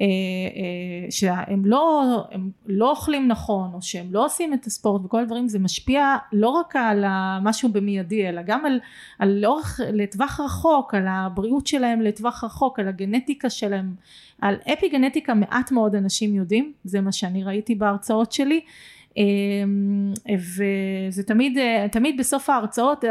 אה, 0.00 0.06
אה, 0.06 1.10
שהם 1.10 1.64
לא, 1.64 2.02
הם 2.30 2.50
לא 2.66 2.90
אוכלים 2.90 3.28
נכון 3.28 3.70
או 3.74 3.82
שהם 3.82 4.06
לא 4.10 4.24
עושים 4.24 4.54
את 4.54 4.66
הספורט 4.66 5.04
וכל 5.04 5.20
הדברים 5.20 5.48
זה 5.48 5.58
משפיע 5.58 6.16
לא 6.32 6.48
רק 6.48 6.76
על 6.76 7.04
משהו 7.42 7.68
במיידי 7.68 8.28
אלא 8.28 8.42
גם 8.42 8.66
על, 8.66 8.80
על 9.18 9.38
לאורך 9.40 9.80
לטווח 9.92 10.40
רחוק 10.40 10.94
על 10.94 11.06
הבריאות 11.08 11.66
שלהם 11.66 12.00
לטווח 12.00 12.44
רחוק 12.44 12.78
על 12.78 12.88
הגנטיקה 12.88 13.50
שלהם 13.50 13.94
על 14.40 14.56
אפי 14.72 14.88
גנטיקה 14.88 15.34
מעט 15.34 15.72
מאוד 15.72 15.94
אנשים 15.94 16.34
יודעים 16.34 16.72
זה 16.84 17.00
מה 17.00 17.12
שאני 17.12 17.44
ראיתי 17.44 17.74
בהרצאות 17.74 18.32
שלי 18.32 18.60
אמ, 19.16 20.12
וזה 20.26 21.22
תמיד 21.22 21.58
תמיד 21.92 22.16
בסוף 22.18 22.50
ההרצאות 22.50 23.04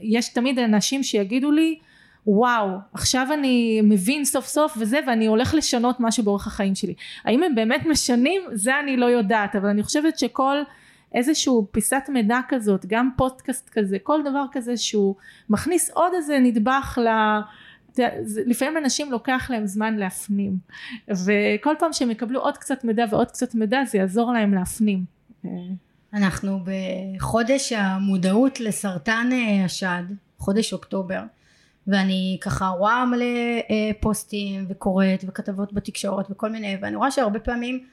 יש 0.00 0.28
תמיד 0.28 0.58
אנשים 0.58 1.02
שיגידו 1.02 1.50
לי 1.50 1.78
וואו 2.26 2.68
עכשיו 2.92 3.28
אני 3.32 3.80
מבין 3.84 4.24
סוף 4.24 4.46
סוף 4.46 4.76
וזה 4.80 4.98
ואני 5.06 5.26
הולך 5.26 5.54
לשנות 5.54 5.96
משהו 6.00 6.24
באורח 6.24 6.46
החיים 6.46 6.74
שלי. 6.74 6.94
האם 7.24 7.42
הם 7.42 7.54
באמת 7.54 7.86
משנים? 7.86 8.42
זה 8.52 8.80
אני 8.80 8.96
לא 8.96 9.06
יודעת 9.06 9.56
אבל 9.56 9.68
אני 9.68 9.82
חושבת 9.82 10.18
שכל 10.18 10.56
איזשהו 11.14 11.66
פיסת 11.70 12.02
מידע 12.08 12.40
כזאת 12.48 12.86
גם 12.86 13.10
פודקאסט 13.16 13.68
כזה 13.68 13.98
כל 14.02 14.22
דבר 14.22 14.44
כזה 14.52 14.76
שהוא 14.76 15.14
מכניס 15.50 15.90
עוד 15.90 16.12
איזה 16.14 16.38
נדבך 16.38 16.98
ל... 17.02 17.08
לפעמים 18.46 18.76
אנשים 18.76 19.12
לוקח 19.12 19.46
להם 19.50 19.66
זמן 19.66 19.96
להפנים 19.96 20.58
וכל 21.08 21.74
פעם 21.78 21.92
שהם 21.92 22.10
יקבלו 22.10 22.40
עוד 22.40 22.58
קצת 22.58 22.84
מידע 22.84 23.04
ועוד 23.10 23.30
קצת 23.30 23.54
מידע 23.54 23.84
זה 23.84 23.98
יעזור 23.98 24.32
להם 24.32 24.54
להפנים 24.54 25.04
אנחנו 26.14 26.60
בחודש 26.64 27.72
המודעות 27.72 28.60
לסרטן 28.60 29.28
אה, 29.32 29.64
השד, 29.64 30.02
חודש 30.38 30.72
אוקטובר, 30.72 31.20
ואני 31.86 32.38
ככה 32.40 32.68
רואה 32.68 33.04
מלא 33.04 33.24
אה, 33.70 33.90
פוסטים 34.00 34.66
וקוראת 34.68 35.24
וכתבות 35.28 35.72
בתקשורת 35.72 36.26
וכל 36.30 36.50
מיני, 36.50 36.76
ואני 36.82 36.96
רואה 36.96 37.10
שהרבה 37.10 37.38
פעמים 37.38 37.84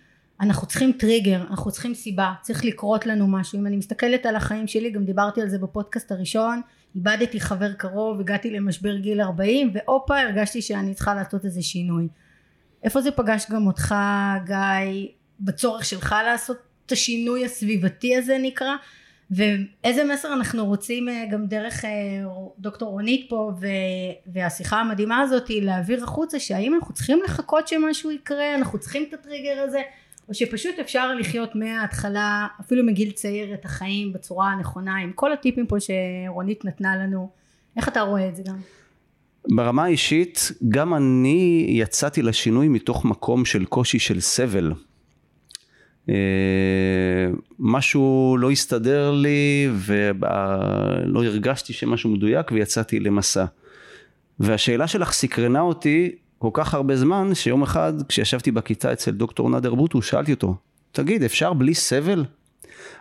אנחנו 0.41 0.67
צריכים 0.67 0.91
טריגר, 0.91 1.41
אנחנו 1.49 1.71
צריכים 1.71 1.93
סיבה, 1.93 2.33
צריך 2.41 2.65
לקרות 2.65 3.05
לנו 3.05 3.27
משהו. 3.27 3.59
אם 3.59 3.67
אני 3.67 3.77
מסתכלת 3.77 4.25
על 4.25 4.35
החיים 4.35 4.67
שלי, 4.67 4.91
גם 4.91 5.05
דיברתי 5.05 5.41
על 5.41 5.49
זה 5.49 5.57
בפודקאסט 5.59 6.11
הראשון, 6.11 6.61
איבדתי 6.95 7.39
חבר 7.39 7.73
קרוב, 7.73 8.19
הגעתי 8.19 8.49
למשבר 8.49 8.95
גיל 8.95 9.21
40, 9.21 9.71
והופה, 9.73 10.19
הרגשתי 10.19 10.61
שאני 10.61 10.93
צריכה 10.93 11.15
לעשות 11.15 11.45
איזה 11.45 11.61
שינוי. 11.61 12.07
איפה 12.83 13.01
זה 13.01 13.11
פגש 13.11 13.45
גם 13.51 13.67
אותך, 13.67 13.95
גיא, 14.45 15.07
בצורך 15.39 15.85
שלך 15.85 16.15
לעשות 16.25 16.57
את 16.85 16.91
השינוי 16.91 17.45
הסביבתי 17.45 18.17
הזה 18.17 18.37
נקרא 18.41 18.75
ואיזה 19.31 20.03
מסר 20.13 20.33
אנחנו 20.33 20.65
רוצים 20.65 21.09
אה, 21.09 21.25
גם 21.31 21.45
דרך 21.45 21.85
אה, 21.85 21.89
דוקטור 22.59 22.89
רונית 22.89 23.25
פה 23.29 23.51
והשיחה 24.27 24.79
המדהימה 24.79 25.21
הזאת 25.21 25.49
להעביר 25.49 26.03
החוצה 26.03 26.39
שהאם 26.39 26.73
אנחנו 26.73 26.93
צריכים 26.93 27.21
לחכות 27.25 27.67
שמשהו 27.67 28.11
יקרה 28.11 28.55
אנחנו 28.55 28.79
צריכים 28.79 29.05
את 29.09 29.13
הטריגר 29.13 29.63
הזה 29.63 29.81
או 30.29 30.33
שפשוט 30.33 30.79
אפשר 30.79 31.15
לחיות 31.15 31.55
מההתחלה 31.55 32.47
אפילו 32.61 32.85
מגיל 32.85 33.11
צעיר 33.11 33.53
את 33.53 33.65
החיים 33.65 34.13
בצורה 34.13 34.51
הנכונה 34.51 34.95
עם 34.95 35.11
כל 35.11 35.33
הטיפים 35.33 35.65
פה 35.67 35.75
שרונית 35.79 36.65
נתנה 36.65 36.97
לנו 36.97 37.29
איך 37.77 37.87
אתה 37.87 38.01
רואה 38.01 38.27
את 38.27 38.35
זה 38.35 38.43
גם? 38.45 38.57
ברמה 39.55 39.83
האישית 39.83 40.51
גם 40.69 40.93
אני 40.93 41.65
יצאתי 41.69 42.21
לשינוי 42.21 42.67
מתוך 42.67 43.05
מקום 43.05 43.45
של 43.45 43.65
קושי 43.65 43.99
של 43.99 44.19
סבל 44.19 44.73
אה, 46.09 46.15
משהו 47.59 48.37
לא 48.39 48.51
הסתדר 48.51 49.11
לי 49.11 49.69
ולא 49.73 51.23
הרגשתי 51.23 51.73
שמשהו 51.73 52.09
מדויק 52.09 52.51
ויצאתי 52.51 52.99
למסע. 52.99 53.45
והשאלה 54.39 54.87
שלך 54.87 55.11
סקרנה 55.11 55.61
אותי 55.61 56.15
כל 56.37 56.49
כך 56.53 56.73
הרבה 56.73 56.95
זמן 56.95 57.33
שיום 57.33 57.63
אחד 57.63 57.93
כשישבתי 58.09 58.51
בכיתה 58.51 58.93
אצל 58.93 59.11
דוקטור 59.11 59.49
נאדר 59.49 59.75
בוטו 59.75 60.01
שאלתי 60.01 60.31
אותו 60.31 60.55
תגיד 60.91 61.23
אפשר 61.23 61.53
בלי 61.53 61.73
סבל? 61.73 62.25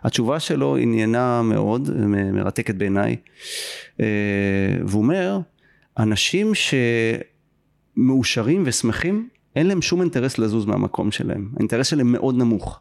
התשובה 0.03 0.41
שלו 0.41 0.77
עניינה 0.77 1.43
מאוד 1.43 1.91
מרתקת 2.07 2.75
בעיניי 2.75 3.17
אה, 4.01 4.07
והוא 4.87 5.03
אומר 5.03 5.39
אנשים 5.99 6.53
שמאושרים 7.97 8.63
ושמחים 8.67 9.29
אין 9.57 9.67
להם 9.67 9.83
שום 9.83 10.01
אינטרס 10.01 10.39
לזוז 10.39 10.67
מהמקום 10.67 11.11
שלהם, 11.11 11.49
האינטרס 11.57 11.87
שלהם 11.87 12.13
מאוד 12.13 12.35
נמוך. 12.35 12.81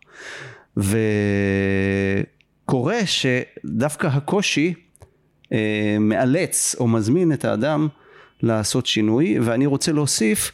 וקורה 2.66 2.99
שדווקא 3.06 4.08
הקושי 4.08 4.74
אה, 5.51 5.97
מאלץ 5.99 6.76
או 6.80 6.88
מזמין 6.88 7.34
את 7.34 7.45
האדם 7.45 7.88
לעשות 8.43 8.85
שינוי, 8.85 9.39
ואני 9.39 9.65
רוצה 9.65 9.91
להוסיף 9.91 10.51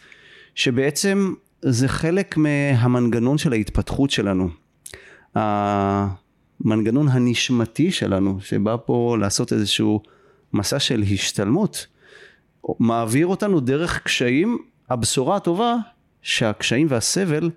שבעצם 0.56 1.34
זה 1.62 1.88
חלק 1.88 2.38
מהמנגנון 2.38 3.38
של 3.38 3.54
ההתפתחות 3.54 4.10
שלנו. 4.12 4.50
המנגנון 5.36 7.08
הנשמתי 7.08 7.92
שלנו, 7.92 8.38
שבא 8.42 8.76
פה 8.86 9.18
לעשות 9.20 9.54
איזשהו 9.54 10.02
מסע 10.54 10.80
של 10.80 11.04
השתלמות, 11.14 11.88
מעביר 12.80 13.28
אותנו 13.28 13.60
דרך 13.60 14.00
קשיים, 14.04 14.58
הבשורה 14.90 15.36
הטובה 15.36 15.76
שהקשיים 16.22 16.88
והסבל 16.90 17.50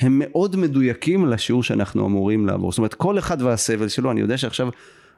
הם 0.00 0.22
מאוד 0.24 0.56
מדויקים 0.56 1.26
לשיעור 1.26 1.62
שאנחנו 1.62 2.06
אמורים 2.06 2.46
לעבור. 2.46 2.72
זאת 2.72 2.78
אומרת, 2.78 2.94
כל 2.94 3.18
אחד 3.18 3.42
והסבל 3.42 3.88
שלו, 3.88 4.10
אני 4.10 4.20
יודע 4.20 4.38
שעכשיו 4.38 4.68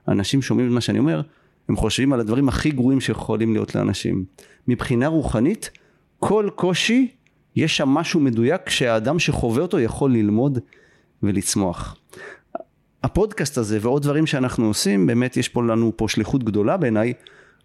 אנשים 0.08 0.42
שומעים 0.42 0.68
את 0.68 0.72
מה 0.72 0.80
שאני 0.80 0.98
אומר, 0.98 1.20
הם 1.68 1.76
חושבים 1.76 2.12
על 2.12 2.20
הדברים 2.20 2.48
הכי 2.48 2.70
גרועים 2.70 3.00
שיכולים 3.00 3.52
להיות 3.52 3.74
לאנשים. 3.74 4.24
מבחינה 4.68 5.06
רוחנית, 5.06 5.70
כל 6.18 6.48
קושי, 6.54 7.08
יש 7.56 7.76
שם 7.76 7.88
משהו 7.88 8.20
מדויק 8.20 8.68
שהאדם 8.68 9.18
שחווה 9.18 9.62
אותו 9.62 9.80
יכול 9.80 10.12
ללמוד 10.12 10.58
ולצמוח. 11.22 11.96
הפודקאסט 13.02 13.58
הזה 13.58 13.78
ועוד 13.80 14.02
דברים 14.02 14.26
שאנחנו 14.26 14.66
עושים, 14.66 15.06
באמת 15.06 15.36
יש 15.36 15.48
פה 15.48 15.62
לנו 15.62 15.92
פה 15.96 16.08
שליחות 16.08 16.44
גדולה 16.44 16.76
בעיניי, 16.76 17.12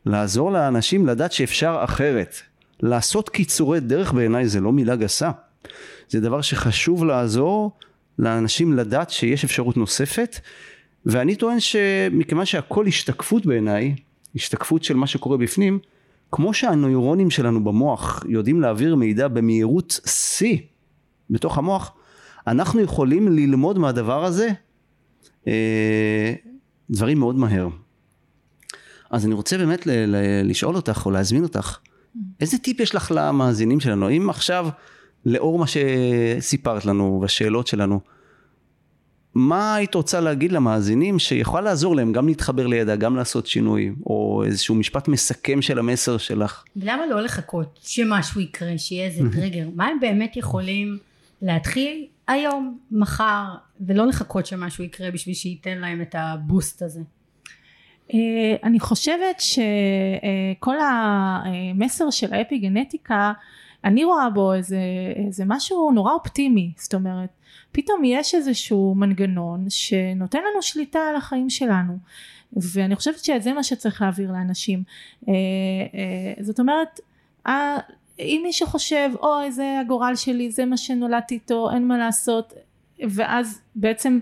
לעזור 0.05 0.51
לאנשים 0.51 1.07
לדעת 1.07 1.31
שאפשר 1.31 1.79
אחרת. 1.83 2.35
לעשות 2.79 3.29
קיצורי 3.29 3.79
דרך 3.79 4.13
בעיניי 4.13 4.47
זה 4.47 4.61
לא 4.61 4.71
מילה 4.71 4.95
גסה. 4.95 5.31
זה 6.09 6.19
דבר 6.19 6.41
שחשוב 6.41 7.05
לעזור 7.05 7.71
לאנשים 8.19 8.73
לדעת 8.73 9.09
שיש 9.09 9.43
אפשרות 9.43 9.77
נוספת 9.77 10.39
ואני 11.07 11.35
טוען 11.35 11.59
שמכיוון 11.59 12.45
שהכל 12.45 12.87
השתקפות 12.87 13.45
בעיניי, 13.45 13.95
השתקפות 14.35 14.83
של 14.83 14.95
מה 14.95 15.07
שקורה 15.07 15.37
בפנים, 15.37 15.79
כמו 16.31 16.53
שהנוירונים 16.53 17.29
שלנו 17.29 17.63
במוח 17.63 18.23
יודעים 18.29 18.61
להעביר 18.61 18.95
מידע 18.95 19.27
במהירות 19.27 19.99
שיא 20.05 20.57
בתוך 21.29 21.57
המוח, 21.57 21.93
אנחנו 22.47 22.81
יכולים 22.81 23.27
ללמוד 23.27 23.79
מהדבר 23.79 24.25
הזה 24.25 24.49
אה, 25.47 26.33
דברים 26.89 27.19
מאוד 27.19 27.35
מהר. 27.35 27.67
אז 29.11 29.25
אני 29.25 29.33
רוצה 29.33 29.57
באמת 29.57 29.87
ל- 29.87 29.91
ל- 29.91 30.49
לשאול 30.49 30.75
אותך 30.75 31.05
או 31.05 31.11
להזמין 31.11 31.43
אותך, 31.43 31.77
איזה 32.39 32.57
טיפ 32.57 32.79
יש 32.79 32.95
לך 32.95 33.11
למאזינים 33.15 33.79
שלנו? 33.79 34.09
אם 34.09 34.29
עכשיו, 34.29 34.67
לאור 35.25 35.59
מה 35.59 35.65
שסיפרת 35.67 36.85
לנו 36.85 37.19
והשאלות 37.21 37.67
שלנו, 37.67 37.99
מה 39.39 39.75
היית 39.75 39.95
רוצה 39.95 40.19
להגיד 40.19 40.51
למאזינים 40.51 41.19
שיכול 41.19 41.61
לעזור 41.61 41.95
להם 41.95 42.11
גם 42.11 42.27
להתחבר 42.27 42.67
לידע, 42.67 42.95
גם 42.95 43.15
לעשות 43.15 43.47
שינוי, 43.47 43.91
או 44.05 44.43
איזשהו 44.45 44.75
משפט 44.75 45.07
מסכם 45.07 45.61
של 45.61 45.79
המסר 45.79 46.17
שלך? 46.17 46.63
למה 46.75 47.05
לא 47.05 47.21
לחכות 47.21 47.79
שמשהו 47.83 48.41
יקרה, 48.41 48.77
שיהיה 48.77 49.05
איזה 49.05 49.23
טריגר? 49.33 49.67
מה 49.75 49.87
הם 49.87 49.99
באמת 49.99 50.37
יכולים 50.37 50.97
להתחיל 51.41 52.05
היום, 52.27 52.77
מחר, 52.91 53.45
ולא 53.81 54.07
לחכות 54.07 54.45
שמשהו 54.45 54.83
יקרה 54.83 55.11
בשביל 55.11 55.35
שייתן 55.35 55.77
להם 55.77 56.01
את 56.01 56.15
הבוסט 56.17 56.81
הזה? 56.81 57.01
אה, 58.13 58.55
אני 58.63 58.79
חושבת 58.79 59.39
שכל 59.39 60.75
המסר 60.79 62.09
של 62.09 62.33
האפיגנטיקה 62.33 63.33
אני 63.87 64.03
רואה 64.03 64.29
בו 64.29 64.53
איזה, 64.53 64.79
איזה 65.25 65.43
משהו 65.47 65.91
נורא 65.91 66.13
אופטימי 66.13 66.71
זאת 66.77 66.93
אומרת 66.93 67.29
פתאום 67.71 68.03
יש 68.05 68.35
איזשהו 68.35 68.95
מנגנון 68.95 69.65
שנותן 69.69 70.39
לנו 70.39 70.61
שליטה 70.61 70.99
על 70.99 71.15
החיים 71.15 71.49
שלנו 71.49 71.97
ואני 72.53 72.95
חושבת 72.95 73.19
שזה 73.19 73.53
מה 73.53 73.63
שצריך 73.63 74.01
להעביר 74.01 74.31
לאנשים. 74.31 74.83
אה, 75.27 75.33
אה, 75.33 76.43
זאת 76.43 76.59
אומרת 76.59 76.99
אם 78.19 78.41
מי 78.43 78.53
שחושב 78.53 79.09
אוי 79.21 79.51
זה 79.51 79.79
הגורל 79.81 80.15
שלי 80.15 80.51
זה 80.51 80.65
מה 80.65 80.77
שנולדתי 80.77 81.35
איתו 81.35 81.71
אין 81.71 81.87
מה 81.87 81.97
לעשות 81.97 82.53
ואז 83.09 83.61
בעצם 83.75 84.19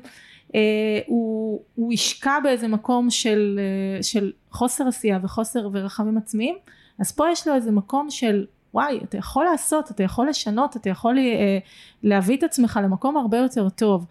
אה, 0.55 0.59
הוא, 1.05 1.61
הוא 1.75 1.93
ישקע 1.93 2.39
באיזה 2.43 2.67
מקום 2.67 3.09
של, 3.09 3.59
של 4.01 4.31
חוסר 4.51 4.87
עשייה 4.87 5.19
וחוסר 5.23 5.69
ורחמים 5.73 6.17
עצמיים 6.17 6.55
אז 6.99 7.11
פה 7.11 7.29
יש 7.31 7.47
לו 7.47 7.55
איזה 7.55 7.71
מקום 7.71 8.09
של 8.09 8.45
וואי 8.75 8.99
אתה 9.03 9.17
יכול 9.17 9.45
לעשות 9.45 9.91
אתה 9.91 10.03
יכול 10.03 10.29
לשנות 10.29 10.77
אתה 10.77 10.89
יכול 10.89 11.17
אה, 11.17 11.57
להביא 12.03 12.37
את 12.37 12.43
עצמך 12.43 12.79
למקום 12.83 13.17
הרבה 13.17 13.37
יותר 13.37 13.69
טוב. 13.69 14.05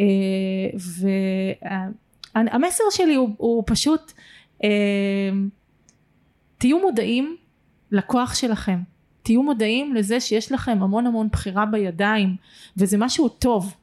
אה, 0.00 0.04
והמסר 2.34 2.84
שלי 2.90 3.14
הוא, 3.14 3.30
הוא 3.36 3.64
פשוט 3.66 4.12
אה, 4.64 5.30
תהיו 6.58 6.78
מודעים 6.78 7.36
לכוח 7.92 8.34
שלכם. 8.34 8.78
תהיו 9.22 9.42
מודעים 9.42 9.94
לזה 9.94 10.20
שיש 10.20 10.52
לכם 10.52 10.78
המון 10.80 11.06
המון 11.06 11.28
בחירה 11.32 11.66
בידיים 11.66 12.36
וזה 12.76 12.98
משהו 12.98 13.28
טוב. 13.28 13.74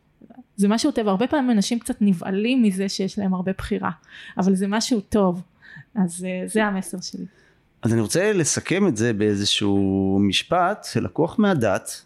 זה 0.56 0.68
משהו 0.68 0.92
טוב. 0.92 1.08
הרבה 1.08 1.28
פעמים 1.28 1.52
אנשים 1.52 1.80
קצת 1.80 1.96
נבהלים 2.02 2.64
מזה 2.64 2.90
שיש 2.90 3.20
להם 3.20 3.34
הרבה 3.34 3.52
בחירה 3.58 3.92
אבל 4.38 4.56
זה 4.56 4.68
משהו 4.68 5.02
טוב. 5.02 5.42
אז 5.96 6.26
זה 6.46 6.66
המסר 6.66 6.98
שלי 7.02 7.26
אז 7.82 7.94
אני 7.94 8.02
רוצה 8.02 8.34
לסכם 8.34 8.88
את 8.88 8.98
זה 8.98 9.14
באיזשהו 9.14 10.20
משפט 10.22 10.88
שלקוח 10.92 11.40
מהדת, 11.40 12.02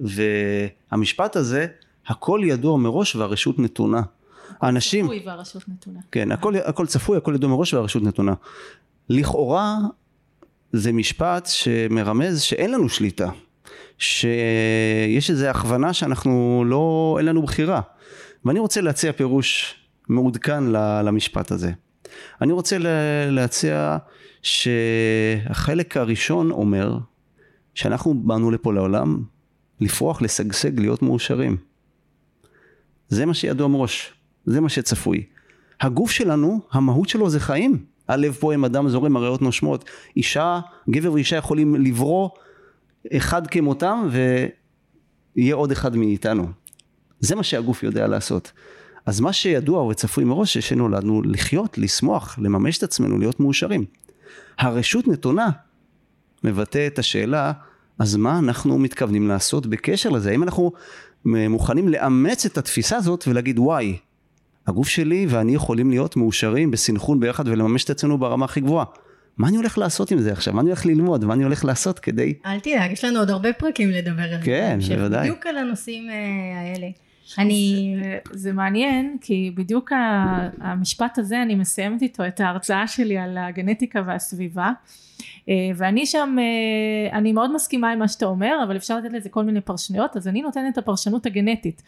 והמשפט 0.00 1.36
הזה, 1.36 1.66
הכל 2.06 2.40
ידוע 2.44 2.76
מראש 2.76 3.16
והרשות 3.16 3.58
נתונה. 3.58 4.02
האנשים... 4.60 5.04
צפוי 5.04 5.22
והרשות 5.26 5.62
נתונה. 5.68 6.00
כן, 6.12 6.32
הכל, 6.32 6.54
הכל 6.64 6.86
צפוי, 6.86 7.16
הכל 7.16 7.34
ידוע 7.34 7.50
מראש 7.50 7.74
והרשות 7.74 8.02
נתונה. 8.02 8.34
לכאורה 9.08 9.76
זה 10.72 10.92
משפט 10.92 11.46
שמרמז 11.46 12.40
שאין 12.40 12.72
לנו 12.72 12.88
שליטה, 12.88 13.30
שיש 13.98 15.30
איזו 15.30 15.46
הכוונה 15.46 15.92
שאנחנו 15.92 16.64
לא, 16.66 17.14
אין 17.18 17.26
לנו 17.26 17.42
בחירה. 17.42 17.80
ואני 18.44 18.58
רוצה 18.58 18.80
להציע 18.80 19.12
פירוש 19.12 19.74
מעודכן 20.08 20.64
למשפט 21.04 21.50
הזה. 21.50 21.72
אני 22.40 22.52
רוצה 22.52 22.76
להציע 23.30 23.98
שהחלק 24.42 25.96
הראשון 25.96 26.50
אומר 26.50 26.98
שאנחנו 27.74 28.14
באנו 28.14 28.50
לפה 28.50 28.72
לעולם 28.72 29.22
לפרוח, 29.80 30.22
לשגשג, 30.22 30.80
להיות 30.80 31.02
מאושרים. 31.02 31.56
זה 33.08 33.26
מה 33.26 33.34
שידוע 33.34 33.68
מראש, 33.68 34.12
זה 34.46 34.60
מה 34.60 34.68
שצפוי. 34.68 35.24
הגוף 35.80 36.10
שלנו, 36.10 36.60
המהות 36.72 37.08
שלו 37.08 37.30
זה 37.30 37.40
חיים. 37.40 37.84
הלב 38.08 38.32
פועם, 38.32 38.64
אדם 38.64 38.88
זורם, 38.88 39.16
הריאות 39.16 39.42
נושמות. 39.42 39.84
אישה, 40.16 40.60
גבר 40.90 41.12
ואישה 41.12 41.36
יכולים 41.36 41.74
לברוא 41.74 42.28
אחד 43.12 43.46
כמותם 43.46 44.08
ויהיה 45.36 45.54
עוד 45.54 45.70
אחד 45.70 45.96
מאיתנו. 45.96 46.46
זה 47.20 47.34
מה 47.34 47.42
שהגוף 47.42 47.82
יודע 47.82 48.06
לעשות. 48.06 48.52
אז 49.06 49.20
מה 49.20 49.32
שידוע 49.32 49.82
וצפוי 49.82 50.24
מראש, 50.24 50.58
שנולדנו 50.58 51.22
לחיות, 51.22 51.78
לשמוח, 51.78 52.38
לממש 52.42 52.78
את 52.78 52.82
עצמנו, 52.82 53.18
להיות 53.18 53.40
מאושרים. 53.40 53.84
הרשות 54.60 55.08
נתונה 55.08 55.50
מבטא 56.44 56.86
את 56.86 56.98
השאלה, 56.98 57.52
אז 57.98 58.16
מה 58.16 58.38
אנחנו 58.38 58.78
מתכוונים 58.78 59.28
לעשות 59.28 59.66
בקשר 59.66 60.10
לזה? 60.10 60.30
האם 60.30 60.42
אנחנו 60.42 60.72
מוכנים 61.24 61.88
לאמץ 61.88 62.46
את 62.46 62.58
התפיסה 62.58 62.96
הזאת 62.96 63.24
ולהגיד 63.28 63.58
וואי, 63.58 63.96
הגוף 64.66 64.88
שלי 64.88 65.26
ואני 65.28 65.54
יכולים 65.54 65.90
להיות 65.90 66.16
מאושרים 66.16 66.70
בסנכרון 66.70 67.20
ביחד 67.20 67.48
ולממש 67.48 67.84
את 67.84 67.90
עצמנו 67.90 68.18
ברמה 68.18 68.44
הכי 68.44 68.60
גבוהה. 68.60 68.84
מה 69.36 69.48
אני 69.48 69.56
הולך 69.56 69.78
לעשות 69.78 70.10
עם 70.10 70.18
זה 70.18 70.32
עכשיו? 70.32 70.54
מה 70.54 70.60
אני 70.60 70.68
הולך 70.68 70.86
ללמוד? 70.86 71.24
מה 71.24 71.34
אני 71.34 71.44
הולך 71.44 71.64
לעשות 71.64 71.98
כדי... 71.98 72.34
אל 72.46 72.60
תדאג, 72.60 72.92
יש 72.92 73.04
לנו 73.04 73.18
עוד 73.18 73.30
הרבה 73.30 73.52
פרקים 73.52 73.90
לדבר 73.90 74.22
על 74.22 74.38
זה. 74.40 74.46
כן, 74.46 74.78
בוודאי. 74.88 75.20
בדיוק 75.20 75.46
על 75.46 75.56
הנושאים 75.56 76.10
אה, 76.10 76.14
האלה. 76.60 76.86
אני... 77.38 77.94
זה, 78.02 78.18
זה 78.30 78.52
מעניין 78.52 79.16
כי 79.20 79.52
בדיוק 79.54 79.92
המשפט 80.60 81.18
הזה 81.18 81.42
אני 81.42 81.54
מסיימת 81.54 82.02
איתו 82.02 82.26
את 82.26 82.40
ההרצאה 82.40 82.86
שלי 82.86 83.18
על 83.18 83.38
הגנטיקה 83.38 84.02
והסביבה. 84.06 84.70
אה, 85.48 85.54
ואני 85.76 86.06
שם 86.06 86.36
אה, 86.38 87.18
אני 87.18 87.32
מאוד 87.32 87.54
מסכימה 87.54 87.90
עם 87.92 87.98
מה 87.98 88.08
שאתה 88.08 88.26
אומר 88.26 88.60
אבל 88.66 88.76
אפשר 88.76 88.98
לתת 88.98 89.12
לזה 89.12 89.28
כל 89.28 89.44
מיני 89.44 89.60
פרשנויות 89.60 90.16
אז 90.16 90.28
אני 90.28 90.42
נותנת 90.42 90.72
את 90.72 90.78
הפרשנות 90.78 91.26
הגנטית. 91.26 91.82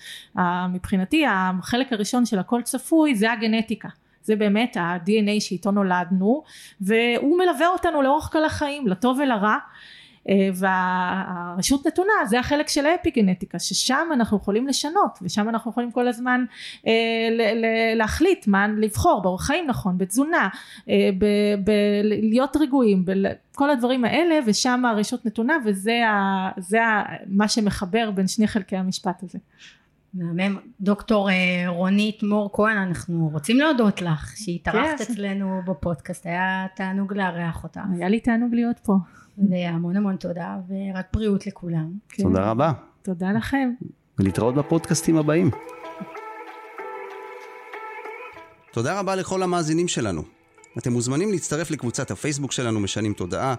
מבחינתי 0.68 1.24
החלק 1.28 1.92
הראשון 1.92 2.26
של 2.26 2.38
הכל 2.38 2.62
צפוי 2.62 3.14
זה 3.14 3.32
הגנטיקה. 3.32 3.88
זה 4.24 4.36
באמת 4.36 4.76
ה-DNA 4.76 5.40
שאיתו 5.40 5.70
נולדנו 5.70 6.42
והוא 6.80 7.38
מלווה 7.38 7.68
אותנו 7.68 8.02
לאורך 8.02 8.32
כל 8.32 8.44
החיים 8.44 8.86
לטוב 8.86 9.18
ולרע. 9.18 9.52
אה, 9.52 9.58
והרשות 10.54 11.86
נתונה 11.86 12.12
זה 12.26 12.40
החלק 12.40 12.68
של 12.68 12.86
האפיגנטיקה 12.86 13.58
ששם 13.58 14.08
אנחנו 14.12 14.36
יכולים 14.36 14.66
לשנות 14.66 15.18
ושם 15.22 15.48
אנחנו 15.48 15.70
יכולים 15.70 15.90
כל 15.90 16.08
הזמן 16.08 16.44
אה, 16.86 16.92
להחליט 17.94 18.46
מה 18.46 18.68
לבחור 18.68 19.22
באורח 19.22 19.46
חיים 19.46 19.66
נכון 19.66 19.98
בתזונה 19.98 20.48
אה, 20.88 21.10
בלהיות 21.64 22.56
רגועים 22.56 23.04
כל 23.54 23.70
הדברים 23.70 24.04
האלה 24.04 24.38
ושם 24.46 24.84
הרשות 24.84 25.26
נתונה 25.26 25.56
וזה 25.64 26.06
ה, 26.06 26.50
זה 26.56 26.84
ה, 26.84 27.02
מה 27.26 27.48
שמחבר 27.48 28.10
בין 28.10 28.28
שני 28.28 28.46
חלקי 28.46 28.76
המשפט 28.76 29.22
הזה. 29.22 29.38
מהמם. 30.14 30.58
דוקטור 30.80 31.28
רונית 31.66 32.22
מור 32.22 32.50
כהן, 32.52 32.76
אנחנו 32.76 33.28
רוצים 33.32 33.58
להודות 33.58 34.02
לך 34.02 34.34
שהתארחת 34.36 34.98
כן. 34.98 35.12
אצלנו 35.12 35.60
בפודקאסט, 35.66 36.26
היה 36.26 36.66
תענוג 36.76 37.12
לארח 37.12 37.64
אותך. 37.64 37.80
היה 37.96 38.08
לי 38.08 38.20
תענוג 38.20 38.54
להיות 38.54 38.78
פה. 38.78 38.92
והמון 39.38 39.96
המון 39.96 40.16
תודה, 40.16 40.56
ורק 40.68 41.06
בריאות 41.12 41.46
לכולם. 41.46 41.90
כן. 42.08 42.22
תודה 42.22 42.50
רבה. 42.50 42.72
תודה 43.02 43.32
לכם. 43.32 43.70
ולהתראות 44.18 44.54
בפודקאסטים 44.54 45.16
הבאים. 45.16 45.50
תודה 48.72 49.00
רבה 49.00 49.16
לכל 49.16 49.42
המאזינים 49.42 49.88
שלנו. 49.88 50.22
אתם 50.78 50.92
מוזמנים 50.92 51.32
להצטרף 51.32 51.70
לקבוצת 51.70 52.10
הפייסבוק 52.10 52.52
שלנו 52.52 52.80
משנים 52.80 53.12
תודעה, 53.12 53.54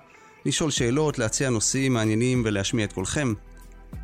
לשאול 0.46 0.72
שאלות, 0.72 1.20
להציע 1.20 1.50
נושאים 1.50 1.94
מעניינים 1.94 2.42
ולהשמיע 2.46 2.86
את 2.86 2.94
קולכם. 2.94 3.34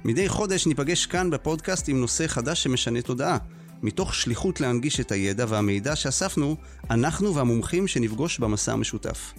מדי 0.06 0.30
חודש 0.30 0.68
ניפגש 0.68 1.06
כאן 1.06 1.30
בפודקאסט 1.30 1.90
עם 1.90 2.00
נושא 2.00 2.28
חדש 2.28 2.64
שמשנה 2.64 3.02
תודעה, 3.02 3.38
מתוך 3.82 4.14
שליחות 4.16 4.62
להנגיש 4.62 5.00
את 5.00 5.12
הידע 5.12 5.46
והמידע 5.48 5.96
שאספנו, 5.96 6.56
אנחנו 6.90 7.36
והמומחים 7.36 7.88
שנפגוש 7.88 8.40
במסע 8.40 8.74
המשותף. 8.74 9.34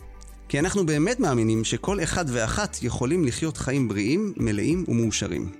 כי 0.50 0.58
אנחנו 0.58 0.86
באמת 0.86 1.20
מאמינים 1.20 1.64
שכל 1.64 2.02
אחד 2.02 2.24
ואחת 2.28 2.78
יכולים 2.82 3.24
לחיות 3.24 3.56
חיים 3.56 3.88
בריאים, 3.88 4.32
מלאים 4.36 4.84
ומאושרים. 4.88 5.50